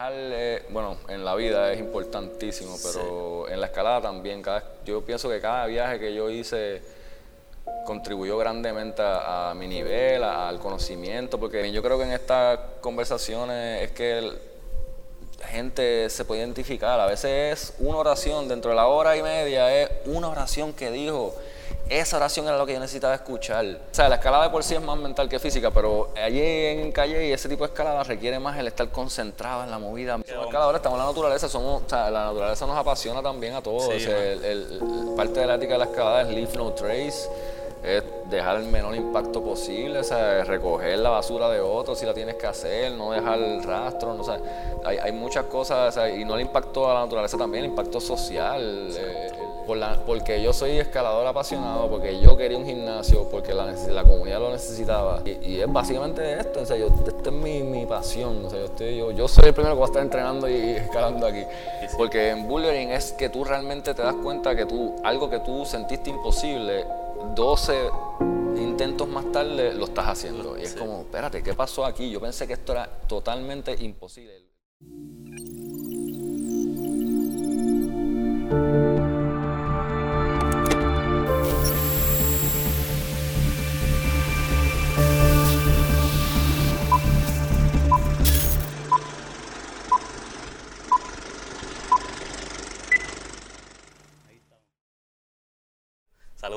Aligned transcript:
viajar, 0.00 0.12
eh, 0.16 0.62
bueno, 0.70 0.96
en 1.08 1.24
la 1.24 1.34
vida 1.34 1.72
es 1.72 1.78
importantísimo, 1.78 2.76
pero 2.82 3.48
en 3.48 3.60
la 3.60 3.66
escalada 3.66 4.00
también. 4.00 4.42
Cada, 4.42 4.62
yo 4.84 5.02
pienso 5.02 5.28
que 5.28 5.40
cada 5.40 5.66
viaje 5.66 5.98
que 5.98 6.14
yo 6.14 6.30
hice 6.30 6.82
contribuyó 7.84 8.38
grandemente 8.38 9.02
a, 9.04 9.52
mi 9.56 9.66
nivel, 9.66 10.22
al 10.24 10.58
conocimiento, 10.58 11.38
porque 11.38 11.70
yo 11.70 11.82
creo 11.82 11.98
que 11.98 12.04
en 12.04 12.12
estas 12.12 12.58
conversaciones 12.80 13.82
es 13.82 13.92
que 13.92 14.32
la 15.38 15.46
gente 15.46 16.08
se 16.08 16.24
puede 16.24 16.40
identificar. 16.40 16.98
A 16.98 17.06
veces 17.06 17.70
es 17.70 17.74
una 17.78 17.98
oración, 17.98 18.48
dentro 18.48 18.70
de 18.70 18.76
la 18.76 18.86
hora 18.86 19.16
y 19.16 19.22
media 19.22 19.82
es 19.82 19.90
una 20.06 20.28
oración 20.28 20.72
que 20.72 20.90
dijo 20.90 21.34
esa 21.90 22.16
oración 22.16 22.46
era 22.46 22.56
lo 22.56 22.64
que 22.64 22.72
yo 22.72 22.80
necesitaba 22.80 23.14
escuchar. 23.14 23.66
O 23.66 23.94
sea, 23.94 24.08
la 24.08 24.14
escalada 24.14 24.44
de 24.44 24.50
por 24.50 24.62
sí 24.62 24.74
es 24.74 24.80
más 24.80 24.96
mental 24.96 25.28
que 25.28 25.38
física, 25.40 25.70
pero 25.72 26.10
allí 26.16 26.40
en 26.40 26.92
calle 26.92 27.26
y 27.28 27.32
ese 27.32 27.48
tipo 27.48 27.64
de 27.64 27.72
escalada 27.72 28.04
requiere 28.04 28.38
más 28.38 28.56
el 28.58 28.68
estar 28.68 28.88
concentrado 28.90 29.64
en 29.64 29.70
la 29.70 29.78
movida. 29.78 30.16
Los 30.16 30.46
escaladores 30.46 30.78
estamos 30.78 30.96
en 30.98 31.04
la 31.04 31.10
naturaleza, 31.10 31.48
somos, 31.48 31.82
o 31.82 31.88
sea, 31.88 32.10
la 32.10 32.26
naturaleza 32.26 32.66
nos 32.66 32.76
apasiona 32.76 33.20
también 33.20 33.54
a 33.54 33.60
todos. 33.60 33.92
parte 35.16 35.40
de 35.40 35.46
la 35.46 35.56
ética 35.56 35.72
de 35.72 35.78
la 35.78 35.84
escalada 35.86 36.22
es 36.22 36.28
leave 36.28 36.56
no 36.56 36.72
trace 36.72 37.28
es 37.82 38.04
dejar 38.28 38.58
el 38.58 38.66
menor 38.66 38.94
impacto 38.94 39.42
posible, 39.42 40.00
o 40.00 40.04
sea, 40.04 40.44
recoger 40.44 40.98
la 40.98 41.10
basura 41.10 41.48
de 41.48 41.60
otros 41.60 41.98
si 41.98 42.04
la 42.04 42.12
tienes 42.12 42.34
que 42.34 42.46
hacer, 42.46 42.92
no 42.92 43.12
dejar 43.12 43.38
el 43.38 43.62
rastro, 43.62 44.14
no, 44.14 44.22
o 44.22 44.24
sea, 44.24 44.38
hay, 44.84 44.98
hay 44.98 45.12
muchas 45.12 45.46
cosas, 45.46 45.98
y 46.14 46.24
no 46.24 46.34
el 46.34 46.42
impacto 46.42 46.90
a 46.90 46.94
la 46.94 47.00
naturaleza 47.00 47.38
también, 47.38 47.64
el 47.64 47.70
impacto 47.70 47.98
social. 47.98 48.90
Eh, 48.94 49.29
porque 50.04 50.42
yo 50.42 50.52
soy 50.52 50.78
escalador 50.78 51.26
apasionado, 51.26 51.88
porque 51.88 52.20
yo 52.20 52.36
quería 52.36 52.58
un 52.58 52.66
gimnasio, 52.66 53.28
porque 53.30 53.54
la, 53.54 53.72
la 53.72 54.04
comunidad 54.04 54.40
lo 54.40 54.50
necesitaba. 54.50 55.22
Y, 55.24 55.60
es 55.60 55.72
básicamente 55.72 56.38
esto, 56.40 56.60
o 56.60 56.66
sea, 56.66 56.76
yo, 56.76 56.86
esta 56.86 57.30
es 57.30 57.32
mi, 57.32 57.62
mi 57.62 57.86
pasión. 57.86 58.44
O 58.44 58.50
sea, 58.50 58.58
yo, 58.58 58.64
estoy, 58.66 58.96
yo, 58.96 59.10
yo, 59.12 59.28
soy 59.28 59.48
el 59.48 59.54
primero 59.54 59.74
que 59.74 59.80
va 59.80 59.86
a 59.86 59.88
estar 59.88 60.02
entrenando 60.02 60.48
y, 60.48 60.54
escalando 60.54 61.26
aquí. 61.26 61.42
Porque 61.96 62.30
en 62.30 62.48
bouldering 62.48 62.90
es 62.90 63.12
que 63.12 63.28
tú 63.28 63.44
realmente 63.44 63.94
te 63.94 64.02
das 64.02 64.14
cuenta 64.16 64.56
que 64.56 64.66
tú, 64.66 64.96
algo 65.04 65.30
que 65.30 65.40
tú 65.40 65.64
sentiste 65.64 66.10
imposible, 66.10 66.84
12 67.34 67.90
intentos 68.56 69.08
más 69.08 69.30
tarde 69.30 69.74
lo 69.74 69.84
estás 69.84 70.06
haciendo. 70.08 70.58
Y 70.58 70.62
es 70.62 70.74
como, 70.74 71.00
espérate, 71.00 71.42
¿qué 71.42 71.54
pasó 71.54 71.84
aquí? 71.84 72.10
Yo 72.10 72.20
pensé 72.20 72.46
que 72.46 72.54
esto 72.54 72.72
era 72.72 72.88
totalmente 73.06 73.74
imposible. 73.80 74.50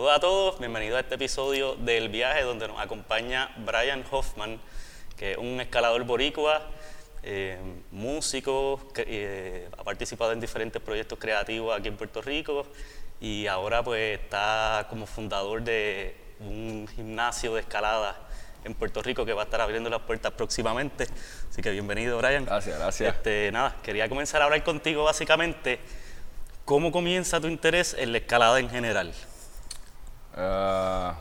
Saludos 0.04 0.18
a 0.18 0.20
todos, 0.20 0.60
bienvenidos 0.60 0.98
a 0.98 1.00
este 1.00 1.16
episodio 1.16 1.76
del 1.76 2.10
viaje 2.10 2.42
donde 2.42 2.68
nos 2.68 2.78
acompaña 2.78 3.54
Brian 3.60 4.04
Hoffman, 4.12 4.60
que 5.16 5.32
es 5.32 5.38
un 5.38 5.62
escalador 5.62 6.04
boricua, 6.04 6.62
eh, 7.24 7.58
músico, 7.90 8.82
eh, 8.98 9.70
ha 9.78 9.84
participado 9.86 10.34
en 10.34 10.42
diferentes 10.42 10.82
proyectos 10.82 11.18
creativos 11.18 11.80
aquí 11.80 11.88
en 11.88 11.96
Puerto 11.96 12.22
Rico 12.22 12.66
y 13.22 13.48
ahora 13.48 13.82
pues 13.82 14.20
está 14.20 14.88
como 14.90 15.06
fundador 15.06 15.62
de 15.62 16.18
un 16.42 16.86
gimnasio 16.94 17.54
de 17.54 17.62
escalada 17.62 18.18
en 18.66 18.74
Puerto 18.74 19.02
Rico 19.02 19.24
que 19.24 19.32
va 19.32 19.44
a 19.44 19.46
estar 19.46 19.62
abriendo 19.62 19.90
las 19.90 20.02
puertas 20.02 20.34
próximamente. 20.34 21.08
Así 21.50 21.62
que 21.62 21.72
bienvenido, 21.72 22.18
Brian. 22.18 22.44
Gracias, 22.44 22.78
gracias. 22.78 23.16
Este, 23.16 23.54
nada, 23.54 23.78
quería 23.82 24.10
comenzar 24.10 24.42
a 24.42 24.46
hablar 24.46 24.62
contigo 24.66 25.06
básicamente. 25.06 25.80
¿Cómo 26.66 26.92
comienza 26.92 27.40
tu 27.40 27.48
interés 27.48 27.96
en 27.98 28.12
la 28.12 28.18
escalada 28.18 28.60
en 28.60 28.70
general? 28.70 29.14
Ah, 30.36 31.16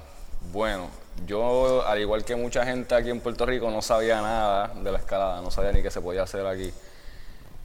bueno, 0.53 0.89
yo, 1.27 1.87
al 1.87 2.01
igual 2.01 2.25
que 2.25 2.37
mucha 2.37 2.65
gente 2.65 2.95
aquí 2.95 3.11
en 3.11 3.21
Puerto 3.21 3.47
Rico, 3.47 3.71
no 3.71 3.83
sabía 3.83 4.21
nada 4.21 4.73
de 4.75 4.91
la 4.91 4.99
escalada, 4.99 5.41
no 5.41 5.51
sabía 5.51 5.73
ni 5.73 5.83
qué 5.83 5.91
se 5.91 6.01
podía 6.01 6.23
hacer 6.23 6.47
aquí. 6.47 6.73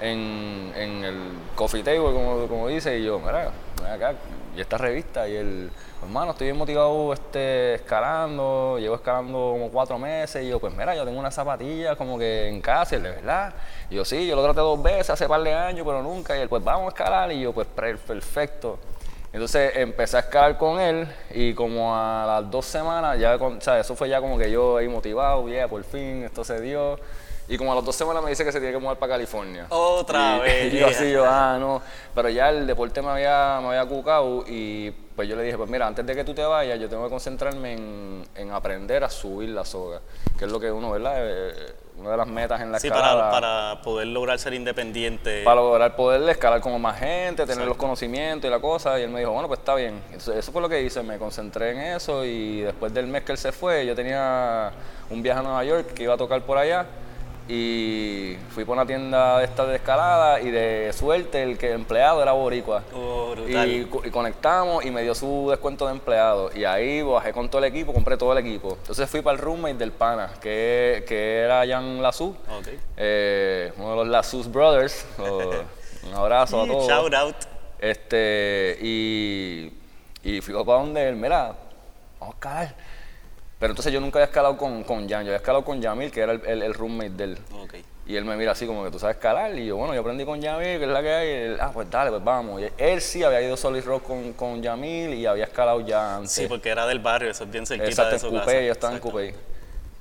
en, 0.02 1.04
el 1.04 1.16
coffee 1.56 1.84
table, 1.84 2.14
como, 2.14 2.48
como 2.48 2.68
dice, 2.68 2.98
y 2.98 3.06
yo, 3.06 3.20
mira, 3.20 3.52
acá, 3.90 4.16
y 4.56 4.62
esta 4.62 4.78
revista, 4.78 5.28
y 5.28 5.36
el, 5.36 5.72
hermano, 6.02 6.32
estoy 6.32 6.48
bien 6.48 6.58
motivado 6.58 7.14
este, 7.14 7.76
escalando, 7.76 8.78
llevo 8.80 8.96
escalando 8.96 9.52
como 9.54 9.70
cuatro 9.70 9.98
meses, 9.98 10.44
y 10.44 10.50
yo, 10.50 10.60
pues 10.60 10.74
mira, 10.74 10.96
yo 10.96 11.06
tengo 11.06 11.20
una 11.20 11.32
zapatilla 11.32 11.96
como 11.96 12.18
que 12.18 12.48
en 12.50 12.62
casa, 12.62 12.98
de 12.98 13.10
verdad. 13.10 13.54
Y 13.90 13.96
yo, 13.96 14.06
sí, 14.06 14.28
yo 14.28 14.36
lo 14.36 14.44
traté 14.44 14.60
dos 14.60 14.82
veces 14.82 15.12
hace 15.12 15.28
par 15.28 15.42
de 15.44 15.54
años, 15.54 15.86
pero 15.86 16.02
nunca, 16.02 16.36
y 16.38 16.42
él, 16.42 16.50
pues 16.50 16.64
vamos 16.64 16.86
a 16.86 16.90
escalar, 16.90 17.32
y 17.32 17.42
yo, 17.42 17.54
pues 17.54 17.68
perfecto. 17.68 18.80
Entonces 19.34 19.72
empecé 19.78 20.18
a 20.18 20.20
escalar 20.22 20.58
con 20.58 20.78
él 20.78 21.08
y 21.34 21.54
como 21.54 21.96
a 21.96 22.26
las 22.28 22.52
dos 22.52 22.66
semanas, 22.66 23.18
ya 23.18 23.38
o 23.38 23.62
sea, 23.62 23.80
eso 23.80 23.96
fue 23.96 24.10
ya 24.10 24.20
como 24.20 24.38
que 24.38 24.52
yo 24.52 24.76
ahí 24.76 24.90
motivado, 24.90 25.48
ya, 25.48 25.70
por 25.70 25.84
fin, 25.86 26.24
esto 26.24 26.44
se 26.44 26.60
dio. 26.60 27.00
Y 27.48 27.58
como 27.58 27.72
a 27.74 27.76
las 27.76 27.84
dos 27.84 27.96
semanas 27.96 28.24
me 28.24 28.30
dice 28.30 28.46
que 28.46 28.52
se 28.52 28.60
tiene 28.60 28.74
que 28.74 28.80
mudar 28.80 28.98
para 28.98 29.14
California. 29.14 29.66
Otra 29.70 30.40
vez. 30.40 30.74
Y 30.74 30.78
yo 30.78 30.88
así, 30.88 31.12
yo, 31.12 31.26
ah, 31.28 31.58
no. 31.60 31.82
Pero 32.16 32.30
ya 32.30 32.50
el 32.50 32.66
deporte 32.66 33.02
me 33.02 33.10
había, 33.10 33.60
me 33.62 33.68
había 33.70 33.86
cucado 33.86 34.44
y 34.48 34.92
pues 35.16 35.28
yo 35.28 35.36
le 35.36 35.44
dije, 35.44 35.58
pues 35.58 35.70
mira, 35.70 35.86
antes 35.88 36.06
de 36.06 36.16
que 36.16 36.24
tú 36.24 36.34
te 36.34 36.44
vayas, 36.44 36.80
yo 36.80 36.88
tengo 36.88 37.04
que 37.04 37.10
concentrarme 37.10 37.74
en, 37.74 38.24
en 38.36 38.52
aprender 38.52 39.04
a 39.04 39.10
subir 39.10 39.50
la 39.50 39.66
soga, 39.66 40.00
que 40.40 40.46
es 40.46 40.52
lo 40.52 40.60
que 40.60 40.72
uno, 40.72 40.92
¿verdad? 40.92 41.16
Eh, 41.18 41.54
una 41.98 42.12
de 42.12 42.18
las 42.18 42.28
metas 42.28 42.62
en 42.62 42.72
la 42.72 42.80
Sí, 42.80 42.88
escalada. 42.88 43.30
para, 43.30 43.42
para 43.74 43.82
poder 43.84 44.08
lograr 44.08 44.40
ser 44.40 44.54
independiente. 44.54 45.44
para 45.44 45.58
lograr 45.62 45.96
poder 45.96 46.28
escalar 46.30 46.62
como 46.62 46.80
más 46.80 46.98
gente, 47.00 47.46
tener 47.46 47.68
los 47.68 47.78
conocimientos 47.78 48.48
y 48.48 48.52
la 48.52 48.60
cosa. 48.60 48.98
Y 49.00 49.04
él 49.04 49.10
me 49.10 49.20
dijo, 49.20 49.32
bueno, 49.32 49.48
pues 49.48 49.60
está 49.60 49.76
bien. 49.76 50.02
Eso, 50.16 50.34
eso 50.34 50.52
fue 50.52 50.62
lo 50.62 50.70
que 50.70 50.82
hice, 50.82 51.04
me 51.04 51.18
concentré 51.20 51.72
en 51.72 51.80
eso 51.96 52.24
y 52.26 52.62
después 52.62 52.94
del 52.94 53.08
mes 53.08 53.24
que 53.24 53.34
él 53.34 53.38
se 53.38 53.52
fue, 53.52 53.86
yo 53.86 53.94
tenía 53.94 54.72
un 55.10 55.22
viaje 55.22 55.40
a 55.42 55.44
Nueva 55.44 55.64
York 55.66 55.94
que 55.94 56.04
iba 56.04 56.14
a 56.14 56.18
tocar 56.18 56.42
por 56.44 56.58
allá 56.58 56.86
y 57.54 58.38
fui 58.52 58.64
por 58.64 58.78
una 58.78 58.86
tienda 58.86 59.40
de 59.40 59.44
estas 59.46 59.68
de 59.68 59.76
escalada 59.76 60.40
y 60.40 60.50
de 60.52 60.92
suerte 60.94 61.44
el 61.44 61.58
que 61.58 61.72
empleado 61.74 62.22
era 62.22 62.32
boricua. 62.32 62.82
Oh. 62.96 63.36
Y, 63.46 63.86
co- 63.86 64.02
y 64.06 64.10
conectamos 64.10 64.86
y 64.86 64.92
me 64.92 65.02
dio 65.02 65.14
su 65.14 65.48
descuento 65.50 65.86
de 65.86 65.92
empleado. 65.92 66.50
Y 66.56 66.64
ahí 66.64 67.02
bajé 67.02 67.34
con 67.34 67.50
todo 67.50 67.60
el 67.60 67.66
equipo, 67.66 67.92
compré 67.94 68.16
todo 68.16 68.32
el 68.32 68.38
equipo. 68.38 68.78
Entonces 68.80 69.10
fui 69.10 69.22
para 69.22 69.36
el 69.36 69.42
roommate 69.44 69.74
del 69.76 69.92
pana, 69.92 70.32
que, 70.42 71.04
que 71.08 71.40
era 71.40 71.68
Jan 71.68 72.02
Lazú. 72.02 72.36
Eh, 72.96 73.74
uno 73.78 73.90
de 73.92 73.96
los 73.98 74.08
Lazus 74.08 74.50
Brothers. 74.50 75.06
o- 75.20 75.52
un 76.08 76.14
abrazo 76.16 76.62
a 76.62 76.68
todos. 76.68 76.88
Shout 76.88 77.14
out. 77.14 77.36
Este, 77.80 78.78
y, 78.82 79.74
y 80.24 80.40
fui 80.42 80.54
para 80.54 80.80
donde 80.80 81.10
él, 81.10 81.16
mira, 81.18 81.54
vamos 82.20 82.36
a. 82.42 82.74
Pero 83.62 83.72
entonces 83.72 83.94
yo 83.94 84.02
nunca 84.02 84.18
había 84.20 84.26
escalado 84.26 84.58
con, 84.58 84.84
con 84.84 85.08
Jan, 85.08 85.22
yo 85.24 85.30
había 85.30 85.36
escalado 85.38 85.64
con 85.64 85.80
Yamil, 85.80 86.12
que 86.12 86.20
era 86.22 86.34
el, 86.34 86.42
el, 86.48 86.64
el 86.64 86.74
roommate 86.74 87.12
de 87.12 87.24
él. 87.26 87.38
Ok. 87.54 87.76
Y 88.08 88.16
él 88.16 88.26
me 88.26 88.36
mira 88.36 88.54
así 88.54 88.66
como 88.66 88.84
que 88.84 88.90
tú 88.90 88.98
sabes 88.98 89.18
escalar. 89.18 89.56
Y 89.56 89.68
yo, 89.68 89.78
bueno, 89.78 89.94
yo 89.94 90.02
aprendí 90.02 90.26
con 90.26 90.42
Yamil, 90.42 90.80
que 90.80 90.84
es 90.84 90.90
la 90.90 91.02
que 91.04 91.14
hay. 91.14 91.28
Y 91.28 91.32
él, 91.32 91.58
ah, 91.62 91.70
pues 91.72 91.88
dale, 91.90 92.10
pues 92.10 92.24
vamos. 92.24 92.60
Y 92.60 92.68
él 92.76 93.00
sí 93.02 93.24
había 93.24 93.40
ido 93.40 93.56
Solid 93.56 93.86
Rock 93.86 94.04
con, 94.08 94.34
con 94.34 94.64
Yamil 94.64 95.14
y 95.14 95.28
había 95.28 95.44
escalado 95.44 95.80
ya 95.82 96.16
antes. 96.16 96.32
Sí, 96.32 96.48
porque 96.48 96.70
era 96.70 96.88
del 96.88 96.98
barrio, 96.98 97.30
eso 97.30 97.44
es 97.44 97.52
bien 97.52 97.68
cerquita 97.68 97.88
Exacto, 97.88 98.10
de 98.10 98.16
en 98.16 98.20
su 98.20 98.30
Coupé, 98.32 98.46
casa. 98.46 98.62
yo 98.62 98.72
estaba 98.72 98.94
en. 98.96 99.00
Coupé. 99.00 99.36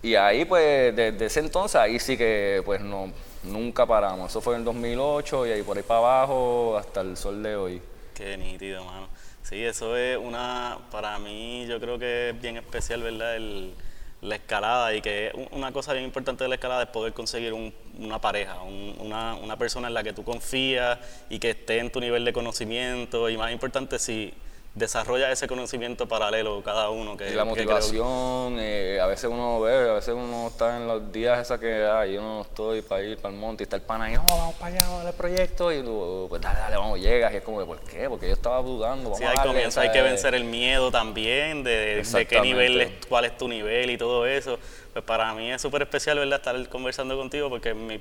Y 0.02 0.14
ahí, 0.14 0.46
pues, 0.46 0.96
desde 0.96 1.26
ese 1.26 1.40
entonces, 1.40 1.76
ahí 1.76 1.98
sí 2.00 2.16
que, 2.16 2.62
pues, 2.64 2.80
no, 2.80 3.12
nunca 3.42 3.84
paramos. 3.84 4.30
Eso 4.30 4.40
fue 4.40 4.54
en 4.54 4.60
el 4.60 4.64
2008 4.64 5.46
y 5.48 5.50
ahí 5.52 5.62
por 5.62 5.76
ahí 5.76 5.82
para 5.82 5.98
abajo 6.00 6.78
hasta 6.78 7.02
el 7.02 7.14
sol 7.18 7.42
de 7.42 7.56
hoy. 7.56 7.82
Qué 8.14 8.38
nítido, 8.38 8.82
mano. 8.86 9.09
Sí, 9.50 9.64
eso 9.64 9.96
es 9.96 10.16
una, 10.16 10.78
para 10.92 11.18
mí 11.18 11.66
yo 11.68 11.80
creo 11.80 11.98
que 11.98 12.30
es 12.30 12.40
bien 12.40 12.56
especial, 12.56 13.02
¿verdad? 13.02 13.34
El, 13.36 13.74
la 14.22 14.36
escalada 14.36 14.94
y 14.94 15.00
que 15.00 15.32
un- 15.34 15.48
una 15.58 15.72
cosa 15.72 15.92
bien 15.92 16.04
importante 16.04 16.44
de 16.44 16.48
la 16.48 16.54
escalada 16.54 16.84
es 16.84 16.88
poder 16.90 17.12
conseguir 17.12 17.52
un- 17.52 17.74
una 17.98 18.20
pareja, 18.20 18.62
un- 18.62 18.94
una, 19.00 19.34
una 19.34 19.56
persona 19.56 19.88
en 19.88 19.94
la 19.94 20.04
que 20.04 20.12
tú 20.12 20.22
confías 20.22 20.98
y 21.30 21.40
que 21.40 21.50
esté 21.50 21.78
en 21.78 21.90
tu 21.90 21.98
nivel 22.00 22.24
de 22.24 22.32
conocimiento 22.32 23.28
y 23.28 23.36
más 23.36 23.50
importante 23.50 23.98
si 23.98 24.32
desarrolla 24.74 25.32
ese 25.32 25.48
conocimiento 25.48 26.06
paralelo 26.06 26.62
cada 26.62 26.90
uno. 26.90 27.16
Que, 27.16 27.30
Y 27.30 27.34
la 27.34 27.42
que 27.42 27.48
motivación, 27.50 28.56
eh, 28.60 29.00
a 29.02 29.06
veces 29.06 29.28
uno 29.28 29.60
ve, 29.60 29.90
a 29.90 29.94
veces 29.94 30.14
uno 30.14 30.46
está 30.46 30.76
en 30.76 30.86
los 30.86 31.10
días 31.12 31.40
esas 31.40 31.58
que, 31.58 31.84
ay, 31.84 32.14
yo 32.14 32.22
no 32.22 32.42
estoy 32.42 32.80
para 32.82 33.02
ir 33.02 33.18
para 33.18 33.34
el 33.34 33.40
monte 33.40 33.62
y 33.62 33.64
está 33.64 33.76
el 33.76 33.82
pana 33.82 34.04
ahí, 34.04 34.14
no, 34.14 34.24
vamos 34.26 34.54
para 34.54 34.76
allá, 34.76 34.86
vamos 34.88 35.06
al 35.06 35.12
proyecto, 35.14 35.72
y 35.72 35.82
tú, 35.82 36.26
pues 36.28 36.40
dale, 36.40 36.60
dale, 36.60 36.76
vamos, 36.76 37.00
llegas, 37.00 37.32
y 37.32 37.36
es 37.36 37.42
como, 37.42 37.58
que, 37.58 37.64
¿por 37.66 37.80
qué? 37.80 38.08
Porque 38.08 38.28
yo 38.28 38.32
estaba 38.34 38.62
dudando, 38.62 39.04
vamos 39.10 39.18
Sí, 39.18 39.24
a 39.24 39.30
al 39.30 39.36
darle, 39.38 39.52
comienzo 39.52 39.80
hay 39.80 39.88
que 39.88 39.98
¿sabes? 39.98 40.12
vencer 40.12 40.34
el 40.36 40.44
miedo 40.44 40.90
también, 40.92 41.64
de, 41.64 42.02
de 42.04 42.26
qué 42.26 42.40
nivel, 42.40 42.80
es, 42.80 43.06
cuál 43.08 43.24
es 43.24 43.36
tu 43.36 43.48
nivel 43.48 43.90
y 43.90 43.98
todo 43.98 44.24
eso. 44.26 44.58
Pues 44.92 45.04
para 45.04 45.34
mí 45.34 45.50
es 45.50 45.60
súper 45.60 45.82
especial, 45.82 46.18
¿verdad?, 46.18 46.38
estar 46.38 46.68
conversando 46.68 47.16
contigo 47.16 47.48
porque 47.48 47.74
mi- 47.74 48.00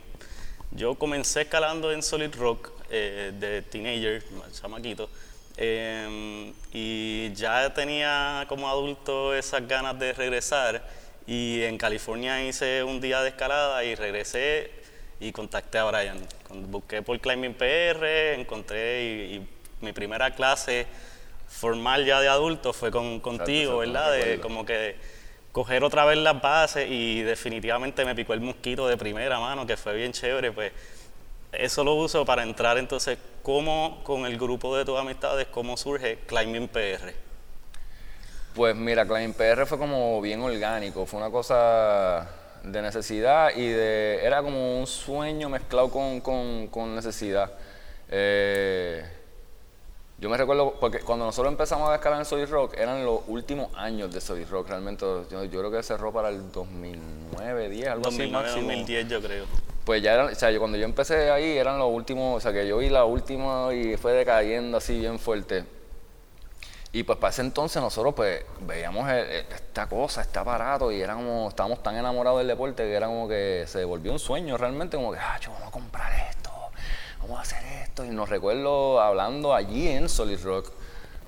yo 0.72 0.94
comencé 0.94 1.42
escalando 1.42 1.92
en 1.92 2.04
Solid 2.04 2.34
Rock 2.36 2.70
eh, 2.92 3.32
de 3.34 3.64
teenager, 3.64 4.24
chamaquito, 4.54 5.10
eh, 5.62 6.54
y 6.72 7.34
ya 7.34 7.74
tenía 7.74 8.46
como 8.48 8.70
adulto 8.70 9.36
esas 9.36 9.68
ganas 9.68 10.00
de 10.00 10.14
regresar 10.14 10.82
y 11.28 11.62
en 11.64 11.78
California 11.78 12.42
hice 12.44 12.82
un 12.82 13.02
día 13.02 13.22
de 13.22 13.30
escalada 13.30 13.84
y 13.84 13.94
regresé 13.96 14.72
y 15.20 15.34
contacté 15.34 15.78
a 15.78 15.84
Brian. 15.84 16.18
Busqué 16.70 17.02
por 17.02 17.20
Climbing 17.20 17.56
PR, 17.56 18.40
encontré 18.40 19.04
y, 19.04 19.36
y 19.36 19.48
mi 19.82 19.92
primera 19.92 20.34
clase 20.34 20.88
formal 21.50 22.06
ya 22.06 22.22
de 22.22 22.30
adulto 22.30 22.72
fue 22.72 22.90
con, 22.90 23.20
contigo, 23.20 23.50
exacto, 23.50 23.80
me 23.80 23.86
¿verdad? 23.88 24.14
De 24.14 24.40
como 24.40 24.66
que 24.66 24.96
coger 25.52 25.84
otra 25.84 26.06
vez 26.06 26.18
las 26.20 26.42
bases 26.42 26.90
y 26.90 27.22
definitivamente 27.22 28.06
me 28.06 28.16
picó 28.16 28.34
el 28.34 28.42
mosquito 28.42 28.88
de 28.88 28.96
primera 28.98 29.40
mano, 29.40 29.66
que 29.66 29.76
fue 29.76 29.96
bien 29.96 30.14
chévere, 30.14 30.52
pues 30.52 30.72
eso 31.52 31.84
lo 31.84 31.96
uso 31.96 32.26
para 32.26 32.44
entrar 32.44 32.78
entonces, 32.78 33.18
¿cómo 33.44 34.02
con 34.04 34.26
el 34.26 34.38
grupo 34.38 34.76
de 34.78 34.86
tus 34.86 34.98
amistades, 35.00 35.48
cómo 35.48 35.78
surge 35.78 36.20
Climbing 36.28 36.68
PR? 36.68 37.14
Pues 38.56 38.76
mira, 38.76 39.06
Climbing 39.06 39.34
PR 39.34 39.66
fue 39.66 39.78
como 39.78 40.20
bien 40.22 40.42
orgánico, 40.42 41.06
fue 41.06 41.20
una 41.20 41.30
cosa 41.32 42.28
de 42.64 42.82
necesidad 42.82 43.52
y 43.56 43.68
de 43.68 44.20
era 44.24 44.42
como 44.42 44.80
un 44.80 44.86
sueño 44.88 45.50
mezclado 45.50 45.90
con, 45.90 46.20
con- 46.22 46.68
con 46.68 46.94
necesidad. 46.96 47.52
Eh, 48.10 49.04
yo 50.18 50.30
me 50.30 50.36
recuerdo, 50.36 50.74
porque 50.80 51.00
cuando 51.00 51.26
nosotros 51.26 51.52
empezamos 51.52 51.90
a 51.90 51.96
escalar 51.96 52.20
en 52.20 52.26
Solid 52.26 52.50
Rock, 52.50 52.74
eran 52.78 53.06
los 53.06 53.22
últimos 53.28 53.74
años 53.78 54.14
de 54.14 54.20
Solid 54.20 54.48
Rock, 54.50 54.68
realmente, 54.68 55.06
yo, 55.32 55.46
yo 55.46 55.60
creo 55.60 55.72
que 55.72 55.82
cerró 55.82 56.12
para 56.12 56.28
el 56.30 56.52
2009, 56.52 57.70
10, 57.70 57.88
algo 57.88 58.08
así 58.10 58.18
2009, 58.18 58.32
máximo. 58.44 58.68
2010 58.68 59.08
yo 59.08 59.22
creo. 59.22 59.46
Pues 59.90 60.04
ya 60.04 60.14
eran, 60.14 60.28
o 60.28 60.36
sea, 60.36 60.52
yo, 60.52 60.60
cuando 60.60 60.78
yo 60.78 60.86
empecé 60.86 61.32
ahí 61.32 61.58
eran 61.58 61.80
los 61.80 61.92
últimos, 61.92 62.38
o 62.38 62.40
sea, 62.40 62.54
que 62.54 62.68
yo 62.68 62.78
vi 62.78 62.90
la 62.90 63.06
última 63.06 63.74
y 63.74 63.98
fue 63.98 64.14
decayendo 64.14 64.78
así 64.78 65.00
bien 65.00 65.18
fuerte. 65.18 65.66
Y 66.92 67.02
pues 67.02 67.18
para 67.18 67.32
ese 67.32 67.42
entonces 67.42 67.82
nosotros 67.82 68.14
pues 68.14 68.46
veíamos 68.60 69.10
esta 69.10 69.90
cosa, 69.90 70.22
este 70.22 70.38
aparato 70.38 70.92
y 70.92 71.02
éramos, 71.02 71.50
estábamos 71.50 71.82
tan 71.82 71.96
enamorados 71.96 72.38
del 72.38 72.50
deporte 72.50 72.84
que 72.84 72.94
era 72.94 73.08
como 73.08 73.28
que 73.28 73.64
se 73.66 73.84
volvió 73.84 74.12
un 74.12 74.20
sueño 74.20 74.58
realmente, 74.58 74.96
como 74.96 75.12
que, 75.12 75.18
ah, 75.18 75.40
yo 75.42 75.50
vamos 75.54 75.70
a 75.70 75.72
comprar 75.72 76.14
esto, 76.30 76.52
vamos 77.22 77.40
a 77.40 77.42
hacer 77.42 77.64
esto. 77.82 78.06
Y 78.06 78.10
nos 78.10 78.30
recuerdo 78.30 79.02
hablando 79.02 79.56
allí 79.56 79.88
en 79.88 80.08
Solid 80.08 80.40
Rock 80.44 80.72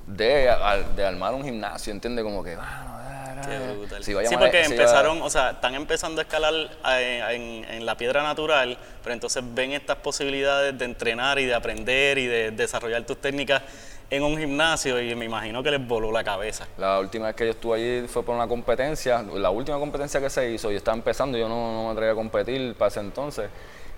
de, 0.07 0.49
de 0.95 1.05
armar 1.05 1.33
un 1.33 1.43
gimnasio, 1.43 1.91
¿entiendes? 1.93 2.23
Como 2.23 2.43
que, 2.43 2.55
bueno, 2.55 3.87
sí, 4.01 4.13
llamar- 4.13 4.39
porque 4.39 4.63
empezaron, 4.63 5.21
o 5.21 5.29
sea, 5.29 5.51
están 5.51 5.75
empezando 5.75 6.21
a 6.21 6.23
escalar 6.23 6.53
eh, 6.89 7.23
en, 7.65 7.73
en 7.75 7.85
la 7.85 7.95
piedra 7.95 8.23
natural, 8.23 8.77
pero 9.03 9.13
entonces 9.13 9.43
ven 9.53 9.71
estas 9.73 9.97
posibilidades 9.97 10.77
de 10.77 10.85
entrenar 10.85 11.39
y 11.39 11.45
de 11.45 11.55
aprender 11.55 12.17
y 12.17 12.27
de 12.27 12.51
desarrollar 12.51 13.03
tus 13.05 13.17
técnicas 13.19 13.61
en 14.09 14.23
un 14.23 14.37
gimnasio 14.37 15.01
y 15.01 15.15
me 15.15 15.23
imagino 15.25 15.63
que 15.63 15.71
les 15.71 15.87
voló 15.87 16.11
la 16.11 16.23
cabeza. 16.23 16.67
La 16.77 16.99
última 16.99 17.27
vez 17.27 17.35
que 17.35 17.45
yo 17.45 17.51
estuve 17.51 17.77
allí 17.77 18.07
fue 18.07 18.23
por 18.23 18.35
una 18.35 18.47
competencia, 18.47 19.21
la 19.21 19.49
última 19.49 19.79
competencia 19.79 20.19
que 20.19 20.29
se 20.29 20.51
hizo, 20.51 20.69
yo 20.69 20.77
estaba 20.77 20.97
empezando, 20.97 21.37
yo 21.37 21.47
no, 21.47 21.71
no 21.73 21.85
me 21.85 21.91
atreví 21.91 22.11
a 22.11 22.15
competir 22.15 22.75
para 22.75 22.89
ese 22.89 22.99
entonces. 22.99 23.49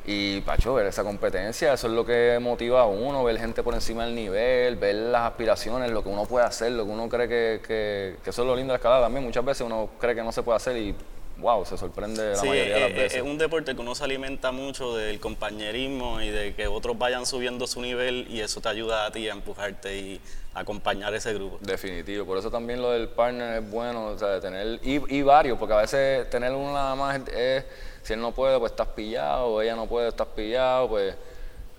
Y 0.06 0.42
Pacho, 0.42 0.74
ver 0.74 0.88
esa 0.88 1.04
competencia, 1.04 1.72
eso 1.74 1.88
es 1.88 1.94
lo 1.94 2.06
que 2.06 2.38
motiva 2.42 2.82
a 2.82 2.86
uno, 2.88 3.24
ver 3.24 3.38
gente 3.40 3.64
por 3.64 3.74
encima 3.74 4.06
del 4.06 4.14
nivel, 4.14 4.76
ver 4.76 4.96
las 4.96 5.32
aspiraciones, 5.32 5.92
lo 5.92 6.04
que 6.04 6.10
uno 6.10 6.26
puede 6.26 6.46
hacer, 6.46 6.74
lo 6.74 6.84
que 6.86 6.92
uno 6.92 7.08
cree 7.08 7.28
que, 7.30 7.62
que, 7.66 8.16
que 8.22 8.30
eso 8.30 8.42
es 8.42 8.48
lo 8.48 8.54
lindo 8.56 8.74
de 8.74 8.76
la 8.76 8.78
escalada 8.80 9.04
también. 9.04 9.24
Muchas 9.24 9.46
veces 9.46 9.66
uno 9.66 9.90
cree 10.02 10.14
que 10.14 10.22
no 10.24 10.34
se 10.34 10.44
puede 10.44 10.58
hacer 10.58 10.76
y 10.76 10.94
wow, 11.38 11.66
se 11.66 11.78
sorprende 11.78 12.32
la 12.32 12.36
Sí, 12.36 12.48
mayoría 12.48 12.74
de 12.76 12.80
las 12.82 12.90
es- 12.92 12.96
veces. 12.98 13.18
es 13.20 13.24
un 13.24 13.38
deporte 13.38 13.74
que 13.76 13.80
uno 13.82 13.96
se 13.96 14.04
alimenta 14.04 14.52
mucho 14.52 14.96
del 14.98 15.22
compañerismo 15.22 16.22
y 16.22 16.30
de 16.30 16.54
que 16.54 16.68
otros 16.68 16.98
vayan 16.98 17.26
subiendo 17.26 17.66
su 17.66 17.82
nivel 17.82 18.28
y 18.30 18.42
eso 18.42 18.60
te 18.60 18.68
ayuda 18.70 19.06
a 19.06 19.12
ti 19.12 19.30
a 19.30 19.32
empujarte 19.32 19.98
y 19.98 20.22
acompañar 20.54 21.14
ese 21.16 21.34
grupo. 21.34 21.58
Definitivo, 21.62 22.26
por 22.26 22.38
eso 22.38 22.52
también 22.52 22.82
lo 22.82 22.92
del 22.92 23.08
partner 23.08 23.64
es 23.64 23.72
bueno, 23.72 24.08
o 24.08 24.20
sea, 24.20 24.28
de 24.28 24.42
tener, 24.42 24.80
y, 24.84 25.02
y 25.18 25.22
varios, 25.24 25.58
porque 25.58 25.74
a 25.74 25.78
veces 25.78 26.30
tener 26.30 26.52
uno 26.52 26.74
nada 26.74 26.94
más 26.94 27.20
es- 27.30 27.64
si 28.04 28.14
él 28.14 28.22
no 28.22 28.32
puede, 28.32 28.60
pues 28.60 28.72
estás 28.72 28.88
pillado, 28.90 29.48
o 29.48 29.62
ella 29.62 29.76
no 29.76 29.88
puede, 29.88 30.10
estás 30.10 30.28
pillado, 30.28 30.90
pues, 30.90 31.16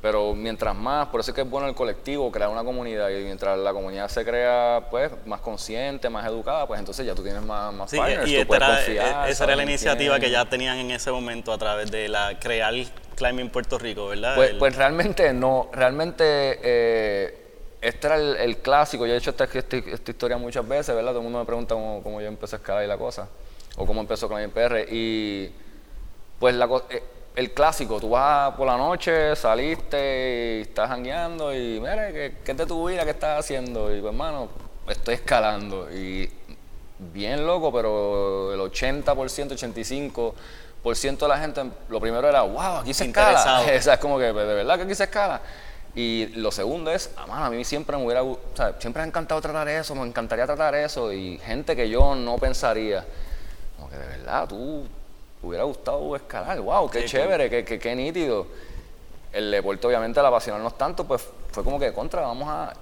pero 0.01 0.35
mientras 0.35 0.75
más, 0.75 1.07
por 1.09 1.21
eso 1.21 1.31
es 1.31 1.35
que 1.35 1.41
es 1.43 1.49
bueno 1.49 1.67
el 1.67 1.75
colectivo, 1.75 2.31
crear 2.31 2.51
una 2.51 2.63
comunidad, 2.65 3.09
y 3.11 3.23
mientras 3.25 3.59
la 3.59 3.73
comunidad 3.73 4.09
se 4.09 4.23
crea, 4.25 4.87
pues, 4.91 5.11
más 5.27 5.41
consciente, 5.41 6.11
más 6.11 6.27
educada, 6.27 6.67
pues 6.67 6.79
entonces 6.79 7.07
ya 7.07 7.15
tú 7.15 7.23
tienes 7.23 7.43
más, 7.43 7.73
más 7.73 7.91
Sí, 7.91 7.97
partners, 7.97 8.31
y 8.31 8.37
tú 8.41 8.47
puedes 8.47 8.63
era, 8.63 8.77
confiar, 8.77 9.29
esa 9.31 9.45
era 9.45 9.57
la 9.57 9.63
iniciativa 9.63 10.19
que 10.21 10.31
ya 10.31 10.45
tenían 10.45 10.77
en 10.79 10.91
ese 10.91 11.11
momento 11.11 11.53
a 11.53 11.59
través 11.59 11.91
de 11.91 12.09
la 12.09 12.39
crear 12.39 12.75
Climbing 13.17 13.49
Puerto 13.51 13.79
Rico, 13.79 14.09
¿verdad? 14.09 14.35
Pues, 14.37 14.51
El- 14.51 14.59
pues 14.59 14.77
realmente 14.77 15.33
no, 15.33 15.71
realmente 15.73 16.25
eh, 16.63 17.41
este 17.81 18.07
era 18.07 18.17
el, 18.17 18.37
el 18.37 18.57
clásico. 18.59 19.07
Yo 19.07 19.15
he 19.15 19.17
hecho 19.17 19.31
esta, 19.31 19.45
esta, 19.45 19.77
esta 19.77 20.11
historia 20.11 20.37
muchas 20.37 20.67
veces, 20.67 20.95
¿verdad? 20.95 21.13
Todo 21.13 21.19
el 21.21 21.25
mundo 21.25 21.39
me 21.39 21.45
pregunta 21.47 21.75
cómo, 21.75 22.03
cómo 22.03 22.21
yo 22.21 22.27
empecé 22.29 22.57
a 22.57 22.59
escalar 22.59 22.85
y 22.85 22.89
la 22.89 22.99
cosa, 22.99 23.29
o 23.77 23.87
cómo 23.87 24.01
empezó 24.01 24.37
el 24.39 24.51
PR. 24.51 24.87
Y 24.91 25.55
pues 26.45 26.57
la, 26.57 26.69
eh, 26.91 27.03
el 27.37 27.55
clásico, 27.55 27.99
tú 27.99 28.11
vas 28.11 28.55
por 28.55 28.67
la 28.67 28.77
noche, 28.77 29.35
saliste 29.35 30.59
y 30.59 30.61
estás 30.69 30.91
jangueando 30.91 31.55
y 31.55 31.81
mira, 31.81 32.13
¿qué, 32.13 32.37
qué 32.45 32.51
es 32.53 32.59
de 32.59 32.67
tu 32.67 32.87
vida? 32.87 33.03
¿Qué 33.03 33.13
estás 33.13 33.41
haciendo? 33.41 33.91
Y 33.91 34.03
pues 34.03 34.13
hermano, 34.13 34.51
estoy 34.87 35.15
escalando. 35.15 35.91
Y 35.91 36.31
bien 36.99 37.47
loco, 37.47 37.73
pero 37.73 38.53
el 38.53 38.61
80%, 38.61 40.35
85% 40.85 41.19
de 41.19 41.29
la 41.29 41.39
gente, 41.39 41.63
lo 41.89 41.99
primero 41.99 42.29
era, 42.29 42.43
wow, 42.43 42.81
aquí 42.81 42.93
se 42.93 43.07
escala. 43.07 43.31
Interesado. 43.31 43.65
O 43.79 43.81
sea, 43.81 43.95
es 43.95 44.01
como 44.01 44.19
que, 44.19 44.25
de 44.27 44.33
verdad 44.33 44.77
que 44.77 44.83
aquí 44.83 44.95
se 44.95 45.05
escala. 45.05 45.41
Y 45.95 46.27
lo 46.35 46.53
segundo 46.53 46.91
es, 46.91 47.11
ah, 47.17 47.47
a 47.47 47.49
mí 47.49 47.65
siempre 47.65 47.97
me 47.97 48.05
hubiera, 48.05 48.23
o 48.23 48.39
sea, 48.53 48.75
siempre 48.79 49.01
me 49.01 49.05
ha 49.05 49.09
encantado 49.09 49.41
tratar 49.41 49.67
eso, 49.67 49.95
me 49.95 50.07
encantaría 50.07 50.45
tratar 50.45 50.75
eso, 50.75 51.11
y 51.11 51.39
gente 51.39 51.75
que 51.75 51.89
yo 51.89 52.15
no 52.15 52.37
pensaría, 52.37 53.03
como 53.79 53.89
que 53.89 53.97
de 53.97 54.07
verdad, 54.09 54.47
tú 54.47 54.87
hubiera 55.45 55.65
gustado 55.65 56.17
escalar, 56.17 56.61
wow, 56.61 56.89
qué 56.91 57.05
chévere, 57.05 57.51
qué, 57.51 57.65
qué, 57.65 57.79
qué, 57.79 57.95
nítido. 57.95 58.47
El 59.33 59.51
deporte 59.51 59.87
obviamente 59.87 60.21
al 60.21 60.27
apasionarnos 60.27 60.79
tanto, 60.79 61.05
pues 61.05 61.29
fue 61.51 61.65
como 61.65 61.79
que 61.79 61.93
contra, 61.93 62.23
vamos 62.23 62.49
a, 62.49 62.73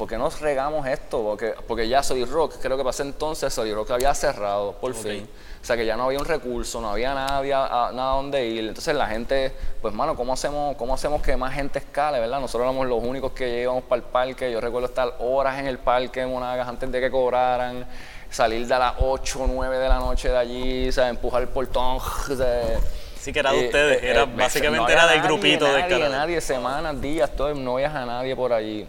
¿por 0.00 0.08
qué 0.08 0.16
nos 0.16 0.40
regamos 0.40 0.86
esto? 0.86 1.22
Porque, 1.22 1.54
porque 1.68 1.86
ya 1.86 2.02
Soy 2.02 2.24
Rock, 2.24 2.54
creo 2.62 2.78
que 2.78 2.82
pasé 2.82 3.02
entonces, 3.02 3.52
Soy 3.52 3.74
Rock 3.74 3.90
había 3.90 4.14
cerrado, 4.14 4.72
por 4.72 4.94
fin. 4.94 5.28
O 5.60 5.64
sea 5.64 5.76
que 5.76 5.84
ya 5.84 5.94
no 5.94 6.04
había 6.04 6.18
un 6.18 6.24
recurso, 6.24 6.80
no 6.80 6.88
había 6.88 7.12
nadie, 7.12 7.52
a, 7.52 7.90
nada 7.92 8.14
donde 8.14 8.46
ir. 8.46 8.66
Entonces 8.66 8.94
la 8.94 9.06
gente, 9.08 9.52
pues 9.82 9.92
mano, 9.92 10.16
¿cómo 10.16 10.32
hacemos, 10.32 10.74
¿cómo 10.76 10.94
hacemos 10.94 11.20
que 11.20 11.36
más 11.36 11.52
gente 11.52 11.80
escale, 11.80 12.18
verdad? 12.18 12.40
Nosotros 12.40 12.62
éramos 12.62 12.86
los 12.86 13.04
únicos 13.04 13.32
que 13.32 13.60
íbamos 13.60 13.84
para 13.84 14.00
el 14.00 14.08
parque. 14.08 14.50
Yo 14.50 14.58
recuerdo 14.58 14.88
estar 14.88 15.16
horas 15.18 15.58
en 15.58 15.66
el 15.66 15.76
parque 15.76 16.22
en 16.22 16.30
Monagas 16.30 16.66
antes 16.66 16.90
de 16.90 16.98
que 16.98 17.10
cobraran, 17.10 17.86
salir 18.30 18.66
de 18.66 18.78
las 18.78 18.94
8 18.98 19.42
o 19.42 19.46
9 19.46 19.78
de 19.78 19.88
la 19.88 19.98
noche 19.98 20.28
de 20.28 20.36
allí, 20.36 20.92
sea, 20.92 21.08
empujar 21.08 21.42
el 21.42 21.48
portón. 21.48 21.98
Sea, 22.36 22.78
Sí, 23.20 23.34
que 23.34 23.40
era 23.40 23.52
de 23.52 23.66
ustedes, 23.66 24.02
era, 24.02 24.22
eh, 24.22 24.28
básicamente 24.34 24.90
era 24.90 25.06
del 25.06 25.20
grupito 25.20 25.66
nadie, 25.66 25.82
de 25.82 25.98
nadie, 25.98 26.08
nadie, 26.08 26.40
semanas, 26.40 26.98
días, 27.02 27.30
todo, 27.36 27.54
no 27.54 27.74
veías 27.74 27.94
a 27.94 28.06
nadie 28.06 28.34
por 28.34 28.50
allí. 28.50 28.86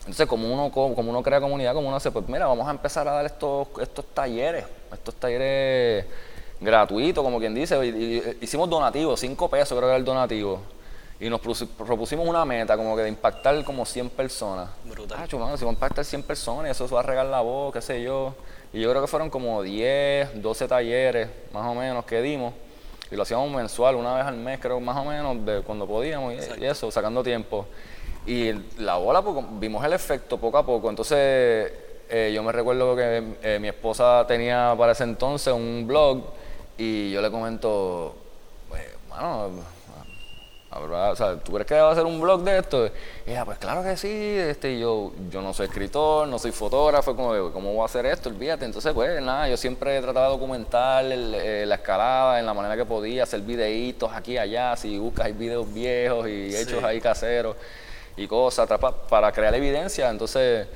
Entonces, 0.00 0.26
como 0.26 0.52
uno, 0.52 0.70
como 0.70 1.10
uno 1.10 1.22
crea 1.22 1.40
comunidad, 1.40 1.72
como 1.72 1.88
uno 1.88 1.96
hace, 1.96 2.10
pues 2.10 2.28
mira, 2.28 2.46
vamos 2.46 2.68
a 2.68 2.72
empezar 2.72 3.08
a 3.08 3.12
dar 3.12 3.24
estos, 3.24 3.68
estos 3.80 4.04
talleres, 4.12 4.66
estos 4.92 5.14
talleres 5.14 6.04
gratuitos, 6.60 7.24
como 7.24 7.38
quien 7.38 7.54
dice. 7.54 8.36
hicimos 8.42 8.68
donativos, 8.68 9.18
5 9.18 9.48
pesos 9.48 9.68
creo 9.70 9.80
que 9.80 9.86
era 9.86 9.96
el 9.96 10.04
donativo. 10.04 10.60
Y 11.18 11.30
nos 11.30 11.40
propusimos 11.40 12.28
una 12.28 12.44
meta, 12.44 12.76
como 12.76 12.94
que 12.96 13.02
de 13.02 13.08
impactar 13.08 13.64
como 13.64 13.86
100 13.86 14.10
personas. 14.10 14.68
Brutal. 14.84 15.20
Ah, 15.22 15.26
si 15.26 15.36
vamos 15.36 15.62
a 15.62 15.66
impactar 15.66 16.04
100 16.04 16.22
personas, 16.24 16.70
eso 16.70 16.86
se 16.86 16.94
va 16.94 17.00
a 17.00 17.04
regar 17.04 17.24
la 17.24 17.40
voz, 17.40 17.72
qué 17.72 17.80
sé 17.80 18.02
yo. 18.02 18.34
Y 18.74 18.80
yo 18.80 18.90
creo 18.90 19.00
que 19.00 19.06
fueron 19.06 19.30
como 19.30 19.62
10, 19.62 20.42
12 20.42 20.66
talleres, 20.66 21.28
más 21.52 21.64
o 21.64 21.76
menos, 21.76 22.04
que 22.04 22.20
dimos. 22.20 22.52
Y 23.08 23.14
lo 23.14 23.22
hacíamos 23.22 23.48
mensual, 23.48 23.94
una 23.94 24.16
vez 24.16 24.24
al 24.24 24.36
mes, 24.36 24.58
creo, 24.58 24.80
más 24.80 24.96
o 24.96 25.04
menos, 25.04 25.46
de 25.46 25.62
cuando 25.62 25.86
podíamos 25.86 26.34
y 26.34 26.64
eso, 26.64 26.90
sacando 26.90 27.22
tiempo. 27.22 27.66
Y 28.26 28.50
la 28.78 28.96
bola, 28.96 29.22
pues, 29.22 29.46
vimos 29.60 29.84
el 29.84 29.92
efecto 29.92 30.38
poco 30.38 30.58
a 30.58 30.66
poco. 30.66 30.90
Entonces, 30.90 31.72
eh, 32.10 32.32
yo 32.34 32.42
me 32.42 32.50
recuerdo 32.50 32.96
que 32.96 33.36
eh, 33.42 33.58
mi 33.60 33.68
esposa 33.68 34.24
tenía 34.26 34.74
para 34.76 34.90
ese 34.90 35.04
entonces 35.04 35.54
un 35.54 35.84
blog 35.86 36.24
y 36.76 37.12
yo 37.12 37.22
le 37.22 37.30
comento, 37.30 38.16
pues, 38.68 38.82
mano, 40.80 41.10
o 41.10 41.16
sea, 41.16 41.36
¿tú 41.36 41.52
crees 41.52 41.66
que 41.66 41.74
va 41.74 41.88
a 41.88 41.92
hacer 41.92 42.04
un 42.04 42.20
blog 42.20 42.42
de 42.42 42.58
esto? 42.58 42.86
Y 43.26 43.30
ella, 43.30 43.44
pues 43.44 43.58
claro 43.58 43.82
que 43.82 43.96
sí, 43.96 44.08
este, 44.08 44.78
yo, 44.78 45.12
yo 45.30 45.42
no 45.42 45.54
soy 45.54 45.66
escritor, 45.66 46.26
no 46.28 46.38
soy 46.38 46.52
fotógrafo, 46.52 47.14
como, 47.14 47.52
¿cómo 47.52 47.72
voy 47.72 47.82
a 47.82 47.84
hacer 47.86 48.06
esto? 48.06 48.28
Olvídate. 48.28 48.64
Entonces, 48.64 48.92
pues 48.92 49.20
nada, 49.22 49.48
yo 49.48 49.56
siempre 49.56 49.96
he 49.96 50.00
tratado 50.00 50.26
de 50.26 50.32
documentar 50.32 51.04
eh, 51.06 51.64
la 51.66 51.76
escalada 51.76 52.40
en 52.40 52.46
la 52.46 52.54
manera 52.54 52.76
que 52.76 52.84
podía, 52.84 53.22
hacer 53.22 53.40
videitos 53.40 54.12
aquí 54.12 54.32
y 54.32 54.38
allá, 54.38 54.76
si 54.76 54.98
buscas 54.98 55.26
hay 55.26 55.32
videos 55.32 55.72
viejos 55.72 56.28
y 56.28 56.54
hechos 56.54 56.82
ahí 56.82 57.00
caseros 57.00 57.56
y 58.16 58.26
cosas 58.26 58.68
para 59.08 59.32
crear 59.32 59.54
evidencia. 59.54 60.10
Entonces, 60.10 60.66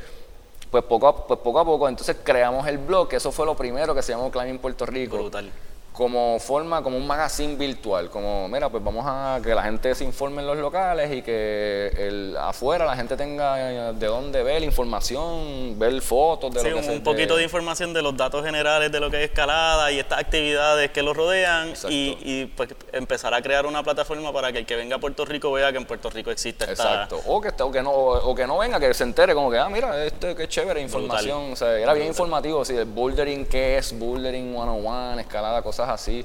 pues 0.71 0.85
poco, 0.85 1.09
a, 1.09 1.27
pues 1.27 1.41
poco 1.41 1.59
a 1.59 1.65
poco, 1.65 1.89
entonces 1.89 2.17
creamos 2.23 2.67
el 2.67 2.79
blog, 2.79 3.09
que 3.09 3.17
eso 3.17 3.33
fue 3.33 3.47
lo 3.47 3.57
primero 3.57 3.95
que 3.95 4.03
se 4.03 4.13
llamó 4.13 4.31
Climbing 4.31 4.59
Puerto 4.59 4.87
Rico. 4.87 5.17
Brutal 5.17 5.51
como 5.99 6.39
forma, 6.39 6.81
como 6.81 6.97
un 6.97 7.09
magazine 7.09 7.57
virtual, 7.57 8.09
como, 8.09 8.47
mira, 8.47 8.69
pues 8.69 8.85
vamos 8.85 9.05
a 9.05 9.41
que 9.43 9.53
la 9.53 9.65
gente 9.65 9.97
se 9.97 10.05
informe 10.05 10.43
en 10.43 10.47
los 10.47 10.57
locales 10.57 11.13
y 11.13 11.23
que 11.23 11.89
el, 11.99 12.37
afuera 12.39 12.85
la 12.85 12.95
gente 12.95 13.17
tenga 13.17 13.93
de 13.93 14.07
dónde 14.07 14.45
ver 14.45 14.63
información, 14.63 15.77
ver 15.77 16.01
fotos 16.01 16.55
de 16.55 16.71
lo 16.71 16.81
que 16.81 16.89
un, 16.89 16.95
un 16.99 17.03
poquito 17.03 17.35
de 17.35 17.43
información 17.43 17.93
de 17.93 18.01
los 18.01 18.17
datos 18.17 18.45
generales 18.45 18.93
de 18.93 19.01
lo 19.01 19.11
que 19.11 19.25
es 19.25 19.31
escalada 19.31 19.91
y 19.91 19.99
estas 19.99 20.21
actividades 20.21 20.93
que 20.93 21.03
lo 21.03 21.15
rodean 21.15 21.73
y, 21.89 22.17
y, 22.21 22.47
pues 22.47 22.69
empezar 22.93 23.35
a 23.35 23.43
crear 23.43 23.67
una 23.67 23.83
plataforma 23.83 24.33
para 24.33 24.53
que 24.53 24.59
el 24.59 24.67
que 24.67 24.77
venga 24.77 24.95
a 24.95 25.01
Puerto 25.01 25.25
Rico 25.25 25.51
vea 25.51 25.73
que 25.73 25.79
en 25.79 25.85
Puerto 25.85 26.11
Rico 26.11 26.31
existe 26.31 26.65
esta... 26.71 26.93
Exacto, 26.93 27.21
o 27.27 27.41
que, 27.41 27.49
o 27.61 27.73
que, 27.73 27.83
no, 27.83 27.91
o 27.91 28.35
que 28.37 28.47
no 28.47 28.59
venga, 28.59 28.79
que 28.79 28.95
se 28.95 29.03
entere 29.03 29.35
como 29.35 29.51
que, 29.51 29.59
ah, 29.59 29.69
mira, 29.69 30.05
este, 30.05 30.37
qué 30.37 30.47
chévere 30.47 30.81
información, 30.81 31.55
o 31.55 31.57
sea, 31.57 31.77
era 31.77 31.93
bien 31.93 32.07
informativo, 32.07 32.65
si 32.65 32.77
el 32.77 32.85
bouldering, 32.85 33.47
qué 33.47 33.79
es 33.79 33.99
bouldering 33.99 34.53
101, 34.53 35.19
escalada, 35.19 35.61
cosas 35.61 35.88
así. 35.89 36.25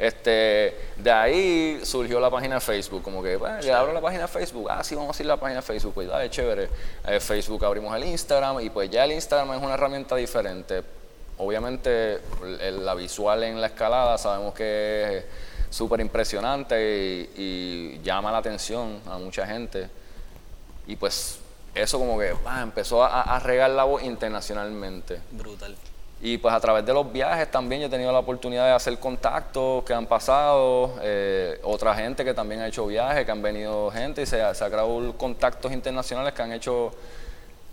Este, 0.00 0.74
de 0.96 1.10
ahí 1.10 1.80
surgió 1.84 2.18
la 2.20 2.30
página 2.30 2.54
de 2.54 2.62
Facebook, 2.62 3.02
como 3.02 3.22
que, 3.22 3.36
bueno, 3.36 3.60
ya 3.60 3.80
abro 3.80 3.92
la 3.92 4.00
página 4.00 4.22
de 4.22 4.28
Facebook, 4.28 4.66
ah, 4.70 4.82
sí, 4.82 4.94
vamos 4.94 5.18
a 5.18 5.22
ir 5.22 5.26
la 5.26 5.36
página 5.36 5.60
de 5.60 5.66
Facebook, 5.66 5.92
pues 5.92 6.30
chévere. 6.30 6.70
Eh, 7.06 7.20
Facebook 7.20 7.62
abrimos 7.66 7.94
el 7.94 8.04
Instagram 8.04 8.60
y 8.60 8.70
pues 8.70 8.88
ya 8.88 9.04
el 9.04 9.12
Instagram 9.12 9.52
es 9.52 9.62
una 9.62 9.74
herramienta 9.74 10.16
diferente. 10.16 10.82
Obviamente 11.36 12.18
la 12.80 12.94
visual 12.94 13.42
en 13.42 13.60
la 13.60 13.66
escalada 13.66 14.16
sabemos 14.16 14.54
que 14.54 15.18
es 15.18 15.24
súper 15.68 16.00
impresionante 16.00 17.28
y, 17.36 18.00
llama 18.02 18.32
la 18.32 18.38
atención 18.38 19.00
a 19.06 19.18
mucha 19.18 19.46
gente. 19.46 19.90
Y 20.86 20.96
pues 20.96 21.40
eso 21.74 21.98
como 21.98 22.18
que 22.18 22.34
empezó 22.62 23.04
a 23.04 23.38
regar 23.40 23.68
la 23.68 23.84
voz 23.84 24.02
internacionalmente. 24.02 25.20
Brutal. 25.30 25.76
Y 26.22 26.36
pues 26.36 26.54
a 26.54 26.60
través 26.60 26.84
de 26.84 26.92
los 26.92 27.10
viajes 27.10 27.50
también 27.50 27.80
yo 27.80 27.86
he 27.86 27.90
tenido 27.90 28.12
la 28.12 28.18
oportunidad 28.18 28.66
de 28.66 28.72
hacer 28.72 28.98
contactos 28.98 29.82
que 29.84 29.94
han 29.94 30.06
pasado, 30.06 30.94
eh, 31.00 31.58
otra 31.62 31.94
gente 31.94 32.24
que 32.24 32.34
también 32.34 32.60
ha 32.60 32.68
hecho 32.68 32.86
viajes, 32.86 33.24
que 33.24 33.30
han 33.30 33.40
venido 33.40 33.90
gente 33.90 34.22
y 34.22 34.26
se, 34.26 34.42
ha, 34.42 34.52
creado 34.52 35.16
contactos 35.16 35.72
internacionales 35.72 36.34
que 36.34 36.42
han 36.42 36.52
hecho 36.52 36.92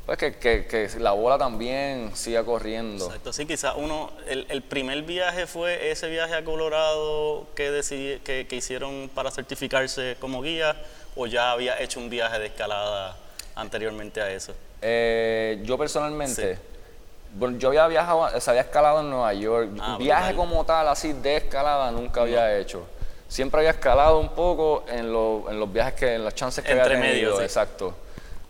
pues 0.06 0.18
que, 0.18 0.38
que, 0.38 0.90
la 1.00 1.12
bola 1.12 1.38
también 1.38 2.16
siga 2.16 2.42
corriendo. 2.46 3.08
Exacto, 3.08 3.34
sí, 3.34 3.46
quizás 3.46 3.74
uno, 3.76 4.14
el, 4.26 4.62
primer 4.62 5.02
viaje 5.02 5.48
fue 5.48 5.92
ese 5.92 6.08
viaje 6.10 6.34
a 6.34 6.46
Colorado 6.46 7.46
que, 7.54 7.70
decidí, 7.72 8.20
que, 8.20 8.48
hicieron 8.52 9.12
para 9.14 9.30
certificarse 9.32 10.16
como 10.22 10.42
guía 10.42 10.82
o 11.18 11.28
ya 11.28 11.52
había 11.52 11.82
hecho 11.82 12.00
un 12.00 12.10
viaje 12.10 12.40
de 12.40 12.46
escalada 12.46 13.18
anteriormente 13.56 14.22
a 14.22 14.32
eso. 14.32 14.54
Eh, 14.82 15.62
yo 15.66 15.78
personalmente... 15.78 16.77
Bueno, 17.34 17.58
yo 17.58 17.70
había 17.70 17.88
viajado, 17.88 18.40
se 18.40 18.50
había 18.50 18.62
escalado 18.62 19.02
en 19.02 19.10
Nueva 19.10 19.34
York. 19.34 19.70
Ah, 19.80 19.98
viaje 20.00 20.36
como 20.36 20.66
tal, 20.66 20.88
así 20.88 21.14
de 21.14 21.38
escalada, 21.38 21.92
nunca 21.92 22.22
había 22.22 22.58
hecho. 22.58 22.86
Siempre 23.28 23.60
había 23.60 23.72
escalado 23.72 24.20
un 24.20 24.30
poco 24.30 24.86
en, 24.88 25.06
en 25.06 25.60
los 25.60 25.74
viajes 25.74 25.94
que, 25.94 26.16
en 26.16 26.24
las 26.24 26.34
chances 26.34 26.64
que 26.64 26.72
Entre 26.72 26.96
había 26.96 27.02
tenido. 27.02 27.42
Exacto. 27.42 27.94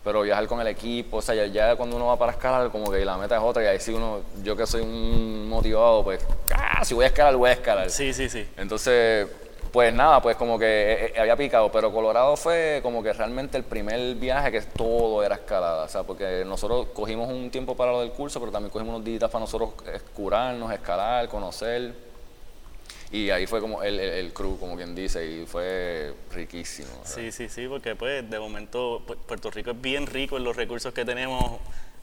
Pero 0.04 0.22
viajar 0.22 0.48
con 0.48 0.62
el 0.62 0.68
equipo, 0.68 1.18
o 1.18 1.22
sea, 1.22 1.46
ya, 1.48 1.76
cuando 1.76 1.98
uno 1.98 2.06
va 2.06 2.18
para 2.18 2.32
escalar, 2.32 2.70
como 2.70 2.90
que 2.90 3.04
la 3.04 3.18
meta 3.18 3.36
es 3.36 3.44
otra, 3.44 3.64
y 3.64 3.68
ahí 3.68 3.80
sí 3.80 3.92
uno, 3.92 4.22
yo 4.42 4.56
que 4.56 4.66
soy 4.66 4.82
un 4.82 5.50
motivado, 5.50 6.02
pues, 6.04 6.26
¡ah! 6.56 6.86
si 6.86 6.94
voy 6.94 7.04
a 7.04 7.08
escalar, 7.08 7.36
voy 7.36 7.50
a 7.50 7.54
escalar. 7.54 7.90
Sí, 7.90 8.14
sí, 8.14 8.30
sí. 8.30 8.48
Entonces, 8.56 9.28
pues 9.72 9.94
nada, 9.94 10.22
pues 10.22 10.36
como 10.36 10.58
que 10.58 10.66
eh, 10.66 11.14
eh, 11.16 11.20
había 11.20 11.36
picado, 11.36 11.72
pero 11.72 11.92
Colorado 11.92 12.36
fue 12.36 12.80
como 12.84 13.02
que 13.02 13.14
realmente 13.14 13.58
el 13.58 13.64
primer 13.64 14.16
viaje 14.16 14.52
que 14.52 14.62
todo 14.62 15.24
era 15.24 15.36
escalada, 15.36 15.84
o 15.86 15.88
sea, 15.90 16.04
porque 16.04 16.44
nosotros 16.46 16.88
cogimos 16.94 17.30
un 17.30 17.50
tiempo 17.50 17.76
para 17.76 17.92
lo 17.92 18.02
del 18.02 18.12
curso, 18.12 18.40
pero 18.40 18.52
también 18.52 18.72
cogimos 18.72 18.96
unos 18.96 19.06
días 19.06 19.30
para 19.30 19.40
nosotros 19.40 19.72
curarnos, 20.14 20.72
escalar, 20.72 21.28
conocer. 21.28 21.94
Y 23.10 23.30
ahí 23.30 23.48
fue 23.48 23.62
como 23.62 23.84
el, 23.84 24.00
el, 24.00 24.34
crew, 24.34 24.60
como 24.60 24.76
quien 24.76 24.94
dice, 24.94 25.26
y 25.26 25.46
fue 25.46 26.14
riquísimo. 26.32 26.90
Sí, 27.04 27.32
sí, 27.32 27.48
sí, 27.48 27.66
porque 27.68 27.96
pues 27.96 28.30
de 28.30 28.38
momento 28.38 29.02
Puerto 29.26 29.50
Rico 29.50 29.72
es 29.72 29.82
bien 29.82 30.08
rico 30.08 30.36
en 30.36 30.44
los 30.44 30.58
recursos 30.58 30.94
que 30.94 31.06
tenemos 31.06 31.58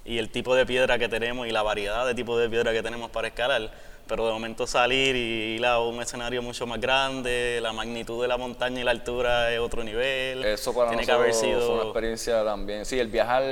y 0.06 0.18
el 0.18 0.30
tipo 0.30 0.54
de 0.54 0.64
piedra 0.64 0.98
que 0.98 1.08
tenemos 1.08 1.46
y 1.46 1.50
la 1.50 1.62
variedad 1.62 2.06
de 2.06 2.14
tipos 2.14 2.40
de 2.40 2.48
piedra 2.48 2.72
que 2.72 2.82
tenemos 2.82 3.10
para 3.10 3.28
escalar 3.28 3.70
pero 4.06 4.26
de 4.26 4.32
momento 4.32 4.66
salir 4.66 5.16
y 5.16 5.56
ir 5.56 5.66
a 5.66 5.78
un 5.80 6.00
escenario 6.02 6.42
mucho 6.42 6.66
más 6.66 6.80
grande, 6.80 7.58
la 7.62 7.72
magnitud 7.72 8.20
de 8.20 8.28
la 8.28 8.36
montaña 8.36 8.80
y 8.80 8.84
la 8.84 8.90
altura 8.90 9.52
es 9.52 9.58
otro 9.58 9.82
nivel. 9.82 10.44
Eso 10.44 10.74
para 10.74 10.90
Tiene 10.90 11.06
que 11.06 11.12
haber 11.12 11.32
sido... 11.32 11.60
fue 11.60 11.74
una 11.74 11.84
experiencia 11.84 12.44
también. 12.44 12.84
Sí, 12.84 12.98
el 12.98 13.08
viajar, 13.08 13.42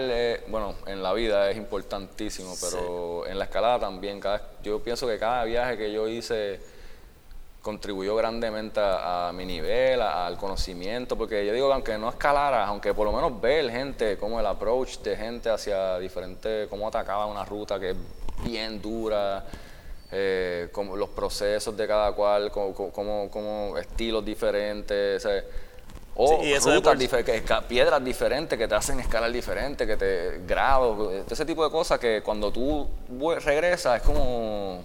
bueno, 0.48 0.74
en 0.86 1.02
la 1.02 1.12
vida 1.14 1.50
es 1.50 1.56
importantísimo, 1.56 2.54
pero 2.60 3.26
en 3.26 3.38
la 3.38 3.44
escalada 3.44 3.80
también. 3.80 4.20
Cada, 4.20 4.42
yo 4.62 4.80
pienso 4.82 5.06
que 5.06 5.18
cada 5.18 5.44
viaje 5.44 5.76
que 5.78 5.90
yo 5.90 6.06
hice 6.06 6.60
contribuyó 7.62 8.16
grandemente 8.16 8.80
a, 8.82 9.30
mi 9.32 9.46
nivel, 9.46 10.02
al 10.02 10.36
conocimiento, 10.36 11.16
porque 11.16 11.46
yo 11.46 11.52
digo 11.52 11.68
que 11.68 11.74
aunque 11.74 11.98
no 11.98 12.10
escalara, 12.10 12.66
aunque 12.66 12.92
por 12.92 13.06
lo 13.06 13.12
menos 13.12 13.40
ver 13.40 13.70
gente, 13.70 14.18
como 14.18 14.40
el 14.40 14.46
approach 14.46 14.98
de 14.98 15.16
gente 15.16 15.48
hacia 15.48 15.98
diferentes, 15.98 16.68
cómo 16.68 16.88
atacaba 16.88 17.26
una 17.26 17.44
ruta 17.44 17.78
que 17.78 17.90
es 17.90 17.96
bien 18.44 18.82
dura, 18.82 19.44
eh, 20.12 20.68
como 20.72 20.94
los 20.94 21.08
procesos 21.08 21.74
de 21.74 21.88
cada 21.88 22.12
cual, 22.12 22.50
como, 22.52 23.30
como, 23.30 23.78
estilos 23.78 24.22
diferentes, 24.24 25.26
o 26.14 26.42
piedras 27.66 28.04
diferentes 28.04 28.58
que 28.58 28.68
te 28.68 28.74
hacen 28.74 29.00
escalar 29.00 29.32
diferente, 29.32 29.86
que 29.86 29.96
te 29.96 30.42
grados, 30.46 31.24
ese 31.30 31.46
tipo 31.46 31.64
de 31.64 31.70
cosas 31.70 31.98
que 31.98 32.22
cuando 32.22 32.52
tú 32.52 32.86
regresas 33.42 33.96
es 33.96 34.06
como, 34.06 34.82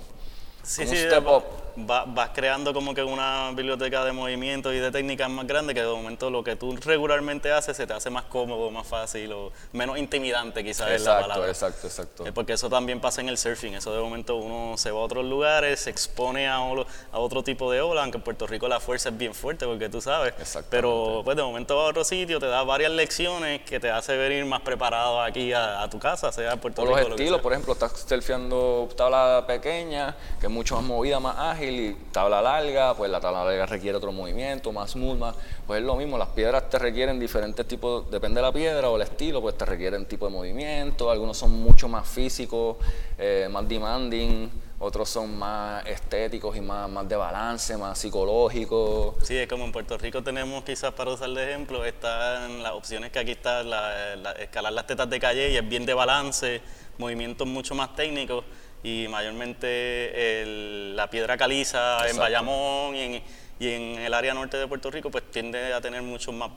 sí, 0.67 0.81
un 0.81 0.87
step 0.95 1.25
up. 1.27 1.43
va- 1.89 2.05
vas 2.07 2.31
creando 2.33 2.73
como 2.73 2.93
que 2.95 3.03
una 3.03 3.51
biblioteca 3.53 4.03
de 4.03 4.11
movimientos 4.11 4.73
y 4.73 4.77
de 4.79 4.91
técnicas 4.91 5.29
más 5.29 5.45
grande 5.45 5.73
que 5.75 5.81
de 5.81 5.87
momento 5.87 6.29
lo 6.31 6.43
que 6.43 6.55
tú 6.55 6.75
regularmente 6.77 7.51
haces 7.51 7.77
se 7.77 7.85
te 7.85 7.93
hace 7.93 8.09
más 8.09 8.23
cómodo, 8.25 8.71
más 8.71 8.87
fácil 8.87 9.31
o 9.33 9.51
menos 9.73 9.97
intimidante 9.99 10.63
quizás 10.63 10.89
es 10.91 11.03
la 11.03 11.11
Exacto, 11.11 11.21
palabra. 11.27 11.49
exacto, 11.49 11.87
exacto. 11.87 12.25
Eh, 12.27 12.31
Porque 12.31 12.53
eso 12.53 12.67
también 12.69 12.99
pasa 12.99 13.21
en 13.21 13.29
el 13.29 13.37
surfing, 13.37 13.75
eso 13.75 13.93
de 13.93 14.01
momento 14.01 14.37
uno 14.37 14.75
se 14.77 14.89
va 14.91 14.99
a 14.99 15.03
otros 15.03 15.23
lugares, 15.25 15.81
se 15.81 15.91
expone 15.91 16.47
a, 16.47 16.59
olo- 16.61 16.87
a 17.11 17.19
otro 17.19 17.43
tipo 17.43 17.71
de 17.71 17.79
ola, 17.81 18.01
aunque 18.01 18.17
en 18.17 18.23
Puerto 18.23 18.47
Rico 18.47 18.67
la 18.67 18.79
fuerza 18.79 19.09
es 19.09 19.17
bien 19.17 19.35
fuerte 19.35 19.65
porque 19.67 19.87
tú 19.87 20.01
sabes, 20.01 20.33
Exactamente. 20.39 20.69
pero 20.71 21.21
pues 21.23 21.37
de 21.37 21.43
momento 21.43 21.77
va 21.77 21.83
a 21.83 21.87
otro 21.89 22.03
sitio, 22.03 22.39
te 22.39 22.47
da 22.47 22.63
varias 22.63 22.91
lecciones 22.91 23.61
que 23.61 23.79
te 23.79 23.91
hace 23.91 24.17
venir 24.17 24.43
más 24.45 24.61
preparado 24.61 25.21
aquí 25.21 25.53
a, 25.53 25.83
a 25.83 25.89
tu 25.91 25.99
casa, 25.99 26.31
sea 26.31 26.53
en 26.53 26.59
Puerto 26.59 26.81
O 26.81 26.85
Rico 26.85 26.97
los 27.01 27.09
estilos, 27.11 27.39
por 27.41 27.53
ejemplo, 27.53 27.73
estás 27.73 27.91
surfeando 27.99 28.89
tabla 28.97 29.43
pequeña, 29.45 30.15
que 30.39 30.47
es 30.47 30.51
mucho 30.57 30.75
más 30.75 30.83
movida, 30.83 31.19
más 31.19 31.37
ágil, 31.37 31.79
y 31.79 31.93
tabla 32.11 32.41
larga, 32.41 32.95
pues 32.95 33.09
la 33.11 33.19
tabla 33.19 33.45
larga 33.45 33.65
requiere 33.67 33.95
otro 33.97 34.11
movimiento, 34.11 34.71
más 34.71 34.91
smooth, 34.91 35.17
más, 35.17 35.35
pues 35.65 35.79
es 35.79 35.85
lo 35.85 35.95
mismo, 35.95 36.17
las 36.17 36.29
piedras 36.29 36.69
te 36.69 36.79
requieren 36.79 37.19
diferentes 37.19 37.65
tipos, 37.67 38.09
depende 38.09 38.41
de 38.41 38.47
la 38.47 38.51
piedra 38.51 38.89
o 38.89 38.95
el 38.95 39.03
estilo, 39.03 39.39
pues 39.41 39.57
te 39.57 39.65
requieren 39.65 40.05
tipo 40.07 40.25
de 40.25 40.31
movimiento, 40.33 41.09
algunos 41.11 41.37
son 41.37 41.51
mucho 41.51 41.87
más 41.87 42.07
físicos, 42.07 42.77
eh, 43.17 43.47
más 43.51 43.67
demanding, 43.69 44.49
otros 44.79 45.09
son 45.09 45.37
más 45.37 45.85
estéticos 45.87 46.55
y 46.55 46.61
más, 46.61 46.89
más 46.89 47.07
de 47.07 47.15
balance, 47.15 47.75
más 47.77 47.97
psicológicos. 47.97 49.15
Sí, 49.23 49.35
es 49.37 49.47
como 49.47 49.63
en 49.65 49.71
Puerto 49.71 49.97
Rico 49.97 50.21
tenemos 50.23 50.63
quizás 50.63 50.91
para 50.93 51.11
usar 51.11 51.29
de 51.29 51.43
ejemplo, 51.49 51.83
están 51.85 52.61
las 52.63 52.73
opciones 52.73 53.11
que 53.11 53.19
aquí 53.19 53.31
está 53.31 53.63
la, 53.63 54.15
la- 54.15 54.31
escalar 54.33 54.73
las 54.73 54.85
tetas 54.87 55.09
de 55.09 55.19
calle 55.19 55.51
y 55.51 55.57
es 55.57 55.67
bien 55.67 55.85
de 55.85 55.93
balance, 55.93 56.61
movimientos 56.97 57.47
mucho 57.47 57.73
más 57.75 57.95
técnicos 57.95 58.43
y 58.83 59.07
mayormente 59.09 60.41
el- 60.41 60.95
la 60.95 61.09
piedra 61.09 61.37
caliza 61.37 62.07
en. 62.07 62.17
Bayamón 62.17 62.95
y 62.95 63.01
en, 63.01 63.23
y 63.59 63.69
en 63.71 63.99
el 63.99 64.13
área 64.13 64.33
norte 64.33 64.57
de 64.57 64.67
Puerto 64.67 64.91
Rico 64.91 65.09
pues 65.11 65.23
tiende 65.31 65.73
a 65.73 65.81
tener 65.81 66.01
muchos 66.01 66.33
más 66.33 66.51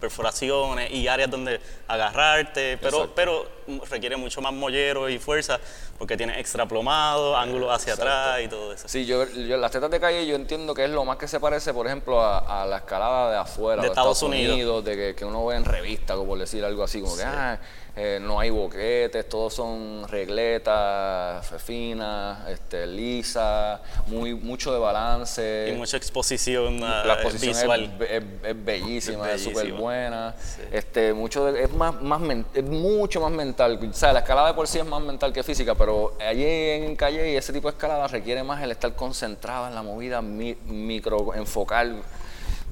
perforaciones 0.00 0.90
y 0.90 1.08
áreas 1.08 1.30
donde 1.30 1.58
agarrarte, 1.88 2.76
pero, 2.78 2.96
Exacto. 2.98 3.12
pero 3.16 3.46
requiere 3.90 4.16
mucho 4.16 4.42
más 4.42 4.52
mollero 4.52 5.08
y 5.08 5.18
fuerza 5.18 5.58
porque 5.98 6.16
tiene 6.18 6.38
extra 6.38 6.66
plomado, 6.66 7.34
ángulos 7.36 7.70
hacia 7.74 7.94
Exacto. 7.94 8.12
atrás 8.12 8.42
y 8.44 8.48
todo 8.48 8.72
eso. 8.74 8.88
Sí, 8.88 9.06
yo, 9.06 9.26
yo- 9.26 9.56
las 9.56 9.70
tetas 9.72 9.90
de 9.90 9.98
calle 9.98 10.26
yo 10.26 10.36
entiendo 10.36 10.74
que 10.74 10.84
es 10.84 10.90
lo 10.90 11.04
más 11.06 11.16
que 11.16 11.26
se 11.26 11.40
parece, 11.40 11.72
por 11.72 11.86
ejemplo, 11.86 12.20
a, 12.20 12.62
a 12.62 12.66
la 12.66 12.76
escalada 12.78 13.30
de 13.32 13.38
afuera, 13.38 13.80
De 13.82 13.88
Estados 13.88 14.22
Unidos. 14.22 14.84
de 14.84 14.96
que, 14.96 15.14
que 15.14 15.24
uno 15.24 15.44
ve 15.46 15.56
en 15.56 15.64
revistas, 15.64 16.14
como 16.16 16.28
por 16.28 16.38
decir 16.38 16.62
algo 16.64 16.82
así, 16.84 17.00
como 17.00 17.16
que 17.16 17.22
ah, 17.24 17.58
eh, 17.98 18.18
no 18.20 18.38
hay 18.38 18.50
boquetes, 18.50 19.26
todos 19.26 19.54
son 19.54 20.06
regletas, 20.08 21.46
finas, 21.62 22.46
este, 22.50 22.86
lisas, 22.86 23.80
muy, 24.06 24.34
mucho 24.34 24.72
de 24.72 24.78
balance. 24.78 25.70
Y 25.72 25.76
mucha 25.76 25.96
exposición 25.96 26.82
ah, 26.84 27.02
la 27.06 27.14
exposición 27.14 27.52
es, 27.52 27.58
visual. 27.62 27.96
es- 28.08 28.22
es 28.50 28.64
bellísima, 28.64 29.32
Es 29.32 29.42
súper 29.42 29.72
buena. 29.72 30.34
Este, 30.70 31.14
mucho 31.14 31.46
de- 31.50 31.64
es, 31.64 31.72
más, 31.72 32.00
más 32.02 32.20
es 32.54 32.64
mucho 32.64 33.20
más 33.20 33.30
mental. 33.32 33.78
O 33.90 33.92
sea, 33.94 34.12
la 34.12 34.18
escalada 34.20 34.48
de 34.48 34.54
por 34.54 34.68
sí 34.68 34.78
es 34.78 34.84
más 34.86 35.00
mental 35.02 35.32
que 35.32 35.42
física, 35.42 35.74
pero 35.74 36.14
allí 36.20 36.44
en 36.44 36.94
Calle 36.96 37.32
y 37.32 37.36
ese 37.36 37.52
tipo 37.52 37.68
de 37.68 37.76
escalada 37.76 38.06
requiere 38.08 38.42
más 38.42 38.62
el 38.62 38.70
estar 38.72 38.94
concentrado 38.94 39.68
en 39.68 39.74
la 39.74 39.82
movida 39.82 40.20
mi- 40.20 40.56
micro, 40.66 41.34
enfocar, 41.34 41.86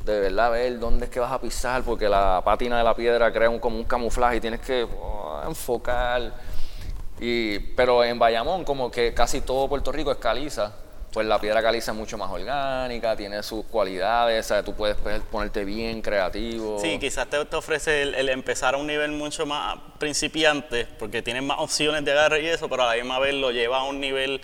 de 0.04 0.20
verdad 0.20 0.52
ver 0.52 0.78
dónde 0.78 1.06
es 1.06 1.10
que 1.10 1.20
vas 1.20 1.32
a 1.32 1.40
pisar, 1.40 1.82
porque 1.82 2.08
la 2.08 2.42
pátina 2.44 2.78
de 2.78 2.84
la 2.84 2.94
piedra 2.94 3.32
crea 3.32 3.58
como 3.58 3.78
un 3.78 3.84
camuflaje 3.84 4.36
y 4.36 4.40
tienes 4.40 4.60
que 4.60 4.84
oh, 4.84 5.40
enfocar. 5.46 6.34
Y, 7.20 7.58
pero 7.58 8.04
en 8.04 8.18
Bayamón, 8.18 8.64
como 8.64 8.90
que 8.90 9.14
casi 9.14 9.40
todo 9.40 9.68
Puerto 9.68 9.92
Rico 9.92 10.12
es 10.12 10.18
caliza, 10.18 10.74
pues 11.12 11.26
la 11.26 11.38
piedra 11.38 11.62
caliza 11.62 11.92
es 11.92 11.96
mucho 11.96 12.18
más 12.18 12.30
orgánica, 12.30 13.16
tiene 13.16 13.42
sus 13.42 13.64
cualidades, 13.66 14.46
¿sabes? 14.46 14.64
tú 14.64 14.74
puedes 14.74 14.96
pues, 14.96 15.22
ponerte 15.30 15.64
bien 15.64 16.02
creativo. 16.02 16.78
Sí, 16.80 16.98
quizás 16.98 17.28
te, 17.30 17.42
te 17.44 17.56
ofrece 17.56 18.02
el, 18.02 18.14
el 18.16 18.28
empezar 18.28 18.74
a 18.74 18.78
un 18.78 18.86
nivel 18.86 19.12
mucho 19.12 19.46
más 19.46 19.78
principiante, 19.98 20.86
porque 20.98 21.22
tienes 21.22 21.44
más 21.44 21.58
opciones 21.60 22.04
de 22.04 22.12
agarre 22.12 22.42
y 22.42 22.48
eso, 22.48 22.68
pero 22.68 22.82
a 22.82 22.88
la 22.88 23.00
misma 23.00 23.20
vez 23.20 23.32
lo 23.32 23.52
lleva 23.52 23.78
a 23.78 23.84
un 23.84 24.00
nivel 24.00 24.40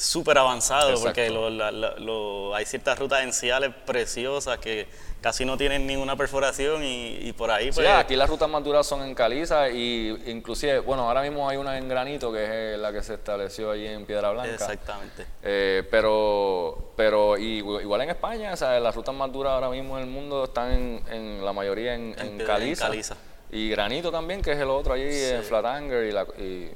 súper 0.00 0.38
avanzado, 0.38 0.90
Exacto. 0.90 1.06
porque 1.08 1.28
lo- 1.28 1.50
la- 1.50 1.72
lo- 1.72 2.54
hay 2.54 2.64
ciertas 2.64 2.98
rutas 2.98 3.22
enciales 3.24 3.72
preciosas 3.84 4.56
que 4.58 4.86
casi 5.20 5.44
no 5.44 5.56
tienen 5.56 5.84
ninguna 5.88 6.14
perforación 6.14 6.84
y, 6.84 7.16
y 7.20 7.32
por 7.32 7.50
ahí 7.50 7.72
Sí, 7.72 7.80
pues... 7.80 7.88
aquí 7.88 8.14
las 8.14 8.30
rutas 8.30 8.48
más 8.48 8.62
duras 8.62 8.86
son 8.86 9.02
en 9.02 9.12
caliza 9.16 9.68
y 9.68 10.16
inclusive, 10.26 10.78
bueno, 10.78 11.08
ahora 11.08 11.22
mismo 11.22 11.48
hay 11.48 11.56
una 11.56 11.76
en 11.76 11.88
granito 11.88 12.30
que 12.32 12.74
es 12.74 12.78
la 12.78 12.92
que 12.92 13.02
se 13.02 13.14
estableció 13.14 13.72
allí 13.72 13.88
en 13.88 14.06
Piedra 14.06 14.30
Blanca. 14.30 14.52
Exactamente. 14.54 15.26
Eh, 15.42 15.82
pero, 15.90 16.92
pero 16.96 17.36
igu- 17.36 17.82
igual 17.82 18.02
en 18.02 18.10
España, 18.10 18.52
o 18.52 18.56
sea, 18.56 18.78
las 18.78 18.94
rutas 18.94 19.12
más 19.16 19.32
duras 19.32 19.54
ahora 19.54 19.68
mismo 19.70 19.98
en 19.98 20.04
el 20.04 20.10
mundo 20.10 20.44
están 20.44 20.70
en, 20.72 21.02
en 21.10 21.44
la 21.44 21.52
mayoría 21.52 21.94
en, 21.96 22.14
En 22.20 22.40
en 22.40 22.46
caliza. 22.46 22.86
caliza. 22.86 23.16
Y 23.50 23.70
granito 23.70 24.12
también, 24.12 24.42
que 24.42 24.52
es 24.52 24.58
el 24.58 24.68
otro 24.70 24.92
allí 24.92 25.02
en 25.04 25.42
Sí. 25.42 25.48
Flatanger 25.48 26.04
y, 26.04 26.12
la- 26.12 26.26
y, 26.38 26.70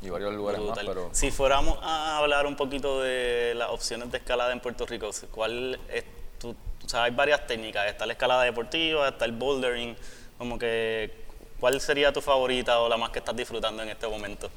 y 0.00 0.10
varios 0.10 0.32
lugares 0.34 0.60
Brutal. 0.60 0.86
más. 0.86 0.94
Pero 0.94 1.08
Si 1.12 1.30
fuéramos 1.30 1.78
a 1.82 2.18
hablar 2.18 2.46
un 2.46 2.56
poquito 2.56 3.02
de 3.02 3.54
las 3.56 3.70
opciones 3.70 4.10
de 4.12 4.18
escalada 4.18 4.52
en 4.52 4.60
Puerto 4.60 4.86
Rico, 4.86 5.10
¿cuál 5.32 5.78
es 5.92 6.04
tu, 6.38 6.50
o 6.50 6.88
sea, 6.88 7.04
hay 7.04 7.10
varias 7.10 7.46
técnicas, 7.46 7.86
está 7.86 8.06
la 8.06 8.12
escalada 8.12 8.44
deportiva, 8.44 9.08
está 9.08 9.24
el 9.24 9.32
bouldering, 9.32 9.96
como 10.38 10.58
que, 10.58 11.24
¿cuál 11.58 11.80
sería 11.80 12.12
tu 12.12 12.20
favorita 12.20 12.78
o 12.80 12.88
la 12.88 12.96
más 12.96 13.10
que 13.10 13.18
estás 13.18 13.34
disfrutando 13.36 13.82
en 13.82 13.88
este 13.88 14.06
momento? 14.06 14.48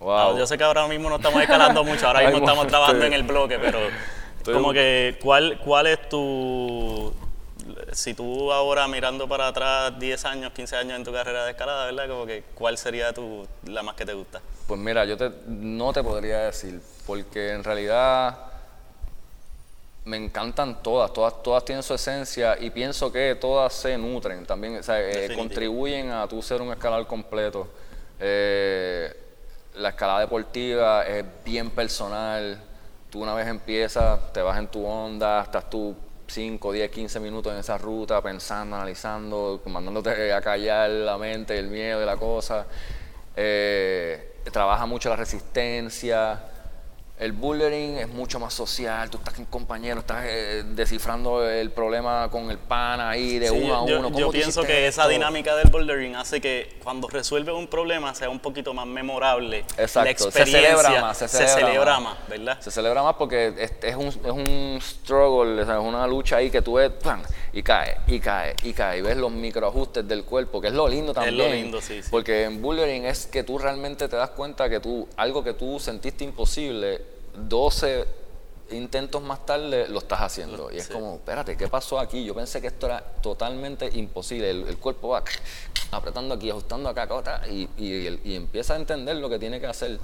wow. 0.00 0.10
Ah, 0.34 0.34
Yo 0.38 0.46
sé 0.46 0.56
que 0.56 0.64
ahora 0.64 0.86
mismo 0.88 1.10
no 1.10 1.16
estamos 1.16 1.40
escalando 1.42 1.84
mucho, 1.84 2.06
ahora 2.06 2.20
mismo 2.24 2.38
mo- 2.38 2.44
estamos 2.46 2.66
trabajando 2.66 3.04
estoy- 3.04 3.14
en 3.14 3.20
el 3.20 3.22
bloque, 3.26 3.58
pero 3.58 3.78
estoy 4.38 4.54
como 4.54 4.68
un- 4.68 4.74
que, 4.74 5.18
¿cuál, 5.22 5.58
¿cuál 5.62 5.86
es 5.88 6.08
tu, 6.08 7.12
si 7.92 8.14
tú 8.14 8.52
ahora 8.52 8.88
mirando 8.88 9.28
para 9.28 9.48
atrás 9.48 9.98
10 9.98 10.24
años, 10.24 10.52
15 10.52 10.76
años 10.76 10.96
en 10.98 11.04
tu 11.04 11.12
carrera 11.12 11.44
de 11.44 11.52
escalada, 11.52 11.86
¿verdad? 11.86 12.08
Como 12.08 12.26
que, 12.26 12.44
¿cuál 12.54 12.78
sería 12.78 13.12
tu, 13.12 13.46
la 13.64 13.82
más 13.82 13.94
que 13.94 14.04
te 14.04 14.12
gusta? 14.12 14.40
Pues 14.66 14.80
mira, 14.80 15.04
yo 15.04 15.16
te, 15.16 15.30
no 15.46 15.92
te 15.92 16.02
podría 16.02 16.40
decir, 16.40 16.80
porque 17.06 17.52
en 17.52 17.62
realidad 17.62 18.36
me 20.04 20.16
encantan 20.16 20.82
todas, 20.82 21.12
todas, 21.12 21.42
todas 21.42 21.64
tienen 21.64 21.82
su 21.82 21.94
esencia 21.94 22.56
y 22.60 22.70
pienso 22.70 23.10
que 23.10 23.36
todas 23.40 23.72
se 23.72 23.96
nutren 23.98 24.46
también, 24.46 24.78
o 24.78 24.82
sea, 24.82 25.00
eh, 25.00 25.34
contribuyen 25.34 26.10
a 26.10 26.26
tú 26.28 26.42
ser 26.42 26.62
un 26.62 26.72
escalador 26.72 27.06
completo. 27.06 27.68
Eh, 28.18 29.14
la 29.74 29.90
escalada 29.90 30.20
deportiva 30.20 31.04
es 31.06 31.24
bien 31.44 31.70
personal, 31.70 32.58
tú 33.10 33.22
una 33.22 33.34
vez 33.34 33.46
empiezas, 33.46 34.32
te 34.32 34.40
vas 34.42 34.58
en 34.58 34.68
tu 34.68 34.84
onda, 34.86 35.42
estás 35.42 35.68
tú 35.68 35.94
5, 36.26 36.72
10, 36.72 36.90
15 36.90 37.20
minutos 37.20 37.52
en 37.52 37.58
esa 37.58 37.78
ruta 37.78 38.20
pensando, 38.22 38.76
analizando, 38.76 39.62
mandándote 39.66 40.32
a 40.32 40.40
callar 40.40 40.90
la 40.90 41.18
mente, 41.18 41.58
el 41.58 41.68
miedo 41.68 42.00
de 42.00 42.06
la 42.06 42.16
cosa. 42.16 42.66
Eh, 43.36 44.40
trabaja 44.52 44.86
mucho 44.86 45.08
la 45.08 45.16
resistencia. 45.16 46.55
El 47.18 47.32
bouldering 47.32 47.96
es 47.96 48.08
mucho 48.08 48.38
más 48.38 48.52
social, 48.52 49.08
tú 49.08 49.16
estás 49.16 49.32
con 49.32 49.46
compañeros, 49.46 50.00
estás 50.00 50.24
eh, 50.26 50.64
descifrando 50.66 51.48
el 51.48 51.70
problema 51.70 52.28
con 52.30 52.50
el 52.50 52.58
pana 52.58 53.08
ahí 53.08 53.38
de 53.38 53.48
Sí, 53.48 53.54
uno 53.56 53.84
a 53.84 53.86
yo, 53.86 53.98
uno. 54.00 54.08
¿Cómo 54.08 54.18
yo 54.18 54.26
tú 54.26 54.32
pienso 54.32 54.62
que 54.64 54.86
esa 54.86 55.08
dinámica 55.08 55.56
del 55.56 55.70
bouldering 55.70 56.14
hace 56.14 56.42
que 56.42 56.78
cuando 56.84 57.08
resuelves 57.08 57.54
un 57.54 57.68
problema 57.68 58.14
sea 58.14 58.28
un 58.28 58.40
poquito 58.40 58.74
más 58.74 58.86
memorable. 58.86 59.64
Exacto, 59.78 60.26
La 60.26 60.30
se 60.30 60.44
celebra 60.44 61.00
más, 61.00 61.16
se 61.16 61.28
celebra 61.28 62.00
más. 62.00 62.18
¿verdad? 62.28 62.60
Se 62.60 62.70
celebra 62.70 63.02
más 63.02 63.14
porque 63.14 63.54
es, 63.58 63.72
es 63.82 63.96
un, 63.96 64.08
es 64.08 64.30
un 64.30 64.78
struggle, 64.82 65.62
es 65.62 65.68
una 65.68 66.06
lucha 66.06 66.36
ahí 66.36 66.50
que 66.50 66.60
tú 66.60 66.74
ves 66.74 66.90
¡pam! 67.02 67.22
y 67.54 67.62
cae, 67.62 67.96
y 68.06 68.20
cae, 68.20 68.54
y 68.62 68.74
cae, 68.74 68.98
y 68.98 69.00
ves 69.00 69.16
los 69.16 69.32
microajustes 69.32 70.06
del 70.06 70.24
cuerpo, 70.24 70.60
que 70.60 70.68
es 70.68 70.74
lo 70.74 70.86
lindo 70.86 71.14
también. 71.14 71.38
lo 71.38 71.48
lindo, 71.48 71.80
sí, 71.80 72.02
sí. 72.02 72.08
Porque 72.10 72.44
en 72.44 72.60
bouldering 72.60 73.06
es 73.06 73.24
que 73.26 73.42
tú 73.42 73.56
realmente 73.56 74.06
te 74.08 74.16
das 74.16 74.28
cuenta 74.30 74.68
que 74.68 74.80
tú, 74.80 75.08
algo 75.16 75.42
que 75.42 75.54
tú 75.54 75.80
sentiste 75.80 76.22
imposible, 76.22 77.05
12 77.36 78.04
intentos 78.70 79.22
más 79.22 79.46
tarde 79.46 79.88
lo 79.88 79.98
estás 80.00 80.20
haciendo. 80.20 80.70
Y 80.72 80.78
es 80.78 80.86
Sí. 80.86 80.92
como, 80.92 81.14
espérate, 81.16 81.56
¿qué 81.56 81.68
pasó 81.68 81.98
aquí? 82.00 82.24
Yo 82.24 82.34
pensé 82.34 82.60
que 82.60 82.66
esto 82.68 82.86
era 82.86 83.00
totalmente 83.22 83.88
imposible. 83.92 84.50
El, 84.50 84.66
el 84.68 84.78
cuerpo 84.78 85.08
va 85.10 85.22
apretando 85.92 86.34
aquí, 86.34 86.50
ajustando 86.50 86.88
acá, 86.88 87.02
acá, 87.04 87.42
y, 87.48 87.68
y 87.76 88.34
empieza 88.34 88.74
a 88.74 88.76
entender 88.76 89.16
lo 89.16 89.28
que 89.28 89.38
tiene 89.38 89.60
que 89.60 89.66
hacer. 89.66 89.98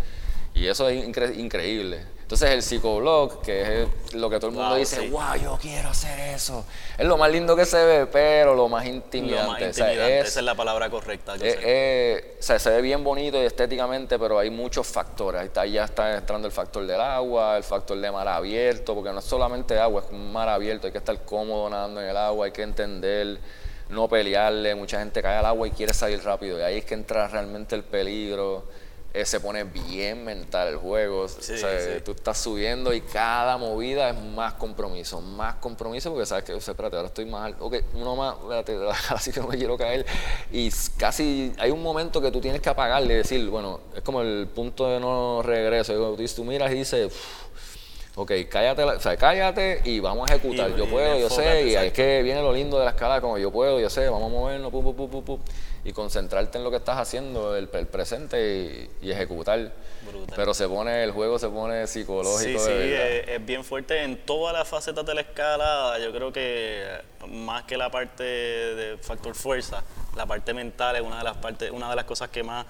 Y 0.54 0.66
eso 0.66 0.88
es 0.88 1.04
incre- 1.04 1.36
increíble. 1.38 2.04
Entonces 2.22 2.50
el 2.50 2.62
psicoblog, 2.62 3.42
que 3.42 3.82
es 3.82 4.14
lo 4.14 4.30
que 4.30 4.36
todo 4.36 4.48
el 4.48 4.54
mundo 4.54 4.70
Wow, 4.70 4.78
dice, 4.78 5.00
sí. 5.02 5.08
wow, 5.10 5.34
yo 5.42 5.58
quiero 5.60 5.90
hacer 5.90 6.18
eso. 6.34 6.64
Es 6.96 7.04
lo 7.06 7.18
más 7.18 7.30
lindo 7.30 7.54
que 7.54 7.66
se 7.66 7.82
ve, 7.84 8.06
pero 8.06 8.54
lo 8.54 8.68
más 8.68 8.84
Lo 8.86 8.90
intimidante. 8.94 9.46
más 9.48 9.56
O 9.70 9.72
sea, 9.74 9.86
intimidante, 9.92 10.20
es- 10.20 10.28
esa 10.28 10.40
es 10.40 10.46
la 10.46 10.54
palabra 10.54 10.88
correcta. 10.88 11.36
yo 11.36 11.44
eh, 11.44 11.50
sé. 11.52 11.58
eh, 11.62 12.36
o 12.38 12.42
sea, 12.42 12.58
se 12.58 12.70
ve 12.70 12.80
bien 12.80 13.04
bonito 13.04 13.36
y 13.42 13.44
estéticamente, 13.44 14.18
pero 14.18 14.38
hay 14.38 14.48
muchos 14.48 14.86
factores. 14.86 15.42
Ahí, 15.42 15.46
está, 15.48 15.60
ahí 15.62 15.72
ya 15.72 15.84
está 15.84 16.16
entrando 16.16 16.46
el 16.48 16.52
factor 16.52 16.86
del 16.86 17.00
agua, 17.02 17.58
el 17.58 17.64
factor 17.64 17.98
de 18.00 18.10
mar 18.10 18.28
abierto, 18.28 18.94
porque 18.94 19.10
no 19.12 19.18
es 19.18 19.24
solamente 19.26 19.78
agua, 19.78 20.02
es 20.06 20.10
un 20.10 20.32
mar 20.32 20.48
abierto, 20.48 20.86
hay 20.86 20.92
que 20.92 20.98
estar 20.98 21.18
cómodo 21.24 21.68
nadando 21.68 22.00
en 22.00 22.08
el 22.08 22.16
agua, 22.16 22.46
hay 22.46 22.52
que 22.52 22.62
entender, 22.62 23.38
no 23.90 24.08
pelearle. 24.08 24.74
Mucha 24.74 24.98
gente 25.00 25.20
cae 25.20 25.36
al 25.36 25.44
agua 25.46 25.68
y 25.68 25.70
quiere 25.72 25.92
salir 25.92 26.22
rápido, 26.24 26.58
y 26.58 26.62
ahí 26.62 26.78
es 26.78 26.84
que 26.86 26.94
entra 26.94 27.28
realmente 27.28 27.74
el 27.74 27.82
peligro. 27.84 28.64
Eh, 29.14 29.26
se 29.26 29.40
pone 29.40 29.64
bien 29.64 30.24
mental 30.24 30.68
el 30.68 30.76
juego. 30.76 31.22
o 31.22 31.28
sea, 31.28 32.02
Tú 32.02 32.12
estás 32.12 32.38
subiendo 32.38 32.94
y 32.94 33.02
cada 33.02 33.58
movida 33.58 34.08
es 34.08 34.18
más 34.18 34.54
compromiso, 34.54 35.20
más 35.20 35.56
compromiso 35.56 36.10
porque 36.10 36.24
sabes 36.24 36.44
que, 36.44 36.54
o 36.54 36.60
sea, 36.60 36.72
espérate, 36.72 36.96
ahora 36.96 37.08
estoy 37.08 37.26
más 37.26 37.46
alto. 37.46 37.66
Ok, 37.66 37.76
uno 37.94 38.16
más, 38.16 38.36
espérate, 38.40 38.78
así 39.10 39.30
que 39.30 39.40
no 39.40 39.48
me 39.48 39.58
quiero 39.58 39.76
caer. 39.76 40.06
Y 40.50 40.70
casi 40.96 41.52
hay 41.58 41.70
un 41.70 41.82
momento 41.82 42.22
que 42.22 42.30
tú 42.30 42.40
tienes 42.40 42.62
que 42.62 42.70
apagarle 42.70 43.12
y 43.12 43.16
decir, 43.18 43.46
bueno, 43.50 43.80
es 43.94 44.02
como 44.02 44.22
el 44.22 44.48
punto 44.48 44.88
de 44.88 44.98
no 44.98 45.42
regreso. 45.42 46.16
Tú, 46.16 46.24
tú 46.34 46.44
miras 46.44 46.72
y 46.72 46.76
dices, 46.76 47.12
ok, 48.14 48.32
cállate, 48.48 48.82
o 48.82 49.00
sea, 49.00 49.16
cállate 49.16 49.82
y 49.84 50.00
vamos 50.00 50.30
a 50.30 50.34
ejecutar. 50.34 50.74
yo 50.74 50.86
puedo, 50.86 51.18
yo 51.18 51.28
sé, 51.28 51.68
y 51.68 51.74
es 51.74 51.92
que 51.92 52.22
viene 52.22 52.40
lo 52.40 52.52
lindo 52.52 52.78
de 52.78 52.84
la 52.84 52.92
escala, 52.92 53.20
como 53.20 53.36
yo 53.36 53.50
puedo, 53.50 53.78
yo 53.80 53.90
sé, 53.90 54.08
vamos 54.08 54.30
a 54.30 54.34
movernos, 54.34 54.70
pum, 54.70 54.94
pum, 54.94 55.08
pum, 55.10 55.22
pum, 55.22 55.38
y 55.84 55.92
concentrarte 55.92 56.58
en 56.58 56.64
lo 56.64 56.70
que 56.70 56.76
estás 56.76 56.98
haciendo, 56.98 57.56
el, 57.56 57.68
presente 57.68 58.88
y, 59.00 59.10
ejecutar. 59.10 59.72
Pero 60.36 60.54
se 60.54 60.68
pone, 60.68 61.02
el 61.02 61.10
juego 61.10 61.38
se 61.38 61.48
pone 61.48 61.86
psicológico. 61.86 62.58
Sí, 62.60 62.66
sí, 62.66 62.72
es, 62.72 63.44
bien 63.44 63.64
fuerte 63.64 64.02
en 64.02 64.18
todas 64.24 64.54
las 64.54 64.68
facetas 64.68 65.04
de 65.04 65.14
la 65.14 65.22
escala. 65.22 65.98
Yo 65.98 66.12
creo 66.12 66.32
que 66.32 66.86
más 67.28 67.64
que 67.64 67.76
la 67.76 67.90
parte 67.90 68.22
de 68.22 68.98
factor 68.98 69.34
fuerza, 69.34 69.82
la 70.16 70.26
parte 70.26 70.54
mental 70.54 70.96
es 70.96 71.02
una 71.02 71.18
de 71.18 71.24
las 71.24 71.36
partes, 71.38 71.70
una 71.70 71.90
de 71.90 71.96
las 71.96 72.04
cosas 72.04 72.28
que 72.28 72.44
más 72.44 72.64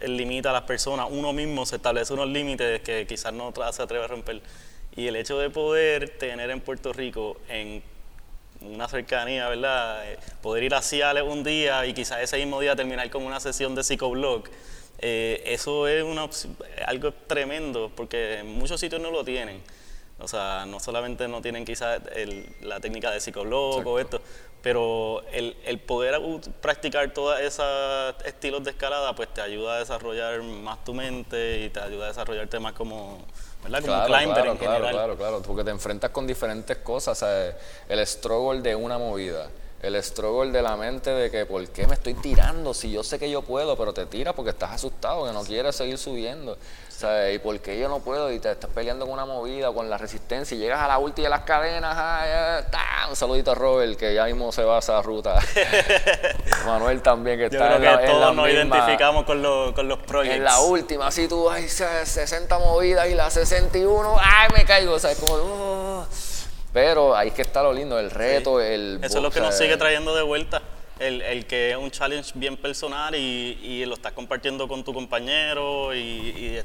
limita 0.00 0.50
a 0.50 0.52
las 0.52 0.62
personas. 0.62 1.08
Uno 1.10 1.32
mismo 1.32 1.66
se 1.66 1.76
establece 1.76 2.12
unos 2.12 2.28
límites 2.28 2.80
que 2.82 3.06
quizás 3.08 3.32
no 3.32 3.52
se 3.72 3.82
atreve 3.82 4.04
a 4.04 4.08
romper. 4.08 4.40
Y 4.94 5.08
el 5.08 5.16
hecho 5.16 5.38
de 5.38 5.50
poder 5.50 6.18
tener 6.18 6.50
en 6.50 6.60
Puerto 6.60 6.92
Rico 6.92 7.38
en 7.48 7.82
una 8.64 8.88
cercanía, 8.88 9.48
¿verdad? 9.48 10.10
Eh, 10.10 10.18
poder 10.40 10.64
ir 10.64 10.74
a 10.74 10.82
Ciales 10.82 11.22
un 11.22 11.44
día 11.44 11.86
y 11.86 11.94
quizás 11.94 12.20
ese 12.20 12.36
mismo 12.38 12.60
día 12.60 12.76
terminar 12.76 13.08
con 13.10 13.24
una 13.24 13.40
sesión 13.40 13.74
de 13.74 13.84
psicoblog, 13.84 14.44
eh, 14.98 15.42
eso 15.46 15.88
es 15.88 16.02
una, 16.04 16.28
algo 16.86 17.12
tremendo 17.26 17.90
porque 17.94 18.38
en 18.38 18.46
muchos 18.52 18.80
sitios 18.80 19.00
no 19.00 19.10
lo 19.10 19.24
tienen. 19.24 19.60
O 20.18 20.28
sea, 20.28 20.64
no 20.66 20.78
solamente 20.78 21.26
no 21.26 21.42
tienen 21.42 21.64
quizás 21.64 22.00
la 22.60 22.78
técnica 22.78 23.10
de 23.10 23.18
psicoblog 23.18 23.84
o 23.84 23.98
esto, 23.98 24.20
pero 24.62 25.24
el, 25.32 25.56
el 25.64 25.80
poder 25.80 26.20
practicar 26.60 27.12
todos 27.12 27.40
esos 27.40 28.14
estilos 28.24 28.62
de 28.62 28.70
escalada, 28.70 29.16
pues 29.16 29.34
te 29.34 29.40
ayuda 29.40 29.74
a 29.74 29.78
desarrollar 29.80 30.40
más 30.42 30.84
tu 30.84 30.94
mente 30.94 31.64
y 31.64 31.70
te 31.70 31.80
ayuda 31.80 32.04
a 32.04 32.08
desarrollarte 32.08 32.60
más 32.60 32.72
como, 32.72 33.26
¿verdad? 33.62 33.80
Como 33.80 34.04
claro, 34.04 34.06
climber 34.06 34.34
claro, 34.34 34.52
en 34.52 34.58
claro, 34.58 34.88
Claro, 34.90 35.16
claro, 35.16 35.42
porque 35.42 35.64
te 35.64 35.70
enfrentas 35.70 36.10
con 36.10 36.26
diferentes 36.26 36.76
cosas, 36.78 37.24
el 37.88 38.06
struggle 38.06 38.60
de 38.60 38.74
una 38.74 38.98
movida, 38.98 39.48
el 39.82 40.00
struggle 40.02 40.52
de 40.52 40.62
la 40.62 40.76
mente 40.76 41.10
de 41.10 41.30
que 41.30 41.44
por 41.44 41.66
qué 41.68 41.88
me 41.88 41.94
estoy 41.94 42.14
tirando 42.14 42.72
si 42.72 42.92
yo 42.92 43.02
sé 43.02 43.18
que 43.18 43.28
yo 43.28 43.42
puedo, 43.42 43.76
pero 43.76 43.92
te 43.92 44.06
tiras 44.06 44.32
porque 44.32 44.50
estás 44.50 44.70
asustado, 44.70 45.26
que 45.26 45.32
no 45.32 45.42
quieres 45.42 45.74
seguir 45.74 45.98
subiendo. 45.98 46.56
¿Y 47.34 47.38
por 47.40 47.58
qué 47.58 47.80
yo 47.80 47.88
no 47.88 47.98
puedo? 47.98 48.30
Y 48.30 48.38
te 48.38 48.52
estás 48.52 48.70
peleando 48.70 49.06
con 49.06 49.14
una 49.14 49.26
movida, 49.26 49.72
con 49.72 49.90
la 49.90 49.98
resistencia, 49.98 50.56
y 50.56 50.60
llegas 50.60 50.80
a 50.80 50.86
la 50.86 50.98
última 50.98 51.24
de 51.24 51.30
las 51.30 51.40
cadenas, 51.40 51.96
ah, 51.96 53.06
un 53.10 53.16
saludito 53.16 53.50
a 53.50 53.54
Robert, 53.56 53.98
que 53.98 54.14
ya 54.14 54.26
mismo 54.26 54.52
se 54.52 54.62
va 54.62 54.76
a 54.76 54.78
esa 54.78 55.02
ruta. 55.02 55.36
Manuel 56.66 57.02
también, 57.02 57.38
que 57.38 57.46
está 57.46 57.74
en 57.74 57.84
la, 57.84 58.06
todos 58.06 58.36
nos 58.36 58.48
identificamos 58.48 59.24
con, 59.24 59.42
los, 59.42 59.72
con 59.72 59.88
los 59.88 59.98
proyectos. 59.98 60.36
En 60.36 60.44
la 60.44 60.60
última, 60.60 61.10
si 61.10 61.26
tú 61.26 61.50
hay 61.50 61.68
60 61.68 62.56
movidas 62.60 63.08
y 63.08 63.14
la 63.14 63.30
61, 63.30 64.16
¡ay, 64.20 64.48
me 64.54 64.64
caigo! 64.64 64.92
O 64.94 64.98
sea, 65.00 65.10
es 65.10 65.18
como... 65.18 65.34
Uh. 65.34 66.31
Pero 66.72 67.14
ahí 67.16 67.28
es 67.28 67.34
que 67.34 67.42
está 67.42 67.62
lo 67.62 67.72
lindo, 67.72 67.98
el 67.98 68.10
reto, 68.10 68.60
el... 68.60 68.98
Eso 69.02 69.18
es 69.18 69.22
lo 69.22 69.30
que 69.30 69.40
nos 69.40 69.56
sigue 69.56 69.76
trayendo 69.76 70.14
de 70.14 70.22
vuelta. 70.22 70.62
El, 70.98 71.20
el, 71.22 71.46
que 71.46 71.72
es 71.72 71.76
un 71.76 71.90
challenge 71.90 72.32
bien 72.34 72.56
personal 72.56 73.14
y, 73.14 73.58
y, 73.62 73.84
lo 73.86 73.94
estás 73.94 74.12
compartiendo 74.12 74.68
con 74.68 74.84
tu 74.84 74.94
compañero 74.94 75.92
y, 75.94 75.98
y 75.98 76.62